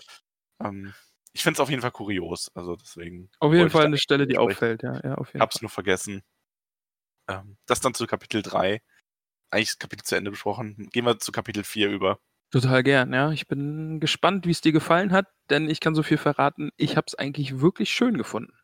ähm, 0.64 0.94
ich 1.32 1.42
finde 1.42 1.56
es 1.56 1.61
auf 1.61 1.70
jeden 1.70 1.82
Fall 1.82 1.90
kurios. 1.92 2.50
Also 2.54 2.76
deswegen. 2.76 3.30
Auf 3.40 3.52
jeden 3.52 3.66
ich 3.66 3.72
Fall 3.72 3.87
eine 3.87 3.98
Stelle, 3.98 4.26
die 4.26 4.34
sprechen. 4.34 4.50
auffällt, 4.50 4.82
ja. 4.82 5.00
ja 5.02 5.14
auf 5.16 5.28
Ich 5.28 5.34
jeden 5.34 5.42
hab's 5.42 5.61
nur 5.61 5.70
vergessen. 5.70 6.22
Ähm, 7.28 7.56
das 7.66 7.80
dann 7.80 7.94
zu 7.94 8.06
Kapitel 8.06 8.42
3. 8.42 8.80
Eigentlich 9.50 9.68
ist 9.70 9.80
Kapitel 9.80 10.04
zu 10.04 10.16
Ende 10.16 10.30
besprochen. 10.30 10.88
Gehen 10.92 11.04
wir 11.06 11.18
zu 11.18 11.32
Kapitel 11.32 11.64
4 11.64 11.88
über. 11.90 12.18
Total 12.50 12.82
gern, 12.82 13.12
ja. 13.12 13.30
Ich 13.32 13.46
bin 13.46 14.00
gespannt, 14.00 14.46
wie 14.46 14.50
es 14.50 14.61
dir 14.62 14.72
gefallen 14.72 15.12
hat, 15.12 15.26
denn 15.50 15.68
ich 15.68 15.80
kann 15.80 15.94
so 15.94 16.02
viel 16.02 16.16
verraten, 16.18 16.70
ich 16.76 16.96
habe 16.96 17.04
es 17.06 17.14
eigentlich 17.14 17.61
wirklich 17.61 17.90
schön 17.90 18.16
gefunden. 18.16 18.54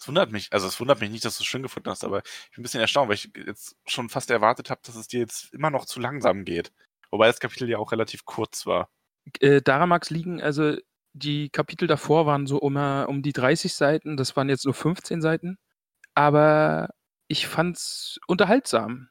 Es 0.00 0.06
wundert 0.06 0.30
mich, 0.30 0.52
also 0.52 0.68
es 0.68 0.78
wundert 0.78 1.00
mich 1.00 1.10
nicht, 1.10 1.24
dass 1.24 1.38
du 1.38 1.42
es 1.42 1.46
schön 1.46 1.62
gefunden 1.62 1.90
hast, 1.90 2.04
aber 2.04 2.18
ich 2.18 2.50
bin 2.52 2.60
ein 2.60 2.62
bisschen 2.62 2.80
erstaunt, 2.80 3.08
weil 3.08 3.16
ich 3.16 3.30
jetzt 3.34 3.76
schon 3.86 4.08
fast 4.08 4.30
erwartet 4.30 4.70
habe, 4.70 4.80
dass 4.84 4.94
es 4.94 5.08
dir 5.08 5.18
jetzt 5.20 5.52
immer 5.52 5.70
noch 5.70 5.86
zu 5.86 5.98
langsam 5.98 6.44
geht. 6.44 6.70
Wobei 7.10 7.26
das 7.26 7.40
Kapitel 7.40 7.68
ja 7.68 7.78
auch 7.78 7.90
relativ 7.90 8.24
kurz 8.24 8.64
war. 8.64 8.90
Äh, 9.40 9.60
daran 9.60 9.88
mag 9.88 10.04
es 10.04 10.10
liegen, 10.10 10.40
also 10.40 10.76
die 11.14 11.50
Kapitel 11.50 11.88
davor 11.88 12.26
waren 12.26 12.46
so 12.46 12.58
um, 12.58 12.76
äh, 12.76 13.04
um 13.04 13.22
die 13.22 13.32
30 13.32 13.74
Seiten, 13.74 14.16
das 14.16 14.36
waren 14.36 14.48
jetzt 14.48 14.64
nur 14.64 14.74
15 14.74 15.20
Seiten, 15.20 15.58
aber 16.14 16.90
ich 17.28 17.48
fand's 17.48 18.18
unterhaltsam. 18.28 19.08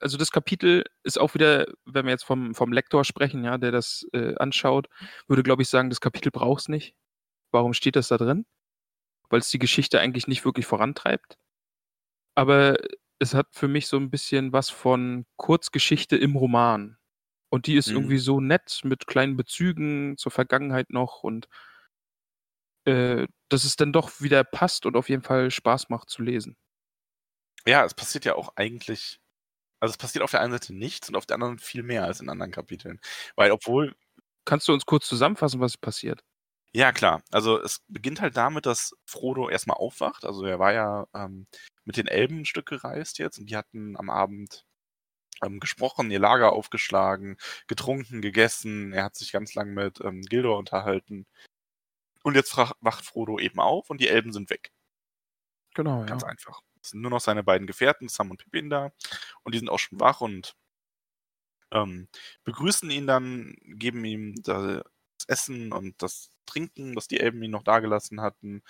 Also 0.00 0.18
das 0.18 0.30
Kapitel 0.32 0.84
ist 1.02 1.18
auch 1.18 1.34
wieder, 1.34 1.66
wenn 1.84 2.04
wir 2.06 2.12
jetzt 2.12 2.24
vom, 2.24 2.54
vom 2.54 2.72
Lektor 2.72 3.04
sprechen, 3.04 3.44
ja, 3.44 3.58
der 3.58 3.72
das 3.72 4.06
äh, 4.12 4.34
anschaut, 4.36 4.88
würde, 5.28 5.42
glaube 5.42 5.62
ich, 5.62 5.68
sagen, 5.68 5.90
das 5.90 6.00
Kapitel 6.00 6.30
braucht's 6.30 6.68
nicht. 6.68 6.94
Warum 7.52 7.74
steht 7.74 7.96
das 7.96 8.08
da 8.08 8.18
drin? 8.18 8.46
Weil 9.30 9.40
es 9.40 9.50
die 9.50 9.58
Geschichte 9.58 10.00
eigentlich 10.00 10.26
nicht 10.28 10.44
wirklich 10.44 10.66
vorantreibt. 10.66 11.38
Aber 12.34 12.76
es 13.18 13.34
hat 13.34 13.48
für 13.52 13.68
mich 13.68 13.86
so 13.86 13.96
ein 13.98 14.10
bisschen 14.10 14.52
was 14.52 14.70
von 14.70 15.26
Kurzgeschichte 15.36 16.16
im 16.16 16.36
Roman. 16.36 16.98
Und 17.50 17.66
die 17.66 17.76
ist 17.76 17.88
Mhm. 17.88 17.96
irgendwie 17.96 18.18
so 18.18 18.40
nett 18.40 18.80
mit 18.84 19.06
kleinen 19.06 19.36
Bezügen 19.36 20.16
zur 20.18 20.32
Vergangenheit 20.32 20.90
noch 20.90 21.22
und 21.22 21.48
äh, 22.84 23.26
dass 23.48 23.64
es 23.64 23.76
dann 23.76 23.92
doch 23.92 24.20
wieder 24.20 24.44
passt 24.44 24.86
und 24.86 24.96
auf 24.96 25.08
jeden 25.08 25.22
Fall 25.22 25.50
Spaß 25.50 25.88
macht 25.88 26.10
zu 26.10 26.22
lesen. 26.22 26.56
Ja, 27.66 27.84
es 27.84 27.94
passiert 27.94 28.24
ja 28.24 28.34
auch 28.34 28.56
eigentlich, 28.56 29.20
also 29.82 29.92
es 29.92 29.98
passiert 29.98 30.22
auf 30.22 30.30
der 30.30 30.40
einen 30.40 30.52
Seite 30.52 30.72
nichts 30.74 31.08
und 31.08 31.16
auf 31.16 31.26
der 31.26 31.34
anderen 31.34 31.58
viel 31.58 31.82
mehr 31.82 32.04
als 32.04 32.20
in 32.20 32.28
anderen 32.30 32.52
Kapiteln. 32.52 33.00
Weil 33.34 33.50
obwohl, 33.50 33.96
Kannst 34.44 34.68
du 34.68 34.72
uns 34.72 34.86
kurz 34.86 35.08
zusammenfassen, 35.08 35.60
was 35.60 35.76
passiert? 35.76 36.22
ja 36.74 36.92
klar, 36.92 37.22
also 37.30 37.60
es 37.60 37.82
beginnt 37.88 38.20
halt 38.22 38.36
damit, 38.36 38.64
dass 38.66 38.94
Frodo 39.04 39.48
erstmal 39.50 39.76
aufwacht. 39.76 40.24
Also 40.24 40.44
er 40.44 40.58
war 40.58 40.72
ja 40.72 41.06
ähm, 41.14 41.46
mit 41.84 41.96
den 41.98 42.06
Elben 42.06 42.40
ein 42.40 42.44
Stück 42.46 42.66
gereist 42.66 43.18
jetzt 43.18 43.38
und 43.38 43.50
die 43.50 43.56
hatten 43.56 43.96
am 43.98 44.08
Abend 44.08 44.64
ähm, 45.44 45.60
gesprochen, 45.60 46.10
ihr 46.10 46.20
Lager 46.20 46.52
aufgeschlagen, 46.52 47.36
getrunken, 47.66 48.22
gegessen. 48.22 48.92
Er 48.92 49.04
hat 49.04 49.16
sich 49.16 49.32
ganz 49.32 49.54
lang 49.54 49.74
mit 49.74 50.00
ähm, 50.02 50.22
Gildor 50.22 50.58
unterhalten. 50.58 51.26
Und 52.22 52.36
jetzt 52.36 52.56
wacht 52.56 53.04
Frodo 53.04 53.38
eben 53.38 53.60
auf 53.60 53.90
und 53.90 54.00
die 54.00 54.08
Elben 54.08 54.32
sind 54.32 54.48
weg. 54.50 54.72
Genau, 55.74 56.00
ja. 56.00 56.06
Ganz 56.06 56.24
einfach. 56.24 56.62
Sind 56.82 57.00
nur 57.00 57.10
noch 57.10 57.20
seine 57.20 57.42
beiden 57.44 57.66
Gefährten, 57.66 58.08
Sam 58.08 58.30
und 58.30 58.38
Pippin 58.38 58.70
da. 58.70 58.92
Und 59.44 59.54
die 59.54 59.58
sind 59.58 59.68
auch 59.70 59.78
schon 59.78 60.00
wach 60.00 60.20
und 60.20 60.54
ähm, 61.70 62.08
begrüßen 62.44 62.90
ihn 62.90 63.06
dann, 63.06 63.54
geben 63.62 64.04
ihm 64.04 64.34
das 64.42 64.82
Essen 65.26 65.72
und 65.72 66.00
das 66.02 66.30
Trinken, 66.46 66.94
das 66.94 67.08
die 67.08 67.20
Elben 67.20 67.42
ihm 67.42 67.50
noch 67.50 67.62
dagelassen 67.62 68.20
hatten. 68.20 68.62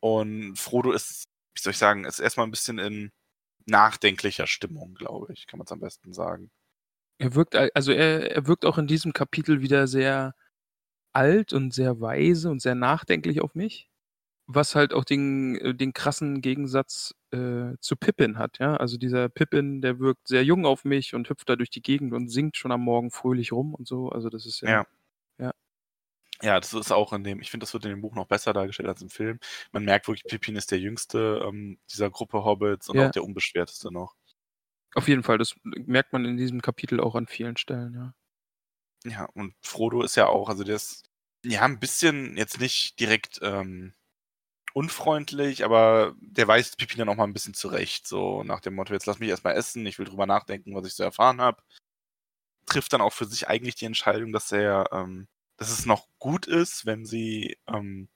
Und 0.00 0.56
Frodo 0.56 0.92
ist, 0.92 1.28
wie 1.54 1.60
soll 1.60 1.72
ich 1.72 1.78
sagen, 1.78 2.04
ist 2.04 2.20
erstmal 2.20 2.46
ein 2.46 2.52
bisschen 2.52 2.78
in 2.78 3.12
nachdenklicher 3.66 4.46
Stimmung, 4.46 4.94
glaube 4.94 5.32
ich, 5.32 5.46
kann 5.46 5.58
man 5.58 5.66
es 5.66 5.72
am 5.72 5.80
besten 5.80 6.12
sagen. 6.14 6.50
Er 7.18 7.34
wirkt, 7.34 7.56
al- 7.56 7.70
also 7.74 7.92
er, 7.92 8.30
er 8.30 8.46
wirkt 8.46 8.64
auch 8.64 8.78
in 8.78 8.86
diesem 8.86 9.12
Kapitel 9.12 9.60
wieder 9.60 9.88
sehr 9.88 10.34
alt 11.12 11.52
und 11.52 11.74
sehr 11.74 12.00
weise 12.00 12.50
und 12.50 12.62
sehr 12.62 12.74
nachdenklich 12.76 13.40
auf 13.40 13.54
mich. 13.54 13.90
Was 14.46 14.74
halt 14.74 14.94
auch 14.94 15.04
den, 15.04 15.56
äh, 15.56 15.74
den 15.74 15.92
krassen 15.92 16.40
Gegensatz 16.40 17.14
äh, 17.32 17.76
zu 17.80 17.96
Pippin 17.96 18.38
hat, 18.38 18.58
ja. 18.58 18.76
Also 18.76 18.96
dieser 18.98 19.28
Pippin, 19.28 19.80
der 19.82 19.98
wirkt 20.00 20.28
sehr 20.28 20.44
jung 20.44 20.66
auf 20.66 20.84
mich 20.84 21.14
und 21.14 21.28
hüpft 21.30 21.48
da 21.48 21.56
durch 21.56 21.70
die 21.70 21.82
Gegend 21.82 22.12
und 22.14 22.28
singt 22.30 22.56
schon 22.56 22.72
am 22.72 22.82
Morgen 22.82 23.10
fröhlich 23.10 23.52
rum 23.52 23.74
und 23.74 23.86
so. 23.88 24.10
Also 24.10 24.30
das 24.30 24.46
ist 24.46 24.60
ja. 24.62 24.68
Ja. 24.70 24.86
Ja. 25.38 25.52
Ja, 26.42 26.60
das 26.60 26.72
ist 26.74 26.92
auch 26.92 27.12
in 27.12 27.24
dem, 27.24 27.40
ich 27.40 27.50
finde, 27.50 27.64
das 27.64 27.72
wird 27.74 27.84
in 27.84 27.90
dem 27.90 28.00
Buch 28.00 28.14
noch 28.14 28.26
besser 28.26 28.52
dargestellt 28.52 28.88
als 28.88 29.02
im 29.02 29.10
Film. 29.10 29.40
Man 29.72 29.84
merkt 29.84 30.06
wirklich, 30.08 30.26
Pippin 30.26 30.54
ist 30.56 30.70
der 30.70 30.78
jüngste 30.80 31.42
ähm, 31.46 31.78
dieser 31.90 32.10
Gruppe 32.10 32.44
Hobbits 32.44 32.88
und 32.88 32.96
Ja. 32.96 33.08
auch 33.08 33.10
der 33.12 33.24
unbeschwerteste 33.24 33.92
noch. 33.92 34.14
Auf 34.94 35.08
jeden 35.08 35.22
Fall, 35.22 35.38
das 35.38 35.54
merkt 35.64 36.12
man 36.12 36.24
in 36.26 36.36
diesem 36.36 36.60
Kapitel 36.62 37.00
auch 37.00 37.14
an 37.14 37.26
vielen 37.26 37.56
Stellen, 37.56 37.94
ja. 37.94 38.14
Ja, 39.04 39.24
und 39.34 39.54
Frodo 39.62 40.02
ist 40.02 40.16
ja 40.16 40.26
auch, 40.26 40.48
also 40.48 40.64
der 40.64 40.76
ist 40.76 41.04
ja 41.44 41.62
ein 41.62 41.78
bisschen 41.78 42.36
jetzt 42.36 42.60
nicht 42.60 42.98
direkt 43.00 43.38
ähm, 43.42 43.94
unfreundlich, 44.78 45.64
aber 45.64 46.14
der 46.20 46.46
weist 46.46 46.78
Pippin 46.78 46.98
dann 46.98 47.08
auch 47.08 47.16
mal 47.16 47.24
ein 47.24 47.32
bisschen 47.32 47.54
zurecht, 47.54 48.06
so 48.06 48.44
nach 48.44 48.60
dem 48.60 48.74
Motto, 48.76 48.92
jetzt 48.94 49.06
lass 49.06 49.18
mich 49.18 49.28
erstmal 49.28 49.56
essen, 49.56 49.84
ich 49.86 49.98
will 49.98 50.06
drüber 50.06 50.26
nachdenken, 50.26 50.74
was 50.76 50.86
ich 50.86 50.94
so 50.94 51.02
erfahren 51.02 51.40
habe. 51.40 51.62
Trifft 52.66 52.92
dann 52.92 53.00
auch 53.00 53.12
für 53.12 53.24
sich 53.24 53.48
eigentlich 53.48 53.74
die 53.76 53.86
Entscheidung, 53.86 54.32
dass 54.32 54.52
er, 54.52 54.90
ähm, 54.92 55.26
dass 55.56 55.70
es 55.70 55.86
noch 55.86 56.06
gut 56.18 56.46
ist, 56.46 56.86
wenn 56.86 57.04
sie, 57.04 57.56
ähm, 57.66 58.08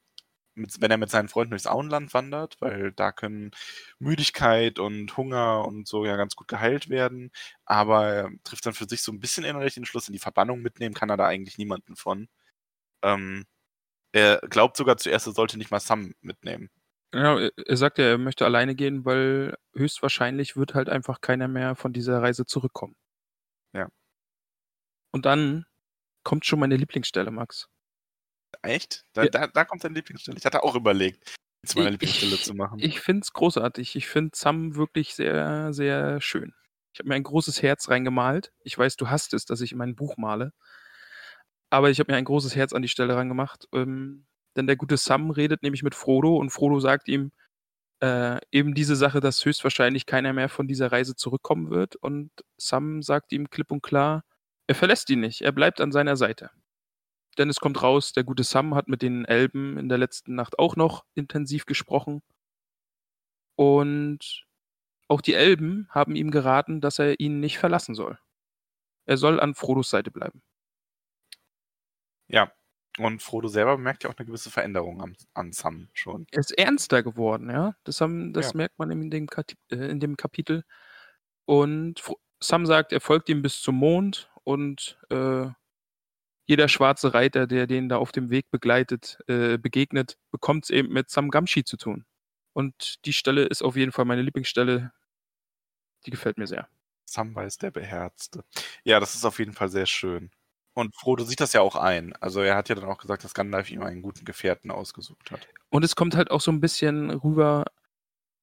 mit, 0.55 0.81
wenn 0.81 0.90
er 0.90 0.98
mit 0.98 1.11
seinen 1.11 1.29
Freunden 1.29 1.51
durchs 1.53 1.66
Auenland 1.66 2.14
wandert, 2.14 2.61
weil 2.61 2.92
da 2.92 3.12
können 3.12 3.53
Müdigkeit 3.98 4.79
und 4.79 5.16
Hunger 5.16 5.66
und 5.66 5.88
so 5.88 6.05
ja 6.07 6.16
ganz 6.16 6.37
gut 6.37 6.48
geheilt 6.48 6.90
werden. 6.90 7.33
Aber 7.64 8.07
er 8.09 8.31
trifft 8.44 8.66
dann 8.66 8.75
für 8.75 8.88
sich 8.88 9.03
so 9.03 9.12
ein 9.12 9.20
bisschen 9.20 9.44
innerlich 9.44 9.75
den 9.75 9.87
Schluss, 9.87 10.09
in 10.09 10.14
die 10.14 10.18
Verbannung 10.20 10.62
mitnehmen 10.62 10.94
kann 10.94 11.11
er 11.11 11.16
da 11.18 11.27
eigentlich 11.27 11.59
niemanden 11.59 11.96
von. 11.96 12.29
Ähm, 13.03 13.46
er 14.12 14.38
glaubt 14.48 14.77
sogar 14.77 14.96
zuerst, 14.96 15.27
er 15.27 15.33
sollte 15.33 15.59
nicht 15.59 15.70
mal 15.70 15.81
Sam 15.81 16.14
mitnehmen. 16.20 16.70
Ja, 17.14 17.38
er 17.38 17.77
sagt 17.77 17.98
ja, 17.98 18.05
er 18.07 18.18
möchte 18.18 18.44
alleine 18.46 18.75
gehen, 18.75 19.05
weil 19.05 19.57
höchstwahrscheinlich 19.75 20.57
wird 20.57 20.75
halt 20.75 20.88
einfach 20.88 21.20
keiner 21.20 21.46
mehr 21.48 21.75
von 21.75 21.92
dieser 21.92 22.22
Reise 22.22 22.46
zurückkommen. 22.46 22.96
Ja. 23.75 23.88
Und 25.12 25.27
dann 25.27 25.66
kommt 26.25 26.46
schon 26.46 26.59
meine 26.61 26.77
Lieblingsstelle, 26.77 27.31
Max. 27.31 27.68
Echt? 28.62 29.05
Da, 29.12 29.25
Ja. 29.25 29.29
da, 29.31 29.46
da 29.48 29.64
kommt 29.64 29.85
deine 29.85 29.94
Lieblingsstelle. 29.94 30.38
Ich 30.38 30.44
hatte 30.46 30.62
auch 30.62 30.75
überlegt, 30.75 31.37
jetzt 31.62 31.75
meine 31.75 31.88
Ich- 31.88 31.92
Lieblingsstelle 31.92 32.37
zu 32.38 32.55
machen. 32.55 32.79
Ich 32.81 33.01
finde 33.01 33.22
es 33.22 33.33
großartig. 33.33 33.96
Ich 33.96 34.09
finde 34.09 34.31
Sam 34.35 34.75
wirklich 34.77 35.14
sehr, 35.14 35.72
sehr 35.75 36.20
schön. 36.20 36.55
Ich 36.94 37.01
habe 37.01 37.09
mir 37.09 37.14
ein 37.14 37.22
großes 37.22 37.62
Herz 37.62 37.88
reingemalt. 37.88 38.53
Ich 38.62 38.77
weiß, 38.77 38.96
du 38.96 39.09
hast 39.09 39.33
es, 39.35 39.44
dass 39.46 39.61
ich 39.62 39.72
in 39.72 39.79
mein 39.79 39.96
Buch 39.96 40.16
male. 40.18 40.53
Aber 41.72 41.88
ich 41.88 41.98
habe 42.00 42.12
mir 42.12 42.18
ein 42.18 42.26
großes 42.26 42.54
Herz 42.54 42.74
an 42.74 42.82
die 42.82 42.88
Stelle 42.88 43.16
rangemacht. 43.16 43.66
Ähm, 43.72 44.26
denn 44.56 44.66
der 44.66 44.76
gute 44.76 44.98
Sam 44.98 45.30
redet 45.30 45.62
nämlich 45.62 45.82
mit 45.82 45.94
Frodo 45.94 46.37
und 46.37 46.50
Frodo 46.50 46.78
sagt 46.80 47.08
ihm 47.08 47.32
äh, 48.02 48.40
eben 48.50 48.74
diese 48.74 48.94
Sache, 48.96 49.20
dass 49.20 49.44
höchstwahrscheinlich 49.44 50.06
keiner 50.06 50.35
mehr 50.35 50.50
von 50.50 50.68
dieser 50.68 50.92
Reise 50.92 51.16
zurückkommen 51.16 51.70
wird. 51.70 51.96
Und 51.96 52.30
Sam 52.58 53.02
sagt 53.02 53.32
ihm 53.32 53.48
klipp 53.50 53.70
und 53.72 53.82
klar, 53.82 54.24
er 54.66 54.74
verlässt 54.74 55.08
ihn 55.11 55.20
nicht, 55.20 55.42
er 55.42 55.52
bleibt 55.52 55.80
an 55.80 55.92
seiner 55.92 56.16
Seite. 56.16 56.50
Denn 57.38 57.48
es 57.50 57.61
kommt 57.61 57.82
raus, 57.82 58.12
der 58.12 58.24
gute 58.24 58.44
Sam 58.44 58.74
hat 58.74 58.88
mit 58.88 59.02
den 59.02 59.24
Elben 59.24 59.78
in 59.78 59.88
der 59.88 59.98
letzten 59.98 60.35
Nacht 60.35 60.58
auch 60.58 60.76
noch 60.76 61.04
intensiv 61.14 61.66
gesprochen. 61.66 62.22
Und 63.56 64.44
auch 65.08 65.22
die 65.22 65.35
Elben 65.35 65.88
haben 65.90 66.16
ihm 66.16 66.30
geraten, 66.30 66.82
dass 66.82 66.98
er 66.98 67.18
ihn 67.20 67.40
nicht 67.40 67.58
verlassen 67.58 67.94
soll. 67.94 68.18
Er 69.06 69.16
soll 69.16 69.40
an 69.40 69.54
Frodos 69.54 69.90
Seite 69.90 70.11
bleiben. 70.11 70.42
Ja. 72.32 72.52
Und 72.98 73.22
Frodo 73.22 73.48
selber 73.48 73.78
merkt 73.78 74.04
ja 74.04 74.10
auch 74.10 74.16
eine 74.18 74.26
gewisse 74.26 74.50
Veränderung 74.50 75.00
am, 75.00 75.14
an 75.32 75.52
Sam 75.52 75.88
schon. 75.94 76.26
Er 76.30 76.40
ist 76.40 76.50
ernster 76.58 77.02
geworden, 77.02 77.48
ja. 77.48 77.74
Das, 77.84 78.02
haben, 78.02 78.34
das 78.34 78.52
Ja. 78.52 78.56
merkt 78.58 78.78
man 78.78 78.90
in 78.90 79.10
dem, 79.10 79.28
Kati- 79.28 79.56
äh, 79.70 79.88
in 79.90 79.98
dem 79.98 80.16
Kapitel. 80.18 80.64
Und 81.46 82.00
Fro- 82.00 82.18
Sam 82.40 82.66
sagt, 82.66 82.92
er 82.92 83.00
folgt 83.00 83.30
ihm 83.30 83.40
bis 83.40 83.62
zum 83.62 83.76
Mond 83.76 84.30
und 84.44 84.98
äh, 85.10 85.46
jeder 86.44 86.68
schwarze 86.68 87.14
Reiter, 87.14 87.46
der 87.46 87.66
den 87.66 87.88
da 87.88 87.96
auf 87.96 88.12
dem 88.12 88.28
Weg 88.28 88.50
begleitet, 88.50 89.18
äh, 89.26 89.56
begegnet, 89.56 90.18
bekommt 90.30 90.64
es 90.64 90.70
eben 90.70 90.92
mit 90.92 91.08
Sam 91.08 91.30
Gamshi 91.30 91.64
zu 91.64 91.78
tun. 91.78 92.04
Und 92.52 93.04
die 93.06 93.14
Stelle 93.14 93.44
ist 93.44 93.62
auf 93.62 93.76
jeden 93.76 93.92
Fall 93.92 94.04
meine 94.04 94.20
Lieblingsstelle. 94.22 94.92
Die 96.04 96.10
gefällt 96.10 96.36
mir 96.36 96.46
sehr. 96.46 96.68
Sam 97.06 97.34
ist 97.38 97.62
der 97.62 97.70
Beherzte. 97.70 98.44
Ja, 98.84 99.00
das 99.00 99.14
ist 99.14 99.24
auf 99.24 99.38
jeden 99.38 99.52
Fall 99.54 99.70
sehr 99.70 99.86
schön. 99.86 100.30
Und 100.74 100.96
Frodo 100.96 101.24
sieht 101.24 101.40
das 101.40 101.52
ja 101.52 101.61
auch 101.61 101.76
ein. 101.76 102.14
Also 102.20 102.40
er 102.40 102.56
hat 102.56 102.68
ja 102.68 102.74
dann 102.74 102.85
auch 102.87 102.98
gesagt, 102.98 103.24
dass 103.24 103.35
Gandalf 103.35 103.70
ihm 103.70 103.82
einen 103.82 104.00
guten 104.02 104.24
Gefährten 104.24 104.70
ausgesucht 104.70 105.30
hat. 105.30 105.46
Und 105.70 105.85
es 105.85 105.96
kommt 105.96 106.16
halt 106.16 106.30
auch 106.30 106.40
so 106.40 106.50
ein 106.50 106.61
bisschen 106.61 107.11
rüber. 107.11 107.64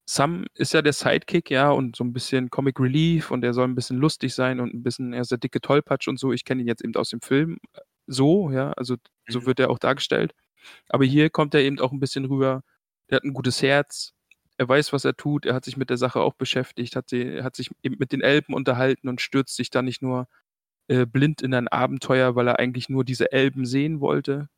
Sam 0.07 0.45
ist 0.55 0.73
ja 0.73 0.81
der 0.81 0.93
Sidekick, 0.93 1.51
ja, 1.51 1.69
und 1.71 1.95
so 1.95 2.03
ein 2.03 2.13
bisschen 2.13 2.49
Comic 2.49 2.79
Relief 2.79 3.29
und 3.31 3.43
er 3.43 3.53
soll 3.53 3.67
ein 3.67 3.75
bisschen 3.75 3.97
lustig 3.97 4.33
sein 4.33 4.59
und 4.59 4.73
ein 4.73 4.83
bisschen, 4.83 5.13
er 5.13 5.21
ist 5.21 5.31
der 5.31 5.37
dicke 5.37 5.61
Tollpatsch 5.61 6.07
und 6.07 6.19
so. 6.19 6.31
Ich 6.33 6.45
kenne 6.45 6.61
ihn 6.61 6.67
jetzt 6.67 6.83
eben 6.83 6.95
aus 6.95 7.09
dem 7.09 7.21
Film 7.21 7.57
äh, 7.73 7.81
so, 8.07 8.51
ja, 8.51 8.71
also 8.73 8.95
so 9.27 9.41
Mhm. 9.41 9.45
wird 9.45 9.59
er 9.59 9.69
auch 9.69 9.79
dargestellt. 9.79 10.33
Aber 10.89 11.05
hier 11.05 11.29
kommt 11.29 11.53
er 11.55 11.61
eben 11.61 11.79
auch 11.79 11.91
ein 11.91 11.99
bisschen 11.99 12.25
rüber. 12.25 12.63
Der 13.09 13.17
hat 13.17 13.23
ein 13.23 13.33
gutes 13.33 13.61
Herz, 13.61 14.13
er 14.57 14.67
weiß, 14.69 14.93
was 14.93 15.05
er 15.05 15.15
tut, 15.15 15.45
er 15.45 15.55
hat 15.55 15.65
sich 15.65 15.77
mit 15.77 15.89
der 15.89 15.97
Sache 15.97 16.19
auch 16.21 16.33
beschäftigt, 16.33 16.95
hat, 16.95 17.09
sie, 17.09 17.43
hat 17.43 17.55
sich 17.55 17.69
eben 17.83 17.95
mit 17.99 18.11
den 18.11 18.21
Elben 18.21 18.53
unterhalten 18.53 19.07
und 19.09 19.21
stürzt 19.21 19.55
sich 19.55 19.69
da 19.69 19.81
nicht 19.81 20.01
nur 20.01 20.27
äh, 20.89 21.05
blind 21.05 21.41
in 21.41 21.53
ein 21.53 21.67
Abenteuer, 21.69 22.35
weil 22.35 22.47
er 22.47 22.59
eigentlich 22.59 22.89
nur 22.89 23.05
diese 23.05 23.31
Elben 23.31 23.65
sehen 23.65 24.01
wollte. 24.01 24.49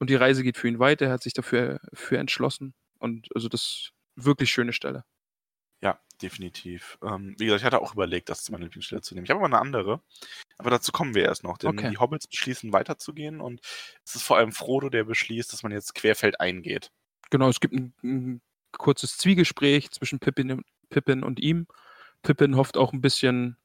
Und 0.00 0.10
die 0.10 0.16
Reise 0.16 0.42
geht 0.42 0.56
für 0.58 0.68
ihn 0.68 0.78
weiter, 0.80 1.06
er 1.06 1.12
hat 1.12 1.22
sich 1.22 1.34
dafür 1.34 1.80
für 1.92 2.18
entschlossen. 2.18 2.74
Und 2.98 3.28
also 3.34 3.48
das 3.48 3.62
ist 3.62 3.92
wirklich 4.16 4.50
schöne 4.50 4.72
Stelle. 4.72 5.04
Ja, 5.82 6.00
definitiv. 6.22 6.98
Ähm, 7.02 7.34
wie 7.38 7.44
gesagt, 7.46 7.60
ich 7.60 7.64
hatte 7.66 7.80
auch 7.82 7.92
überlegt, 7.94 8.28
das 8.30 8.42
zu 8.44 8.52
meiner 8.52 8.64
Lieblingsstelle 8.64 9.02
zu 9.02 9.14
nehmen. 9.14 9.24
Ich 9.24 9.30
habe 9.30 9.38
aber 9.40 9.46
eine 9.46 9.60
andere. 9.60 10.00
Aber 10.58 10.70
dazu 10.70 10.92
kommen 10.92 11.14
wir 11.14 11.24
erst 11.24 11.44
noch, 11.44 11.58
denn 11.58 11.70
Okay. 11.70 11.90
die 11.90 11.98
Hobbits 11.98 12.26
beschließen 12.26 12.72
weiterzugehen 12.72 13.40
und 13.40 13.60
es 14.04 14.14
ist 14.14 14.22
vor 14.22 14.38
allem 14.38 14.52
Frodo, 14.52 14.88
der 14.88 15.04
beschließt, 15.04 15.52
dass 15.52 15.62
man 15.62 15.72
jetzt 15.72 15.94
querfeld 15.94 16.40
eingeht. 16.40 16.90
Genau, 17.30 17.48
es 17.48 17.60
gibt 17.60 17.74
ein, 17.74 17.92
ein 18.02 18.42
kurzes 18.72 19.18
Zwiegespräch 19.18 19.90
zwischen 19.90 20.20
Pippin, 20.20 20.62
Pippin 20.90 21.22
und 21.22 21.40
ihm. 21.40 21.66
Pippin 22.22 22.56
hofft 22.56 22.76
auch 22.76 22.92
ein 22.92 23.00
bisschen, 23.02 23.56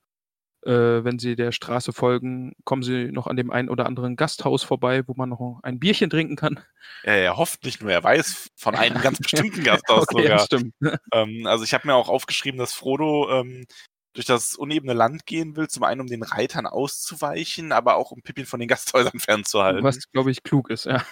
äh, 0.65 1.03
wenn 1.03 1.19
sie 1.19 1.35
der 1.35 1.51
Straße 1.51 1.93
folgen, 1.93 2.53
kommen 2.63 2.83
sie 2.83 3.11
noch 3.11 3.27
an 3.27 3.37
dem 3.37 3.51
einen 3.51 3.69
oder 3.69 3.85
anderen 3.85 4.15
Gasthaus 4.15 4.63
vorbei, 4.63 5.03
wo 5.07 5.13
man 5.15 5.29
noch 5.29 5.59
ein 5.63 5.79
Bierchen 5.79 6.09
trinken 6.09 6.35
kann. 6.35 6.59
Er, 7.03 7.17
er 7.17 7.37
hofft 7.37 7.63
nicht 7.63 7.81
nur, 7.81 7.91
er 7.91 8.03
weiß 8.03 8.49
von 8.55 8.75
einem 8.75 9.01
ganz 9.01 9.19
bestimmten 9.19 9.63
Gasthaus 9.63 10.05
okay, 10.09 10.27
ja, 10.27 10.39
sogar. 10.39 10.45
stimmt. 10.45 10.73
Ähm, 11.13 11.45
also 11.45 11.63
ich 11.63 11.73
habe 11.73 11.87
mir 11.87 11.95
auch 11.95 12.09
aufgeschrieben, 12.09 12.59
dass 12.59 12.73
Frodo 12.73 13.29
ähm, 13.31 13.65
durch 14.13 14.25
das 14.25 14.55
unebene 14.55 14.93
Land 14.93 15.25
gehen 15.25 15.55
will, 15.55 15.67
zum 15.67 15.83
einen 15.83 16.01
um 16.01 16.07
den 16.07 16.23
Reitern 16.23 16.65
auszuweichen, 16.65 17.71
aber 17.71 17.95
auch 17.95 18.11
um 18.11 18.21
Pippin 18.21 18.45
von 18.45 18.59
den 18.59 18.67
Gasthäusern 18.67 19.19
fernzuhalten. 19.19 19.83
Was, 19.83 20.11
glaube 20.11 20.31
ich, 20.31 20.43
klug 20.43 20.69
ist, 20.69 20.85
ja. 20.85 21.05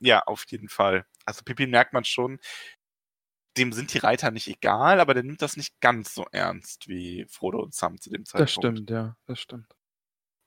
Ja, 0.00 0.22
auf 0.26 0.44
jeden 0.48 0.68
Fall. 0.68 1.04
Also 1.24 1.42
Pippin 1.44 1.70
merkt 1.70 1.92
man 1.92 2.04
schon, 2.04 2.38
dem 3.56 3.72
sind 3.72 3.92
die 3.92 3.98
Reiter 3.98 4.30
nicht 4.30 4.48
egal, 4.48 5.00
aber 5.00 5.14
der 5.14 5.22
nimmt 5.22 5.42
das 5.42 5.56
nicht 5.56 5.80
ganz 5.80 6.14
so 6.14 6.26
ernst 6.30 6.88
wie 6.88 7.26
Frodo 7.28 7.62
und 7.62 7.74
Sam 7.74 8.00
zu 8.00 8.10
dem 8.10 8.24
Zeitpunkt. 8.24 8.48
Das 8.48 8.52
stimmt, 8.52 8.90
ja, 8.90 9.16
das 9.26 9.40
stimmt. 9.40 9.74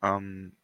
Ähm, 0.01 0.55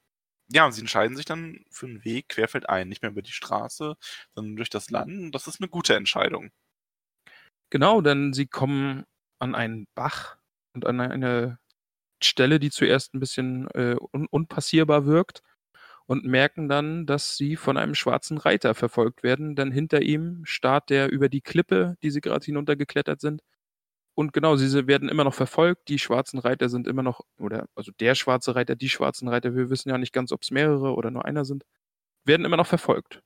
ja, 0.49 0.65
und 0.65 0.71
sie 0.71 0.81
entscheiden 0.81 1.17
sich 1.17 1.25
dann 1.25 1.65
für 1.69 1.87
einen 1.87 2.05
Weg 2.05 2.29
querfeldein, 2.29 2.87
nicht 2.87 3.01
mehr 3.01 3.11
über 3.11 3.21
die 3.21 3.31
Straße, 3.31 3.95
sondern 4.33 4.55
durch 4.55 4.69
das 4.69 4.89
Land. 4.89 5.11
Und 5.11 5.31
das 5.33 5.47
ist 5.47 5.59
eine 5.59 5.67
gute 5.67 5.95
Entscheidung. 5.95 6.51
Genau, 7.69 8.01
denn 8.01 8.33
sie 8.33 8.47
kommen 8.47 9.03
an 9.39 9.55
einen 9.55 9.87
Bach 9.93 10.37
und 10.73 10.85
an 10.85 11.01
eine 11.01 11.59
Stelle, 12.23 12.59
die 12.59 12.71
zuerst 12.71 13.13
ein 13.13 13.19
bisschen 13.19 13.67
äh, 13.71 13.95
un 14.13 14.27
unpassierbar 14.27 15.05
wirkt 15.05 15.43
und 16.07 16.25
merken 16.25 16.69
dann, 16.69 17.05
dass 17.05 17.37
sie 17.37 17.57
von 17.57 17.77
einem 17.77 17.93
schwarzen 17.93 18.37
Reiter 18.37 18.73
verfolgt 18.73 19.23
werden, 19.23 19.55
denn 19.55 19.71
hinter 19.71 20.01
ihm 20.01 20.41
starrt 20.45 20.89
der 20.89 21.11
über 21.11 21.29
die 21.29 21.41
Klippe, 21.41 21.97
die 22.01 22.11
sie 22.11 22.21
gerade 22.21 22.45
hinuntergeklettert 22.45 23.21
sind. 23.21 23.41
Und 24.15 24.33
genau, 24.33 24.55
sie 24.55 24.87
werden 24.87 25.09
immer 25.09 25.25
noch 25.25 25.33
verfolgt. 25.35 25.89
Die 25.89 25.99
schwarzen 25.99 26.39
Reiter 26.39 26.69
sind 26.69 26.87
immer 26.87 27.03
noch, 27.03 27.21
oder 27.39 27.67
also 27.75 27.91
der 27.99 28.15
schwarze 28.15 28.55
Reiter, 28.55 28.75
die 28.75 28.89
schwarzen 28.89 29.27
Reiter, 29.27 29.55
wir 29.55 29.69
wissen 29.69 29.89
ja 29.89 29.97
nicht 29.97 30.13
ganz, 30.13 30.31
ob 30.31 30.41
es 30.43 30.51
mehrere 30.51 30.95
oder 30.95 31.11
nur 31.11 31.25
einer 31.25 31.45
sind, 31.45 31.65
werden 32.25 32.45
immer 32.45 32.57
noch 32.57 32.67
verfolgt. 32.67 33.21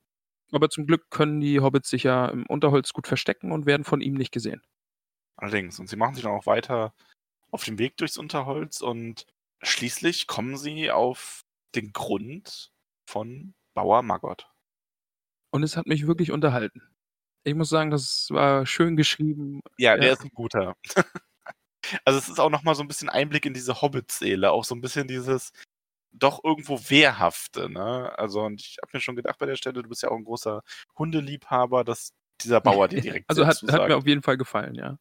Aber 0.51 0.69
zum 0.69 0.87
Glück 0.87 1.09
können 1.11 1.39
die 1.39 1.61
Hobbits 1.61 1.89
sich 1.89 2.03
ja 2.03 2.27
im 2.27 2.45
Unterholz 2.47 2.93
gut 2.93 3.07
verstecken 3.07 3.51
und 3.51 3.65
werden 3.65 3.85
von 3.85 4.01
ihm 4.01 4.15
nicht 4.15 4.31
gesehen. 4.31 4.61
Allerdings. 5.37 5.79
Und 5.79 5.87
sie 5.87 5.95
machen 5.95 6.15
sich 6.15 6.23
dann 6.23 6.33
auch 6.33 6.45
weiter 6.45 6.93
auf 7.51 7.63
dem 7.63 7.79
Weg 7.79 7.97
durchs 7.97 8.17
Unterholz 8.17 8.81
und 8.81 9.25
schließlich 9.61 10.27
kommen 10.27 10.57
sie 10.57 10.91
auf 10.91 11.43
den 11.75 11.93
Grund 11.93 12.70
von 13.11 13.53
Bauer 13.73 14.01
Maggot. 14.01 14.49
Und 15.51 15.63
es 15.63 15.75
hat 15.75 15.85
mich 15.85 16.07
wirklich 16.07 16.31
unterhalten. 16.31 16.81
Ich 17.43 17.55
muss 17.55 17.69
sagen, 17.69 17.91
das 17.91 18.27
war 18.29 18.65
schön 18.65 18.95
geschrieben. 18.95 19.61
Ja, 19.77 19.97
der 19.97 20.13
ist 20.13 20.23
ein 20.23 20.29
guter. 20.33 20.75
also 22.05 22.19
es 22.19 22.29
ist 22.29 22.39
auch 22.39 22.49
nochmal 22.49 22.75
so 22.75 22.83
ein 22.83 22.87
bisschen 22.87 23.09
Einblick 23.09 23.45
in 23.45 23.53
diese 23.53 23.81
Hobbit-Seele, 23.81 24.51
auch 24.51 24.63
so 24.63 24.75
ein 24.75 24.81
bisschen 24.81 25.07
dieses 25.07 25.51
doch 26.13 26.43
irgendwo 26.43 26.77
Wehrhafte, 26.89 27.69
ne? 27.69 28.17
Also 28.17 28.41
und 28.41 28.61
ich 28.61 28.77
habe 28.81 28.91
mir 28.93 29.01
schon 29.01 29.15
gedacht 29.15 29.37
bei 29.39 29.45
der 29.45 29.55
Stelle, 29.55 29.81
du 29.81 29.89
bist 29.89 30.03
ja 30.03 30.09
auch 30.09 30.17
ein 30.17 30.25
großer 30.25 30.61
Hundeliebhaber, 30.97 31.83
dass 31.83 32.13
dieser 32.41 32.61
Bauer 32.61 32.87
dir 32.87 33.01
direkt 33.01 33.25
Also 33.29 33.45
hat, 33.47 33.61
hat 33.63 33.87
mir 33.87 33.97
auf 33.97 34.07
jeden 34.07 34.21
Fall 34.21 34.37
gefallen, 34.37 34.75
ja. 34.75 34.97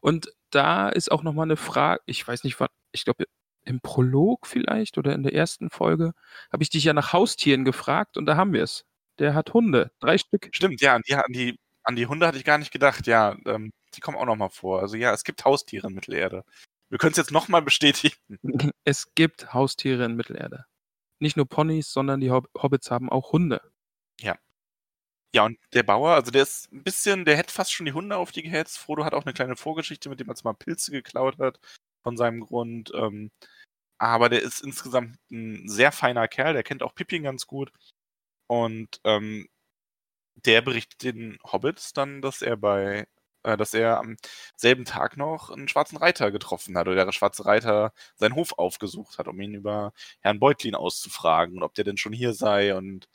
Und 0.00 0.32
da 0.50 0.88
ist 0.88 1.12
auch 1.12 1.22
nochmal 1.22 1.44
eine 1.44 1.56
Frage, 1.56 2.02
ich 2.06 2.26
weiß 2.26 2.44
nicht, 2.44 2.58
wann, 2.60 2.68
ich 2.92 3.04
glaube 3.04 3.24
im 3.68 3.80
Prolog 3.80 4.46
vielleicht 4.46 4.98
oder 4.98 5.14
in 5.14 5.22
der 5.22 5.34
ersten 5.34 5.70
Folge, 5.70 6.12
habe 6.52 6.62
ich 6.62 6.70
dich 6.70 6.84
ja 6.84 6.92
nach 6.92 7.12
Haustieren 7.12 7.64
gefragt 7.64 8.16
und 8.16 8.26
da 8.26 8.36
haben 8.36 8.52
wir 8.52 8.62
es. 8.62 8.84
Der 9.18 9.34
hat 9.34 9.52
Hunde, 9.52 9.90
drei 10.00 10.16
Stück. 10.18 10.48
Stimmt, 10.52 10.80
ja, 10.80 10.94
an 10.94 11.02
die, 11.06 11.14
an 11.14 11.32
die, 11.32 11.58
an 11.82 11.96
die 11.96 12.06
Hunde 12.06 12.26
hatte 12.26 12.38
ich 12.38 12.44
gar 12.44 12.58
nicht 12.58 12.70
gedacht, 12.70 13.06
ja, 13.06 13.36
ähm, 13.46 13.72
die 13.94 14.00
kommen 14.00 14.16
auch 14.16 14.26
nochmal 14.26 14.50
vor. 14.50 14.80
Also 14.80 14.96
ja, 14.96 15.12
es 15.12 15.24
gibt 15.24 15.44
Haustiere 15.44 15.88
in 15.88 15.94
Mittelerde. 15.94 16.44
Wir 16.88 16.98
können 16.98 17.12
es 17.12 17.18
jetzt 17.18 17.32
nochmal 17.32 17.62
bestätigen. 17.62 18.16
Es 18.84 19.14
gibt 19.14 19.52
Haustiere 19.52 20.04
in 20.04 20.14
Mittelerde. 20.14 20.64
Nicht 21.18 21.36
nur 21.36 21.46
Ponys, 21.46 21.92
sondern 21.92 22.20
die 22.20 22.30
Hob 22.30 22.48
Hobbits 22.56 22.90
haben 22.90 23.10
auch 23.10 23.32
Hunde. 23.32 23.60
Ja. 24.20 24.36
Ja, 25.34 25.44
und 25.44 25.58
der 25.74 25.82
Bauer, 25.82 26.14
also 26.14 26.30
der 26.30 26.42
ist 26.42 26.72
ein 26.72 26.82
bisschen, 26.82 27.24
der 27.26 27.36
hätte 27.36 27.52
fast 27.52 27.72
schon 27.72 27.84
die 27.84 27.92
Hunde 27.92 28.16
auf 28.16 28.32
die 28.32 28.42
gehetzt. 28.42 28.78
Frodo 28.78 29.04
hat 29.04 29.12
auch 29.12 29.26
eine 29.26 29.34
kleine 29.34 29.56
Vorgeschichte, 29.56 30.08
mit 30.08 30.20
dem 30.20 30.30
er 30.30 30.36
mal 30.42 30.54
Pilze 30.54 30.90
geklaut 30.90 31.38
hat, 31.38 31.60
von 32.02 32.16
seinem 32.16 32.40
Grund. 32.40 32.90
Ähm, 32.94 33.30
aber 33.98 34.28
der 34.28 34.42
ist 34.42 34.60
insgesamt 34.60 35.18
ein 35.30 35.68
sehr 35.68 35.92
feiner 35.92 36.28
Kerl, 36.28 36.54
der 36.54 36.62
kennt 36.62 36.82
auch 36.82 36.94
Pippin 36.94 37.22
ganz 37.24 37.46
gut. 37.46 37.72
Und 38.48 39.00
ähm, 39.04 39.48
der 40.44 40.62
berichtet 40.62 41.02
den 41.02 41.38
Hobbits 41.44 41.92
dann, 41.92 42.22
dass 42.22 42.42
er 42.42 42.56
bei, 42.56 43.06
äh, 43.42 43.56
dass 43.56 43.74
er 43.74 43.98
am 43.98 44.16
selben 44.56 44.84
Tag 44.84 45.16
noch 45.16 45.50
einen 45.50 45.68
schwarzen 45.68 45.96
Reiter 45.98 46.30
getroffen 46.30 46.76
hat 46.78 46.88
oder 46.88 47.04
der 47.04 47.12
schwarze 47.12 47.44
Reiter 47.46 47.92
seinen 48.16 48.34
Hof 48.34 48.52
aufgesucht 48.58 49.18
hat, 49.18 49.28
um 49.28 49.40
ihn 49.40 49.54
über 49.54 49.92
Herrn 50.20 50.40
Beutlin 50.40 50.74
auszufragen 50.74 51.56
und 51.56 51.62
ob 51.64 51.74
der 51.74 51.84
denn 51.84 51.96
schon 51.96 52.12
hier 52.12 52.34
sei. 52.34 52.74
Und 52.76 53.08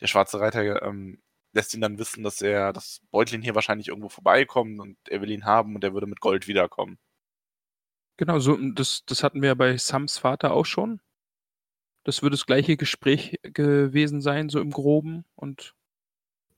der 0.00 0.06
schwarze 0.08 0.40
Reiter 0.40 0.82
ähm, 0.82 1.22
lässt 1.52 1.74
ihn 1.74 1.80
dann 1.82 1.98
wissen, 1.98 2.24
dass 2.24 2.42
er, 2.42 2.72
dass 2.72 3.00
Beutlin 3.10 3.42
hier 3.42 3.54
wahrscheinlich 3.54 3.88
irgendwo 3.88 4.08
vorbeikommt 4.10 4.80
und 4.80 4.98
er 5.08 5.20
will 5.22 5.30
ihn 5.30 5.46
haben 5.46 5.74
und 5.76 5.84
er 5.84 5.94
würde 5.94 6.06
mit 6.06 6.20
Gold 6.20 6.48
wiederkommen. 6.48 6.98
Genau, 8.16 8.38
so, 8.38 8.56
das, 8.56 9.04
das 9.06 9.22
hatten 9.24 9.42
wir 9.42 9.48
ja 9.48 9.54
bei 9.54 9.76
Sams 9.76 10.18
Vater 10.18 10.52
auch 10.52 10.66
schon. 10.66 11.00
Das 12.04 12.22
wird 12.22 12.32
das 12.34 12.46
gleiche 12.46 12.76
Gespräch 12.76 13.38
gewesen 13.42 14.20
sein, 14.20 14.48
so 14.48 14.60
im 14.60 14.70
Groben. 14.70 15.24
Und 15.34 15.74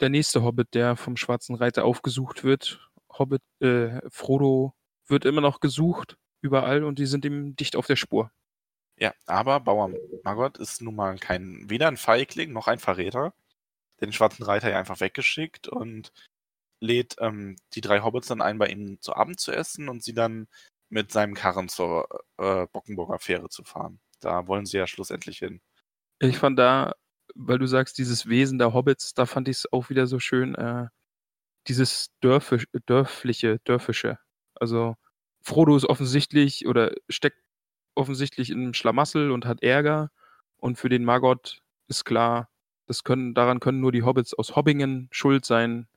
der 0.01 0.11
nächste 0.11 0.43
Hobbit, 0.43 0.75
der 0.75 0.97
vom 0.97 1.17
Schwarzen 1.17 1.55
Reiter 1.55 1.85
aufgesucht 1.85 2.45
wird, 2.45 2.91
Hobbit, 3.11 3.43
äh, 3.61 4.01
Frodo 4.11 4.75
wird 5.07 5.25
immer 5.25 5.41
noch 5.41 5.61
gesucht, 5.61 6.19
überall, 6.43 6.85
und 6.85 6.99
die 6.99 7.07
sind 7.07 7.25
ihm 7.25 7.57
dicht 7.57 7.77
auf 7.77 7.87
der 7.87 7.97
Spur. 7.97 8.31
Ja, 8.99 9.15
aber 9.27 9.61
Bauer 9.61 9.91
Margot 10.25 10.59
ist 10.59 10.83
nun 10.83 10.97
mal 10.97 11.19
kein, 11.19 11.69
weder 11.71 11.89
ein 11.89 11.97
Feigling 11.99 12.53
noch 12.53 12.67
ein 12.67 12.79
Verräter. 12.79 13.35
Den 14.01 14.13
Schwarzen 14.13 14.45
Reiter 14.45 14.71
ja 14.71 14.79
einfach 14.79 15.01
weggeschickt 15.01 15.69
und 15.69 16.13
lädt 16.81 17.17
ähm, 17.21 17.57
die 17.75 17.81
drei 17.83 18.01
Hobbits 18.03 18.29
dann 18.29 18.43
ein, 18.43 18.59
bei 18.59 18.69
ihm 18.69 19.01
zu 19.01 19.15
Abend 19.17 19.41
zu 19.41 19.53
essen 19.53 19.89
und 19.89 20.03
sie 20.03 20.15
dann 20.15 20.49
mit 20.89 21.13
seinem 21.13 21.35
Karren 21.35 21.69
zur 21.69 22.09
äh, 22.39 22.67
Bockenburger 22.73 23.19
Fähre 23.19 23.49
zu 23.49 23.65
fahren. 23.65 24.01
Da 24.21 24.47
wollen 24.47 24.67
sie 24.67 24.79
ja 24.79 24.87
schlussendlich 24.87 25.39
hin. 25.39 25.61
Ich 26.19 26.39
fand 26.39 26.59
da, 26.59 26.95
weil 27.35 27.59
du 27.59 27.67
sagst, 27.67 27.99
dieses 27.99 28.29
Wesen 28.29 28.59
der 28.59 28.73
Hobbits, 28.73 29.15
da 29.15 29.27
fand 29.27 29.49
ich 29.49 29.59
es 29.59 29.73
auch 29.73 29.91
wieder 29.91 30.07
so 30.07 30.19
schön, 30.19 30.55
äh, 30.55 30.87
dieses 31.69 32.11
Dörfisch, 32.21 32.67
dörfliche, 32.87 33.59
dörfische. 33.65 34.19
Also 34.55 34.97
Frodo 35.43 35.77
ist 35.77 35.85
offensichtlich 35.85 36.67
oder 36.67 36.93
steckt 37.09 37.39
offensichtlich 37.95 38.51
in 38.51 38.61
einem 38.61 38.75
Schlamassel 38.75 39.31
und 39.31 39.47
hat 39.47 39.63
Ärger. 39.63 40.11
Und 40.57 40.79
für 40.79 40.89
den 40.89 41.05
Margot 41.05 41.61
ist 41.89 42.05
klar, 42.05 42.49
das 42.87 43.05
können, 43.05 43.35
daran 43.35 43.61
können 43.61 43.81
nur 43.81 43.93
die 43.93 44.03
Hobbits 44.03 44.35
aus 44.35 44.57
Hobbingen 44.57 45.09
schuld 45.11 45.45
sein, 45.45 45.89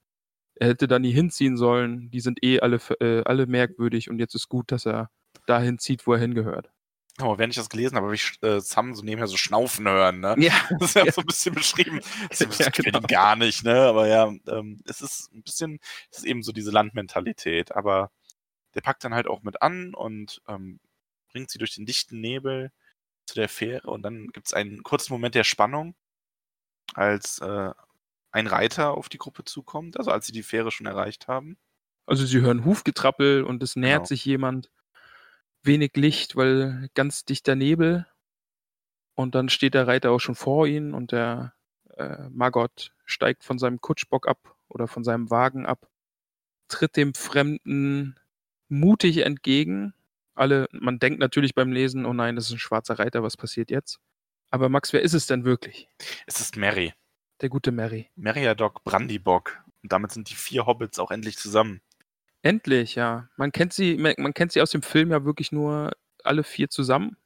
er 0.59 0.69
hätte 0.69 0.87
da 0.87 0.99
nie 0.99 1.11
hinziehen 1.11 1.57
sollen. 1.57 2.11
Die 2.11 2.19
sind 2.19 2.43
eh 2.43 2.59
alle, 2.59 2.79
äh, 2.99 3.23
alle 3.23 3.47
merkwürdig 3.47 4.09
und 4.09 4.19
jetzt 4.19 4.35
ist 4.35 4.49
gut, 4.49 4.71
dass 4.71 4.85
er 4.85 5.09
dahin 5.47 5.79
zieht, 5.79 6.05
wo 6.05 6.13
er 6.13 6.19
hingehört. 6.19 6.69
Aber 7.17 7.37
während 7.37 7.53
ich 7.53 7.57
das 7.57 7.69
gelesen 7.69 7.95
habe, 7.95 8.07
habe 8.07 8.15
ich 8.15 8.37
äh, 8.41 8.61
Sam 8.61 8.93
so 8.93 9.03
nebenher 9.03 9.27
so 9.27 9.37
schnaufen 9.37 9.87
hören, 9.87 10.19
ne? 10.19 10.35
Ja. 10.37 10.53
Das 10.79 10.89
ist 10.89 10.95
ja, 10.95 11.05
ja. 11.05 11.11
so 11.11 11.21
ein 11.21 11.27
bisschen 11.27 11.55
beschrieben. 11.55 12.01
Das, 12.29 12.39
das 12.39 12.59
ja, 12.59 12.69
genau. 12.69 13.01
gar 13.01 13.35
nicht, 13.35 13.63
ne? 13.63 13.81
Aber 13.81 14.07
ja, 14.07 14.31
ähm, 14.47 14.81
es 14.85 15.01
ist 15.01 15.31
ein 15.33 15.43
bisschen, 15.43 15.79
es 16.11 16.19
ist 16.19 16.25
eben 16.25 16.43
so 16.43 16.51
diese 16.51 16.71
Landmentalität. 16.71 17.75
Aber 17.75 18.11
der 18.75 18.81
packt 18.81 19.03
dann 19.03 19.13
halt 19.13 19.27
auch 19.27 19.43
mit 19.43 19.61
an 19.61 19.93
und 19.93 20.41
ähm, 20.47 20.79
bringt 21.31 21.49
sie 21.49 21.57
durch 21.57 21.75
den 21.75 21.85
dichten 21.85 22.19
Nebel 22.19 22.71
zu 23.25 23.35
der 23.35 23.49
Fähre 23.49 23.89
und 23.89 24.01
dann 24.01 24.27
gibt 24.27 24.47
es 24.47 24.53
einen 24.53 24.83
kurzen 24.83 25.13
Moment 25.13 25.35
der 25.35 25.43
Spannung, 25.43 25.95
als 26.95 27.39
äh, 27.39 27.71
ein 28.31 28.47
Reiter 28.47 28.91
auf 28.91 29.09
die 29.09 29.17
Gruppe 29.17 29.43
zukommt, 29.43 29.97
also 29.97 30.11
als 30.11 30.25
sie 30.25 30.31
die 30.31 30.43
Fähre 30.43 30.71
schon 30.71 30.87
erreicht 30.87 31.27
haben. 31.27 31.57
Also 32.05 32.25
sie 32.25 32.41
hören 32.41 32.65
Hufgetrappel 32.65 33.43
und 33.43 33.61
es 33.61 33.75
nähert 33.75 33.99
genau. 33.99 34.07
sich 34.07 34.25
jemand. 34.25 34.71
Wenig 35.61 35.91
Licht, 35.95 36.35
weil 36.35 36.89
ganz 36.93 37.25
dichter 37.25 37.55
Nebel. 37.55 38.07
Und 39.13 39.35
dann 39.35 39.49
steht 39.49 39.73
der 39.73 39.87
Reiter 39.87 40.11
auch 40.11 40.19
schon 40.19 40.35
vor 40.35 40.65
ihnen 40.65 40.93
und 40.93 41.11
der 41.11 41.53
äh, 41.97 42.29
Margot 42.29 42.93
steigt 43.05 43.43
von 43.43 43.59
seinem 43.59 43.81
Kutschbock 43.81 44.27
ab 44.27 44.55
oder 44.69 44.87
von 44.87 45.03
seinem 45.03 45.29
Wagen 45.29 45.65
ab, 45.65 45.89
tritt 46.69 46.95
dem 46.95 47.13
Fremden 47.13 48.17
mutig 48.69 49.17
entgegen. 49.17 49.93
Alle, 50.33 50.67
man 50.71 50.99
denkt 50.99 51.19
natürlich 51.19 51.53
beim 51.53 51.71
Lesen, 51.71 52.05
oh 52.05 52.13
nein, 52.13 52.37
das 52.37 52.45
ist 52.45 52.53
ein 52.53 52.59
schwarzer 52.59 52.97
Reiter, 52.97 53.21
was 53.21 53.35
passiert 53.35 53.69
jetzt? 53.69 53.99
Aber 54.49 54.69
Max, 54.69 54.93
wer 54.93 55.01
ist 55.01 55.13
es 55.13 55.27
denn 55.27 55.43
wirklich? 55.43 55.89
Es 56.25 56.39
ist 56.39 56.55
Mary. 56.55 56.93
Der 57.41 57.49
gute 57.49 57.71
Mary. 57.71 58.09
Meriadoc 58.15 58.83
Brandybock. 58.83 59.63
Und 59.81 59.91
damit 59.91 60.11
sind 60.11 60.29
die 60.29 60.35
vier 60.35 60.65
Hobbits 60.65 60.99
auch 60.99 61.11
endlich 61.11 61.37
zusammen. 61.37 61.81
Endlich, 62.41 62.95
ja. 62.95 63.29
Man 63.37 63.51
kennt 63.51 63.73
sie, 63.73 63.97
man 63.97 64.33
kennt 64.33 64.51
sie 64.51 64.61
aus 64.61 64.71
dem 64.71 64.81
Film 64.81 65.11
ja 65.11 65.25
wirklich 65.25 65.51
nur 65.51 65.91
alle 66.23 66.43
vier 66.43 66.69
zusammen. 66.69 67.17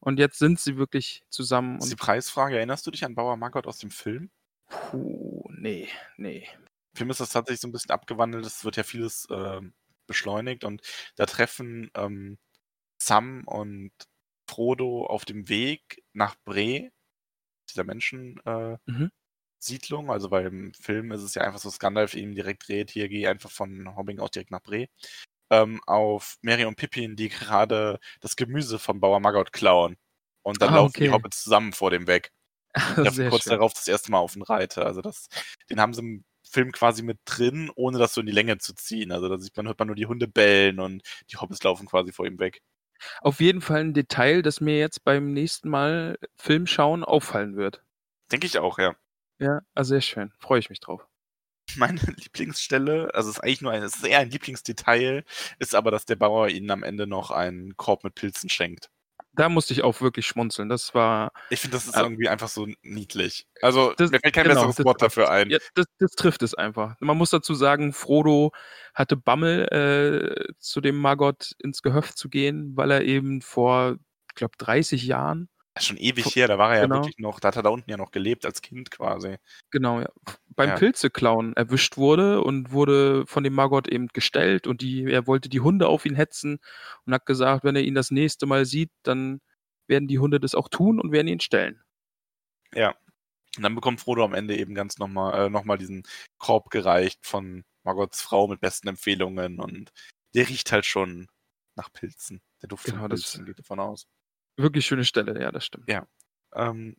Und 0.00 0.18
jetzt 0.18 0.38
sind 0.38 0.58
sie 0.58 0.76
wirklich 0.76 1.24
zusammen. 1.28 1.78
Ist 1.78 1.90
die 1.90 1.96
Preisfrage, 1.96 2.56
erinnerst 2.56 2.86
du 2.86 2.90
dich 2.90 3.04
an 3.04 3.14
Bauer 3.14 3.36
Margot 3.36 3.66
aus 3.66 3.78
dem 3.78 3.90
Film? 3.90 4.30
Puh, 4.68 5.44
nee, 5.50 5.88
nee. 6.16 6.48
Im 6.92 6.96
Film 6.96 7.10
ist 7.10 7.20
das 7.20 7.30
tatsächlich 7.30 7.60
so 7.60 7.68
ein 7.68 7.72
bisschen 7.72 7.90
abgewandelt, 7.90 8.46
es 8.46 8.64
wird 8.64 8.76
ja 8.76 8.82
vieles 8.82 9.26
äh, 9.30 9.60
beschleunigt 10.06 10.64
und 10.64 10.82
da 11.16 11.26
treffen 11.26 11.90
ähm, 11.94 12.38
Sam 13.00 13.44
und 13.46 13.92
Frodo 14.48 15.06
auf 15.06 15.24
dem 15.24 15.48
Weg 15.48 16.02
nach 16.12 16.34
Bre, 16.44 16.90
dieser 17.68 17.84
Menschen, 17.84 18.40
äh, 18.44 18.76
mhm. 18.86 19.10
Siedlung, 19.62 20.10
also 20.10 20.30
weil 20.30 20.46
im 20.46 20.72
Film 20.74 21.12
ist 21.12 21.22
es 21.22 21.34
ja 21.34 21.42
einfach 21.42 21.58
so, 21.58 21.70
Gandalf 21.78 22.14
ihm 22.14 22.34
direkt 22.34 22.68
dreht, 22.68 22.90
hier 22.90 23.08
geh 23.08 23.26
einfach 23.26 23.50
von 23.50 23.96
Hobbing 23.96 24.18
auch 24.18 24.30
direkt 24.30 24.50
nach 24.50 24.62
Bre, 24.62 24.88
ähm, 25.50 25.80
auf 25.86 26.38
Mary 26.42 26.64
und 26.64 26.76
Pippin, 26.76 27.16
die 27.16 27.28
gerade 27.28 27.98
das 28.20 28.36
Gemüse 28.36 28.78
vom 28.78 29.00
Bauer 29.00 29.20
Maggot 29.20 29.52
klauen. 29.52 29.96
Und 30.42 30.62
dann 30.62 30.70
ah, 30.70 30.76
laufen 30.76 30.90
okay. 30.96 31.04
die 31.04 31.10
Hobbits 31.10 31.42
zusammen 31.42 31.72
vor 31.72 31.90
dem 31.90 32.06
weg. 32.06 32.32
Treffen 32.74 33.28
kurz 33.28 33.44
schön. 33.44 33.50
darauf 33.50 33.74
das 33.74 33.88
erste 33.88 34.10
Mal 34.10 34.18
auf 34.18 34.32
den 34.32 34.42
Reiter. 34.42 34.86
Also 34.86 35.02
das, 35.02 35.28
den 35.68 35.80
haben 35.80 35.92
sie 35.92 36.00
im 36.00 36.24
Film 36.48 36.72
quasi 36.72 37.02
mit 37.02 37.18
drin, 37.24 37.70
ohne 37.74 37.98
das 37.98 38.14
so 38.14 38.20
in 38.20 38.26
die 38.26 38.32
Länge 38.32 38.58
zu 38.58 38.74
ziehen. 38.74 39.12
Also 39.12 39.28
da 39.28 39.38
sieht 39.38 39.56
man, 39.56 39.66
hört 39.66 39.78
man 39.78 39.88
nur 39.88 39.96
die 39.96 40.06
Hunde 40.06 40.28
bellen 40.28 40.80
und 40.80 41.02
die 41.30 41.36
Hobbits 41.36 41.62
laufen 41.62 41.86
quasi 41.86 42.12
vor 42.12 42.26
ihm 42.26 42.38
weg. 42.38 42.62
Auf 43.20 43.40
jeden 43.40 43.60
Fall 43.60 43.80
ein 43.80 43.94
Detail, 43.94 44.42
das 44.42 44.60
mir 44.60 44.78
jetzt 44.78 45.04
beim 45.04 45.32
nächsten 45.32 45.68
Mal 45.68 46.18
Film 46.36 46.66
schauen 46.66 47.02
auffallen 47.04 47.56
wird. 47.56 47.82
Denke 48.30 48.46
ich 48.46 48.58
auch, 48.58 48.78
ja. 48.78 48.94
Ja, 49.40 49.60
also 49.74 49.90
sehr 49.90 50.00
schön. 50.02 50.32
Freue 50.38 50.58
ich 50.60 50.70
mich 50.70 50.80
drauf. 50.80 51.06
Meine 51.76 52.00
Lieblingsstelle, 52.00 53.14
also 53.14 53.30
es 53.30 53.36
ist 53.36 53.42
eigentlich 53.42 53.62
nur 53.62 53.72
ein, 53.72 53.82
es 53.82 53.96
ist 53.96 54.04
eher 54.06 54.18
ein 54.20 54.30
Lieblingsdetail, 54.30 55.24
ist 55.58 55.74
aber, 55.74 55.90
dass 55.90 56.04
der 56.04 56.16
Bauer 56.16 56.48
ihnen 56.48 56.70
am 56.70 56.82
Ende 56.82 57.06
noch 57.06 57.30
einen 57.30 57.76
Korb 57.76 58.04
mit 58.04 58.14
Pilzen 58.14 58.48
schenkt. 58.48 58.90
Da 59.32 59.48
musste 59.48 59.72
ich 59.72 59.82
auch 59.84 60.00
wirklich 60.00 60.26
schmunzeln. 60.26 60.68
Das 60.68 60.92
war. 60.92 61.30
Ich 61.50 61.60
finde, 61.60 61.76
das 61.76 61.86
ist 61.86 61.94
Äh, 61.96 62.00
irgendwie 62.00 62.28
einfach 62.28 62.48
so 62.48 62.66
niedlich. 62.82 63.46
Also, 63.62 63.94
Das- 63.96 64.10
mir 64.10 64.18
fällt 64.18 64.34
kein 64.34 64.42
genau, 64.48 64.66
besseres 64.66 64.84
Wort 64.84 65.00
dafür 65.00 65.30
ein. 65.30 65.50
Ja, 65.50 65.58
das, 65.74 65.86
das 66.00 66.10
trifft 66.12 66.42
es 66.42 66.54
einfach. 66.54 66.96
Man 66.98 67.16
muss 67.16 67.30
dazu 67.30 67.54
sagen, 67.54 67.92
Frodo 67.92 68.50
hatte 68.92 69.16
Bammel, 69.16 69.68
äh, 70.48 70.52
zu 70.58 70.80
dem 70.80 70.96
Margot 70.98 71.52
ins 71.62 71.80
Gehöft 71.82 72.18
zu 72.18 72.28
gehen, 72.28 72.76
weil 72.76 72.90
er 72.90 73.02
eben 73.02 73.40
vor, 73.40 73.98
ich 74.30 74.34
glaube, 74.34 74.54
30 74.58 75.04
Jahren, 75.04 75.48
schon 75.86 75.96
ewig 75.96 76.26
her, 76.36 76.48
da 76.48 76.58
war 76.58 76.74
er 76.74 76.82
Genau. 76.82 76.96
ja 76.96 77.00
wirklich 77.02 77.18
noch, 77.18 77.40
da 77.40 77.48
hat 77.48 77.56
er 77.56 77.62
da 77.62 77.70
unten 77.70 77.90
ja 77.90 77.96
noch 77.96 78.10
gelebt 78.10 78.44
als 78.46 78.62
Kind 78.62 78.90
quasi. 78.90 79.36
genau, 79.70 80.00
ja, 80.00 80.08
beim 80.56 80.70
Ja. 80.70 80.76
Pilzeklauen 80.76 81.54
erwischt 81.54 81.96
wurde 81.96 82.42
und 82.42 82.70
wurde 82.72 83.26
von 83.26 83.44
dem 83.44 83.54
Margot 83.54 83.88
eben 83.88 84.08
gestellt 84.08 84.66
und 84.66 84.80
die, 84.82 85.04
er 85.04 85.26
wollte 85.26 85.48
die 85.48 85.60
Hunde 85.60 85.88
auf 85.88 86.04
ihn 86.06 86.14
hetzen 86.16 86.58
und 87.06 87.14
hat 87.14 87.26
gesagt, 87.26 87.64
wenn 87.64 87.76
er 87.76 87.82
ihn 87.82 87.94
das 87.94 88.10
nächste 88.10 88.46
Mal 88.46 88.64
sieht, 88.66 88.90
dann 89.02 89.40
werden 89.86 90.08
die 90.08 90.18
Hunde 90.18 90.38
das 90.40 90.54
auch 90.54 90.68
tun 90.68 91.00
und 91.00 91.12
werden 91.12 91.28
ihn 91.28 91.40
stellen. 91.40 91.82
Ja. 92.74 92.94
Und 93.56 93.64
dann 93.64 93.74
bekommt 93.74 94.00
Frodo 94.00 94.24
am 94.24 94.34
Ende 94.34 94.56
eben 94.56 94.74
ganz 94.74 94.98
nochmal 94.98 95.46
äh, 95.46 95.50
noch 95.50 95.64
mal 95.64 95.76
diesen 95.76 96.04
Korb 96.38 96.70
gereicht 96.70 97.26
von 97.26 97.64
Margots 97.82 98.22
Frau 98.22 98.46
mit 98.46 98.60
besten 98.60 98.86
Empfehlungen 98.88 99.58
und 99.58 99.90
der 100.34 100.48
riecht 100.48 100.70
halt 100.70 100.86
schon 100.86 101.26
nach 101.74 101.92
Pilzen. 101.92 102.40
Der 102.62 102.68
Duft 102.68 102.84
Genau, 102.84 103.00
von 103.00 103.10
das- 103.10 103.22
Pilzen 103.22 103.46
geht 103.46 103.58
davon 103.58 103.80
aus. 103.80 104.06
Wirklich 104.60 104.86
schöne 104.86 105.04
Stelle, 105.04 105.40
ja, 105.40 105.50
das 105.50 105.64
stimmt. 105.64 105.88
Ja. 105.88 106.06
Ähm, 106.54 106.96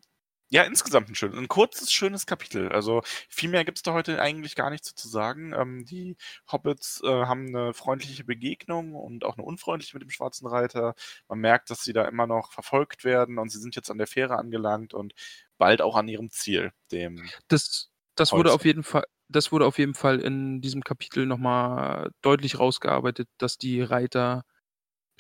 ja, 0.54 0.64
insgesamt 0.64 1.08
ein 1.10 1.16
schönes, 1.16 1.38
ein 1.38 1.48
kurzes, 1.48 1.94
schönes 1.94 2.26
Kapitel. 2.26 2.70
Also 2.74 3.04
viel 3.30 3.50
mehr 3.50 3.64
gibt 3.64 3.78
es 3.78 3.84
da 3.84 3.94
heute 3.94 4.22
eigentlich 4.22 4.56
gar 4.56 4.70
nicht 4.70 4.84
so 4.84 4.94
zu 4.94 5.08
sagen. 5.08 5.54
Ähm, 5.54 5.86
die 5.86 6.18
Hobbits 6.52 7.02
äh, 7.06 7.08
haben 7.08 7.48
eine 7.48 7.74
freundliche 7.74 8.26
Begegnung 8.26 8.94
und 8.94 9.24
auch 9.24 9.38
eine 9.38 9.46
unfreundliche 9.46 9.96
mit 9.96 10.04
dem 10.04 10.10
Schwarzen 10.10 10.48
Reiter. 10.48 10.94
Man 11.30 11.40
merkt, 11.40 11.70
dass 11.70 11.84
sie 11.86 11.94
da 11.94 12.04
immer 12.04 12.28
noch 12.28 12.52
verfolgt 12.52 13.06
werden 13.06 13.38
und 13.38 13.50
sie 13.50 13.60
sind 13.60 13.78
jetzt 13.78 13.90
an 13.90 13.98
der 13.98 14.08
Fähre 14.08 14.38
angelangt 14.38 14.94
und 14.94 15.14
bald 15.58 15.82
auch 15.82 15.96
an 15.96 16.10
ihrem 16.10 16.30
Ziel, 16.32 16.74
dem 16.92 17.30
Das, 17.48 17.90
das 18.16 18.34
wurde 18.34 18.52
auf 18.52 18.66
jeden 18.66 18.84
Fall, 18.84 19.06
das 19.30 19.54
wurde 19.54 19.66
auf 19.66 19.78
jeden 19.78 19.94
Fall 19.94 20.20
in 20.20 20.60
diesem 20.60 20.84
Kapitel 20.84 21.26
nochmal 21.26 22.12
deutlich 22.22 22.60
rausgearbeitet, 22.60 23.30
dass 23.38 23.58
die 23.58 23.82
Reiter 23.82 24.44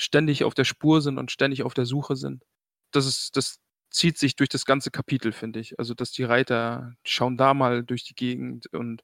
ständig 0.02 0.43
auf 0.43 0.54
der 0.56 0.66
Spur 0.66 1.02
sind 1.02 1.18
und 1.18 1.32
ständig 1.32 1.64
auf 1.64 1.74
der 1.74 1.86
Suche 1.86 2.16
sind. 2.16 2.43
Das 2.91 3.06
ist, 3.06 3.38
das 3.38 3.60
zieht 3.91 4.18
sich 4.18 4.36
durch 4.36 4.49
das 4.49 4.66
ganze 4.66 4.91
Kapitel, 4.91 5.32
finde 5.34 5.60
ich. 5.60 5.78
Also, 5.80 5.93
dass 5.93 6.12
die 6.12 6.24
Reiter 6.24 6.93
schauen 7.06 7.38
da 7.38 7.54
mal 7.54 7.84
durch 7.84 8.04
die 8.06 8.16
Gegend 8.16 8.68
und 8.74 9.04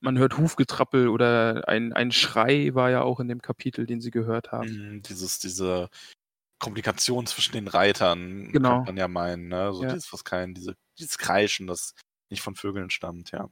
man 0.00 0.18
hört 0.18 0.38
Hufgetrappel 0.38 1.08
oder 1.08 1.68
ein, 1.68 1.92
ein 1.92 2.12
Schrei 2.12 2.74
war 2.74 2.90
ja 2.90 3.02
auch 3.02 3.20
in 3.20 3.28
dem 3.28 3.42
Kapitel, 3.42 3.86
den 3.86 4.00
sie 4.00 4.10
gehört 4.10 4.52
haben. 4.52 4.80
mh, 4.90 5.00
dieses, 5.02 5.38
diese 5.38 5.88
Kommunikation 6.60 7.26
zwischen 7.26 7.52
den 7.54 7.68
Reitern, 7.68 8.52
Genau. 8.52 8.60
könnte 8.62 8.82
man 8.86 8.96
ja 8.98 9.08
meinen, 9.08 9.48
ne? 9.48 9.72
So 9.74 9.84
Ja. 9.84 9.86
dieses, 9.86 10.12
was 10.12 10.24
kein, 10.24 10.54
diese, 10.54 10.76
dieses 10.98 11.18
Kreischen, 11.18 11.66
das 11.68 11.94
nicht 12.30 12.42
von 12.42 12.56
Vögeln 12.56 12.90
stammt, 12.90 13.32
ja. 13.32 13.50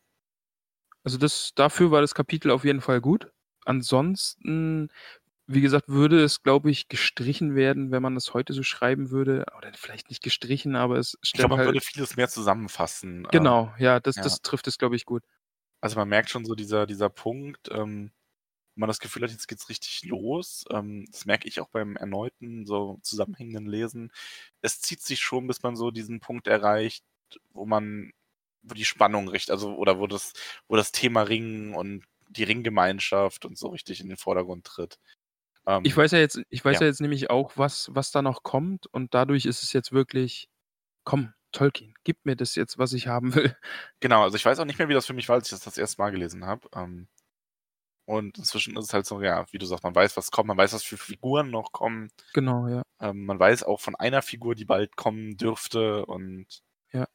Also 1.05 1.19
das, 1.19 1.53
dafür 1.55 1.91
war 1.91 2.01
das 2.01 2.15
Kapitel 2.15 2.51
auf 2.51 2.65
jeden 2.65 2.81
Fall 2.81 3.01
gut. 3.01 3.31
Ansonsten, 3.65 4.89
wie 5.47 5.61
gesagt, 5.61 5.89
würde 5.89 6.23
es, 6.23 6.43
glaube 6.43 6.71
ich, 6.71 6.89
gestrichen 6.89 7.55
werden, 7.55 7.93
wenn 7.93 8.03
man 8.03 8.17
es 8.17 8.35
heute 8.35 8.53
so 8.53 8.63
schreiben 8.63 9.11
würde. 9.11 9.47
Oder 9.57 9.73
vielleicht 9.75 10.11
nicht 10.11 10.23
gestrichen, 10.23 10.75
aber 10.75 10.97
es 10.97 11.17
Ich 11.23 11.33
glaube, 11.33 11.51
man 11.51 11.59
halt. 11.59 11.69
würde 11.69 11.81
vieles 11.81 12.17
mehr 12.17 12.29
zusammenfassen. 12.29 13.25
ähm, 13.25 13.29
genau, 13.31 13.73
ja, 13.79 14.01
das, 14.01 14.17
ja. 14.17 14.23
das 14.23 14.43
trifft 14.43 14.67
es, 14.67 14.79
glaube 14.79 14.97
ich, 14.97 15.05
gut. 15.05 15.23
Also 15.81 15.97
man 15.97 16.09
merkt 16.09 16.31
schon 16.31 16.45
so 16.45 16.55
dieser, 16.55 16.87
dieser 16.87 17.09
Punkt, 17.09 17.69
ähm, 17.71 18.11
wo 18.75 18.81
man 18.81 18.89
das 18.89 18.99
Gefühl 18.99 19.23
hat, 19.23 19.31
jetzt 19.31 19.47
geht's 19.47 19.69
richtig 19.69 20.05
los. 20.05 20.65
Ähm, 20.71 21.07
das 21.11 21.27
merke 21.27 21.47
ich 21.47 21.61
auch 21.61 21.69
beim 21.69 21.97
erneuten, 21.97 22.67
so 22.67 22.99
zusammenhängenden 23.03 23.67
Lesen. 23.67 24.11
Es 24.63 24.81
zieht 24.81 25.01
sich 25.01 25.21
schon, 25.21 25.47
bis 25.47 25.63
man 25.63 25.77
so 25.77 25.93
diesen 25.93 26.19
Punkt 26.19 26.49
erreicht, 26.49 27.05
wo 27.53 27.67
man, 27.67 28.13
wo 28.63 28.75
die 28.75 28.85
Spannung 28.85 29.29
richtig, 29.29 29.53
also 29.53 29.77
oder 29.77 30.01
wo 30.01 30.09
das, 30.09 30.33
wo 30.67 30.75
das 30.75 30.91
Thema 30.91 31.23
Ringen 31.23 31.75
und 31.75 32.05
die 32.29 32.45
Ringgemeinschaft 32.45 33.45
und 33.45 33.57
so 33.57 33.69
richtig 33.69 34.01
in 34.01 34.09
den 34.09 34.17
Vordergrund 34.17 34.65
tritt. 34.65 34.99
Ähm, 35.67 35.83
Ich 35.85 35.97
weiß 35.97 36.13
ja 36.13 36.19
jetzt, 36.19 36.41
ich 36.49 36.65
weiß 36.65 36.77
Ja. 36.77 36.83
ja. 36.83 36.87
jetzt 36.89 37.01
nämlich 37.01 37.31
auch, 37.31 37.57
was, 37.57 37.91
was 37.95 38.11
da 38.11 38.23
noch 38.23 38.43
kommt 38.43 38.87
und 38.87 39.15
dadurch 39.15 39.47
ist 39.47 39.63
es 39.63 39.73
jetzt 39.73 39.93
wirklich, 39.93 40.49
komm, 41.05 41.33
Tolkien, 41.53 41.95
gib 42.05 42.25
mir 42.27 42.37
das 42.37 42.55
jetzt, 42.55 42.79
was 42.79 42.93
ich 42.93 43.07
haben 43.09 43.35
will. 43.35 43.57
Genau, 44.01 44.23
also 44.23 44.37
ich 44.37 44.45
weiß 44.45 44.59
auch 44.61 44.65
nicht 44.67 44.79
mehr, 44.79 44.89
wie 44.89 44.95
das 44.95 45.07
für 45.07 45.15
mich 45.15 45.29
war, 45.29 45.37
als 45.37 45.47
ich 45.49 45.51
das 45.53 45.61
das 45.65 45.79
erste 45.79 46.01
Mal 46.03 46.11
gelesen 46.11 46.45
habe. 46.45 46.69
Ähm, 46.75 47.09
und 48.09 48.39
inzwischen 48.39 48.77
ist 48.77 48.85
es 48.85 48.93
halt 48.95 49.07
so, 49.07 49.21
ja, 49.21 49.47
wie 49.53 49.59
du 49.59 49.67
sagst, 49.67 49.83
man 49.83 49.95
weiß, 49.95 50.17
was 50.17 50.31
kommt, 50.31 50.47
man 50.49 50.57
weiß, 50.57 50.73
was 50.75 50.85
für 50.85 50.97
Figuren 50.97 51.51
noch 51.51 51.73
kommen. 51.73 52.11
Genau, 52.35 52.69
ja. 52.69 52.83
Ähm, 53.01 53.25
man 53.25 53.39
weiß 53.41 53.65
auch 53.65 53.81
von 53.81 53.97
einer 53.97 54.23
Figur, 54.23 54.55
die 54.55 54.65
bald 54.65 54.97
kommen 54.97 55.37
dürfte 55.37 56.07
und 56.07 56.63
Ja. 56.93 57.09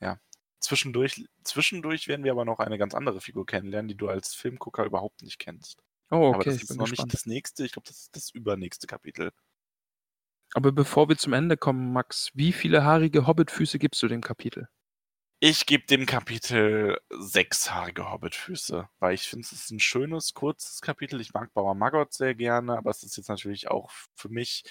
ja. 0.00 0.18
Zwischendurch, 0.60 1.24
zwischendurch 1.44 2.08
werden 2.08 2.24
wir 2.24 2.32
aber 2.32 2.44
noch 2.44 2.58
eine 2.58 2.78
ganz 2.78 2.94
andere 2.94 3.20
Figur 3.20 3.46
kennenlernen, 3.46 3.88
die 3.88 3.96
du 3.96 4.08
als 4.08 4.34
Filmgucker 4.34 4.84
überhaupt 4.84 5.22
nicht 5.22 5.38
kennst. 5.38 5.82
Oh, 6.14 6.32
aber 6.32 6.36
okay, 6.36 6.50
das 6.50 6.56
ich 6.56 6.62
ist 6.62 6.68
bin 6.68 6.78
noch 6.78 6.88
gespannt. 6.88 7.08
nicht 7.08 7.14
das 7.14 7.26
nächste, 7.26 7.64
ich 7.64 7.72
glaube, 7.72 7.88
das 7.88 8.00
ist 8.02 8.16
das 8.16 8.30
übernächste 8.30 8.86
Kapitel. 8.86 9.32
Aber 10.54 10.72
bevor 10.72 11.08
wir 11.08 11.16
zum 11.16 11.32
Ende 11.32 11.56
kommen, 11.56 11.92
Max, 11.92 12.30
wie 12.34 12.52
viele 12.52 12.84
haarige 12.84 13.26
Hobbitfüße 13.26 13.78
gibst 13.78 14.02
du 14.02 14.08
dem 14.08 14.20
Kapitel? 14.20 14.68
Ich 15.40 15.66
gebe 15.66 15.84
dem 15.84 16.06
Kapitel 16.06 16.98
sechshaarige 17.10 18.10
Hobbitfüße, 18.10 18.88
weil 18.98 19.14
ich 19.14 19.28
finde, 19.28 19.44
es 19.44 19.52
ist 19.52 19.70
ein 19.70 19.80
schönes, 19.80 20.32
kurzes 20.32 20.80
Kapitel. 20.80 21.20
Ich 21.20 21.34
mag 21.34 21.52
Bauer 21.52 21.74
Maggot 21.74 22.14
sehr 22.14 22.34
gerne, 22.34 22.78
aber 22.78 22.90
es 22.90 23.02
ist 23.02 23.16
jetzt 23.16 23.28
natürlich 23.28 23.68
auch 23.68 23.90
für 24.14 24.28
mich 24.30 24.64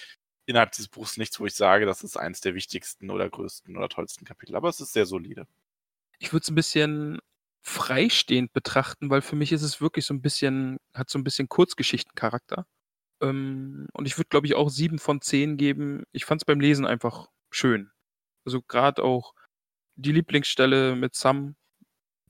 innerhalb 0.46 0.72
dieses 0.72 0.90
Buchs 0.90 1.18
nichts, 1.18 1.40
wo 1.40 1.46
ich 1.46 1.54
sage, 1.54 1.86
das 1.86 2.04
ist 2.04 2.18
eins 2.18 2.42
der 2.42 2.56
wichtigsten 2.56 3.12
oder 3.12 3.30
größten 3.30 3.78
oder 3.78 3.88
tollsten 3.90 4.26
Kapitel. 4.26 4.56
Aber 4.56 4.70
es 4.70 4.80
ist 4.80 4.94
sehr 4.94 5.06
solide. 5.06 5.48
Ich 6.18 6.34
würde 6.34 6.44
es 6.44 6.50
ein 6.50 6.56
bisschen 6.56 7.20
freistehend 7.64 8.54
betrachten, 8.54 9.10
weil 9.10 9.22
für 9.22 9.36
mich 9.36 9.52
ist 9.52 9.62
es 9.64 9.82
wirklich 9.82 10.06
so 10.06 10.14
ein 10.14 10.22
bisschen, 10.22 10.78
hat 10.94 11.10
so 11.10 11.18
ein 11.18 11.24
bisschen 11.24 11.50
Kurzgeschichtencharakter. 11.50 12.66
Ähm, 13.22 13.88
und 13.94 14.06
ich 14.06 14.18
würde, 14.18 14.30
glaube 14.30 14.48
ich, 14.48 14.56
auch 14.56 14.70
sieben 14.70 15.00
von 15.00 15.22
zehn 15.22 15.58
geben. 15.58 16.04
Ich 16.12 16.26
fand 16.26 16.42
es 16.42 16.46
beim 16.46 16.60
Lesen 16.60 16.86
einfach 16.86 17.30
schön. 17.52 17.92
Also 18.46 18.62
gerade 18.62 19.04
auch 19.04 19.34
die 19.96 20.12
Lieblingsstelle 20.12 20.96
mit 20.96 21.16
Sam 21.16 21.56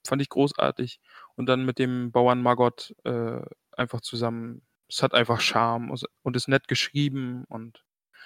fand 0.06 0.22
ich 0.22 0.30
großartig. 0.30 1.00
Und 1.36 1.48
dann 1.48 1.66
mit 1.66 1.80
dem 1.80 2.12
Bauern 2.12 2.42
Margot 2.42 2.94
äh, 3.04 3.42
einfach 3.72 4.02
zusammen. 4.02 4.62
Es 4.88 5.02
hat 5.02 5.14
einfach 5.16 5.42
Charme 5.42 5.92
und- 6.22 6.36
ist 6.36 6.48
nett 6.48 6.68
geschrieben 6.68 7.46
und 7.46 7.84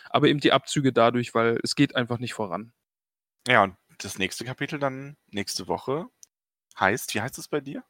aber 0.10 0.28
eben 0.28 0.40
die 0.40 0.52
Abzüge 0.52 0.92
dadurch, 0.94 1.34
weil 1.34 1.60
es 1.64 1.76
geht 1.76 1.96
einfach 1.96 2.20
nicht 2.20 2.34
voran. 2.34 2.74
Ja, 3.48 3.64
und 3.64 3.78
das 4.00 4.18
nächste 4.18 4.46
Kapitel 4.46 4.80
dann 4.80 5.16
nächste 5.28 5.68
Woche 5.68 6.08
heißt, 6.80 7.14
wie 7.16 7.22
heißt 7.22 7.38
es 7.38 7.48
bei 7.48 7.62
dir? 7.62 7.84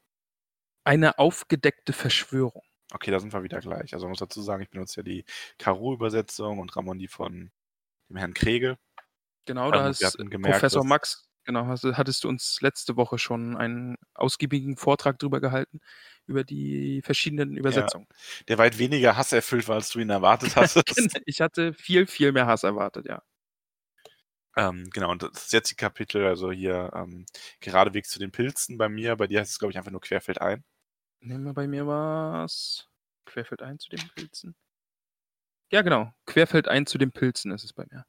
Eine 0.84 1.18
aufgedeckte 1.18 1.92
Verschwörung. 1.92 2.62
Okay, 2.92 3.10
da 3.10 3.20
sind 3.20 3.32
wir 3.32 3.42
wieder 3.42 3.60
gleich. 3.60 3.92
Also 3.92 4.06
man 4.06 4.10
muss 4.10 4.20
dazu 4.20 4.40
sagen, 4.40 4.62
ich 4.62 4.70
benutze 4.70 5.00
ja 5.00 5.02
die 5.02 5.24
Karo-Übersetzung 5.58 6.58
und 6.58 6.74
Ramon 6.74 6.98
die 6.98 7.08
von 7.08 7.50
dem 8.08 8.16
Herrn 8.16 8.34
Krege. 8.34 8.78
Genau, 9.44 9.70
da 9.70 9.88
ist 9.88 10.16
gemerkt, 10.18 10.54
Professor 10.54 10.84
Max, 10.84 11.28
genau, 11.44 11.66
hast, 11.66 11.84
hattest 11.84 12.24
du 12.24 12.28
uns 12.28 12.60
letzte 12.60 12.96
Woche 12.96 13.18
schon 13.18 13.56
einen 13.56 13.96
ausgiebigen 14.14 14.76
Vortrag 14.76 15.18
drüber 15.18 15.40
gehalten, 15.40 15.80
über 16.26 16.44
die 16.44 17.00
verschiedenen 17.02 17.56
Übersetzungen. 17.56 18.06
Der 18.48 18.58
weit 18.58 18.78
weniger 18.78 19.16
Hass 19.16 19.32
erfüllt 19.32 19.68
war, 19.68 19.76
als 19.76 19.90
du 19.90 20.00
ihn 20.00 20.10
erwartet 20.10 20.56
hattest. 20.56 21.20
ich 21.24 21.40
hatte 21.40 21.72
viel, 21.74 22.06
viel 22.06 22.32
mehr 22.32 22.46
Hass 22.46 22.62
erwartet, 22.62 23.06
ja. 23.06 23.22
Ähm, 24.58 24.90
genau, 24.90 25.12
und 25.12 25.22
das 25.22 25.44
ist 25.44 25.52
jetzt 25.52 25.70
die 25.70 25.76
Kapitel, 25.76 26.26
also 26.26 26.50
hier 26.50 26.90
ähm, 26.92 27.26
geradewegs 27.60 28.10
zu 28.10 28.18
den 28.18 28.32
Pilzen 28.32 28.76
bei 28.76 28.88
mir. 28.88 29.14
Bei 29.14 29.28
dir 29.28 29.38
heißt 29.38 29.52
es, 29.52 29.58
glaube 29.60 29.70
ich, 29.70 29.78
einfach 29.78 29.92
nur 29.92 30.00
querfeld 30.00 30.40
ein. 30.40 30.64
Nehmen 31.20 31.44
wir 31.44 31.54
bei 31.54 31.68
mir 31.68 31.86
was. 31.86 32.88
Querfeld 33.24 33.62
ein 33.62 33.78
zu 33.78 33.88
den 33.88 34.00
Pilzen. 34.16 34.56
Ja, 35.70 35.82
genau. 35.82 36.12
Querfeld 36.26 36.66
ein 36.66 36.86
zu 36.86 36.98
den 36.98 37.12
Pilzen 37.12 37.52
ist 37.52 37.62
es 37.62 37.72
bei 37.72 37.86
mir. 37.88 38.04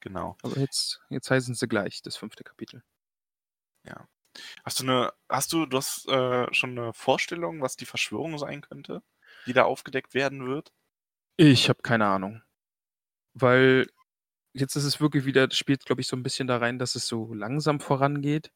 Genau. 0.00 0.38
Aber 0.42 0.58
jetzt, 0.58 1.02
jetzt 1.10 1.30
heißen 1.30 1.54
sie 1.54 1.68
gleich, 1.68 2.00
das 2.00 2.16
fünfte 2.16 2.42
Kapitel. 2.42 2.82
Hast 4.64 4.80
du 4.80 4.84
eine, 4.84 5.12
hast 5.28 5.52
du, 5.52 5.66
du 5.66 5.76
hast 5.76 6.08
äh, 6.08 6.52
schon 6.54 6.78
eine 6.78 6.94
Vorstellung, 6.94 7.60
was 7.60 7.76
die 7.76 7.86
Verschwörung 7.86 8.38
sein 8.38 8.62
könnte, 8.62 9.02
die 9.46 9.52
da 9.52 9.64
aufgedeckt 9.64 10.14
werden 10.14 10.46
wird? 10.46 10.72
Ich 11.36 11.68
habe 11.68 11.82
keine 11.82 12.06
Ahnung. 12.06 12.42
Weil 13.34 13.88
jetzt 14.54 14.76
ist 14.76 14.84
es 14.84 15.00
wirklich 15.00 15.24
wieder, 15.24 15.48
spielt, 15.50 15.84
glaube 15.84 16.00
ich, 16.00 16.06
so 16.08 16.16
ein 16.16 16.22
bisschen 16.22 16.46
da 16.46 16.56
rein, 16.58 16.78
dass 16.78 16.94
es 16.94 17.06
so 17.06 17.34
langsam 17.34 17.80
vorangeht. 17.80 18.50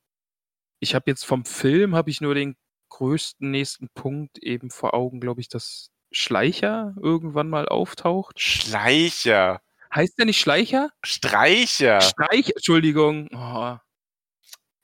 Ich 0.81 0.95
habe 0.95 1.11
jetzt 1.11 1.25
vom 1.25 1.45
Film, 1.45 1.95
habe 1.95 2.11
ich 2.11 2.21
nur 2.21 2.35
den 2.35 2.57
größten 2.91 3.51
nächsten 3.51 3.89
Punkt 3.91 4.39
eben 4.39 4.71
vor 4.71 4.95
Augen, 4.95 5.21
glaube 5.21 5.41
ich, 5.41 5.49
dass 5.49 5.91
Schleicher 6.11 6.95
irgendwann 7.01 7.49
mal 7.51 7.69
auftaucht. 7.69 8.41
Schleicher. 8.41 9.61
Heißt 9.95 10.19
der 10.19 10.27
nicht 10.27 10.41
Schleicher? 10.41 10.91
Streicher. 11.05 12.01
Streich, 12.01 12.51
Entschuldigung. 12.51 13.29
Oh, 13.33 13.77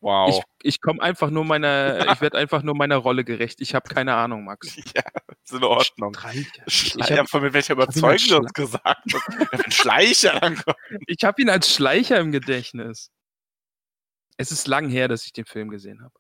wow. 0.05 0.29
ich 0.31 0.43
ich 0.63 0.81
komme 0.81 1.03
einfach 1.03 1.31
nur 1.31 1.45
meiner, 1.45 2.13
ich 2.13 2.21
werde 2.21 2.39
einfach 2.39 2.63
nur 2.63 2.75
meiner 2.77 2.97
Rolle 2.97 3.25
gerecht. 3.25 3.61
Ich 3.61 3.75
habe 3.75 3.89
keine 3.93 4.15
Ahnung, 4.15 4.45
Max. 4.45 4.75
ja, 4.95 5.03
ist 5.43 5.53
in 5.53 5.65
Ordnung. 5.65 6.15
Streicher. 6.15 6.65
Schleicher, 6.69 7.17
hab- 7.19 7.29
von 7.29 7.43
mit 7.43 7.53
welcher 7.53 7.75
Überzeugung 7.75 8.39
uns 8.45 8.53
gesagt 8.53 9.13
Schleicher. 9.69 10.41
Ich 11.07 11.25
habe 11.25 11.43
ihn 11.43 11.51
als 11.51 11.75
Schleicher 11.75 12.19
im 12.21 12.33
Gedächtnis. 12.33 13.11
Es 14.37 14.51
ist 14.51 14.67
lang 14.67 14.89
her, 14.89 15.09
dass 15.09 15.27
ich 15.27 15.33
den 15.33 15.45
Film 15.45 15.69
gesehen 15.71 16.03
habe. 16.03 16.15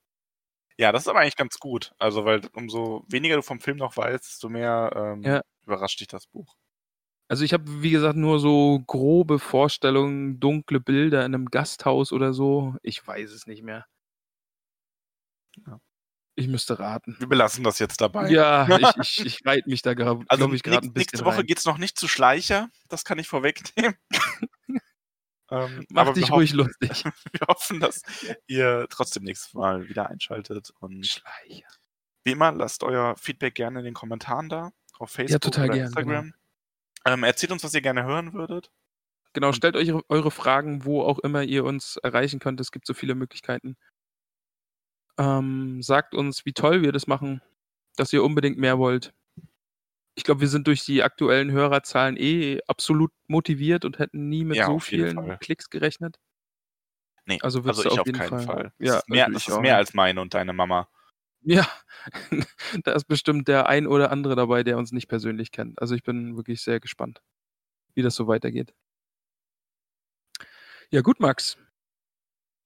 Ja, 0.76 0.90
das 0.92 1.02
ist 1.02 1.08
aber 1.08 1.20
eigentlich 1.20 1.36
ganz 1.36 1.58
gut. 1.58 1.92
Also, 1.98 2.24
weil 2.24 2.40
umso 2.52 3.04
weniger 3.08 3.36
du 3.36 3.42
vom 3.42 3.60
Film 3.60 3.76
noch 3.76 3.96
weißt, 3.96 4.24
desto 4.24 4.48
mehr 4.48 4.90
ähm, 4.94 5.22
Ja. 5.22 5.42
überrascht 5.64 6.00
dich 6.00 6.08
das 6.08 6.26
Buch. 6.26 6.54
Also 7.28 7.44
ich 7.44 7.52
habe, 7.52 7.82
wie 7.82 7.90
gesagt, 7.90 8.16
nur 8.16 8.38
so 8.38 8.82
grobe 8.86 9.38
Vorstellungen, 9.38 10.40
dunkle 10.40 10.80
Bilder 10.80 11.24
in 11.24 11.34
einem 11.34 11.46
Gasthaus 11.46 12.12
oder 12.12 12.34
so. 12.34 12.76
Ich 12.82 13.06
weiß 13.06 13.30
es 13.30 13.46
nicht 13.46 13.62
mehr. 13.62 13.86
Ja. 15.66 15.80
Ich 16.36 16.48
müsste 16.48 16.78
raten. 16.78 17.16
Wir 17.18 17.28
belassen 17.28 17.62
das 17.62 17.78
jetzt 17.78 18.00
dabei. 18.00 18.28
Ja, 18.28 18.66
ich, 19.00 19.20
ich, 19.20 19.26
ich 19.26 19.46
reite 19.46 19.68
mich 19.68 19.82
da 19.82 19.94
gerade, 19.94 20.24
Also 20.28 20.52
ich, 20.52 20.62
gerade 20.62 20.86
nächste, 20.86 20.90
ein 20.90 20.92
bisschen 20.92 21.10
nächste 21.12 21.24
Woche 21.24 21.38
rein. 21.38 21.46
geht's 21.46 21.64
noch 21.64 21.78
nicht 21.78 21.98
zu 21.98 22.08
Schleicher, 22.08 22.70
das 22.88 23.04
kann 23.04 23.18
ich 23.18 23.28
vorwegnehmen. 23.28 23.94
ähm, 25.50 25.86
Mach 25.90 26.02
aber 26.02 26.12
dich 26.12 26.30
ruhig 26.32 26.54
hoffen, 26.54 26.58
lustig. 26.58 27.04
wir 27.32 27.46
hoffen, 27.48 27.80
dass 27.80 28.02
ihr 28.46 28.86
trotzdem 28.90 29.22
nächstes 29.22 29.54
Mal 29.54 29.88
wieder 29.88 30.10
einschaltet. 30.10 30.72
Und 30.80 31.06
Schleicher. 31.06 31.68
wie 32.24 32.32
immer, 32.32 32.50
lasst 32.52 32.82
euer 32.82 33.16
Feedback 33.16 33.54
gerne 33.54 33.78
in 33.78 33.84
den 33.84 33.94
Kommentaren 33.94 34.48
da, 34.48 34.72
auf 34.98 35.10
Facebook 35.10 35.30
Ja, 35.30 35.38
total 35.38 35.66
oder 35.66 35.74
gern, 35.74 35.86
Instagram. 35.86 36.34
Ähm, 37.06 37.22
erzählt 37.24 37.52
uns, 37.52 37.64
was 37.64 37.74
ihr 37.74 37.82
gerne 37.82 38.04
hören 38.04 38.32
würdet. 38.32 38.70
Genau, 39.34 39.52
stellt 39.52 39.76
euch 39.76 39.92
eure 40.08 40.30
Fragen, 40.30 40.84
wo 40.84 41.02
auch 41.02 41.18
immer 41.18 41.42
ihr 41.42 41.64
uns 41.64 41.96
erreichen 41.96 42.38
könnt. 42.38 42.60
Es 42.60 42.70
gibt 42.70 42.86
so 42.86 42.94
viele 42.94 43.14
Möglichkeiten. 43.14 43.76
Ähm, 45.18 45.82
sagt 45.82 46.14
uns, 46.14 46.44
wie 46.44 46.52
toll 46.52 46.82
wir 46.82 46.92
das 46.92 47.06
machen, 47.06 47.40
dass 47.96 48.12
ihr 48.12 48.22
unbedingt 48.24 48.58
mehr 48.58 48.78
wollt. 48.78 49.12
Ich 50.16 50.22
glaube, 50.22 50.40
wir 50.40 50.48
sind 50.48 50.66
durch 50.68 50.84
die 50.84 51.02
aktuellen 51.02 51.50
Hörerzahlen 51.50 52.16
eh 52.16 52.60
absolut 52.68 53.10
motiviert 53.26 53.84
und 53.84 53.98
hätten 53.98 54.28
nie 54.28 54.44
mit 54.44 54.56
Ja, 54.56 54.66
so 54.66 54.78
vielen 54.78 55.14
Fall. 55.16 55.38
Klicks 55.38 55.70
gerechnet. 55.70 56.18
Nee, 57.26 57.38
Also 57.42 57.62
also, 57.62 57.82
ich 57.84 57.98
auf 57.98 58.06
jeden 58.06 58.18
keinen 58.18 58.28
Fall. 58.28 58.42
Fall. 58.42 58.72
Ja, 58.78 58.98
ist 58.98 59.08
mehr, 59.08 59.28
das 59.30 59.48
ist 59.48 59.60
mehr 59.60 59.76
als 59.76 59.94
meine 59.94 60.20
und 60.20 60.34
deine 60.34 60.52
Mama. 60.52 60.88
Ja, 61.44 61.68
da 62.84 62.92
ist 62.92 63.04
bestimmt 63.04 63.48
der 63.48 63.68
ein 63.68 63.86
oder 63.86 64.10
andere 64.10 64.34
dabei, 64.34 64.62
der 64.62 64.78
uns 64.78 64.92
nicht 64.92 65.08
persönlich 65.08 65.52
kennt. 65.52 65.80
Also 65.80 65.94
ich 65.94 66.02
bin 66.02 66.36
wirklich 66.36 66.62
sehr 66.62 66.80
gespannt, 66.80 67.22
wie 67.94 68.02
das 68.02 68.14
so 68.14 68.26
weitergeht. 68.26 68.74
Ja, 70.90 71.00
gut, 71.02 71.20
Max. 71.20 71.58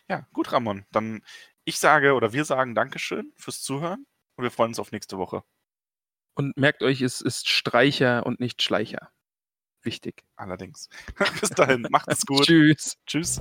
Ja, 0.09 0.27
gut, 0.33 0.53
Ramon. 0.53 0.87
Dann 0.93 1.23
ich 1.65 1.79
sage 1.79 2.15
oder 2.15 2.33
wir 2.33 2.45
sagen 2.45 2.75
Dankeschön 2.75 3.33
fürs 3.37 3.63
Zuhören 3.63 4.07
und 4.37 4.45
wir 4.45 4.51
freuen 4.51 4.71
uns 4.71 4.79
auf 4.79 4.93
nächste 4.93 5.19
Woche. 5.19 5.43
Und 6.35 6.57
merkt 6.57 6.83
euch, 6.83 7.03
es 7.03 7.21
ist 7.21 7.49
Streicher 7.49 8.25
und 8.25 8.41
nicht 8.41 8.63
Schleicher. 8.63 9.11
Wichtig. 9.83 10.25
Allerdings. 10.37 10.89
Bis 11.41 11.51
dahin, 11.51 11.87
macht 11.91 12.09
es 12.09 12.21
gut. 12.27 12.47
Tschüss. 12.47 12.97
Tschüss. 13.07 13.41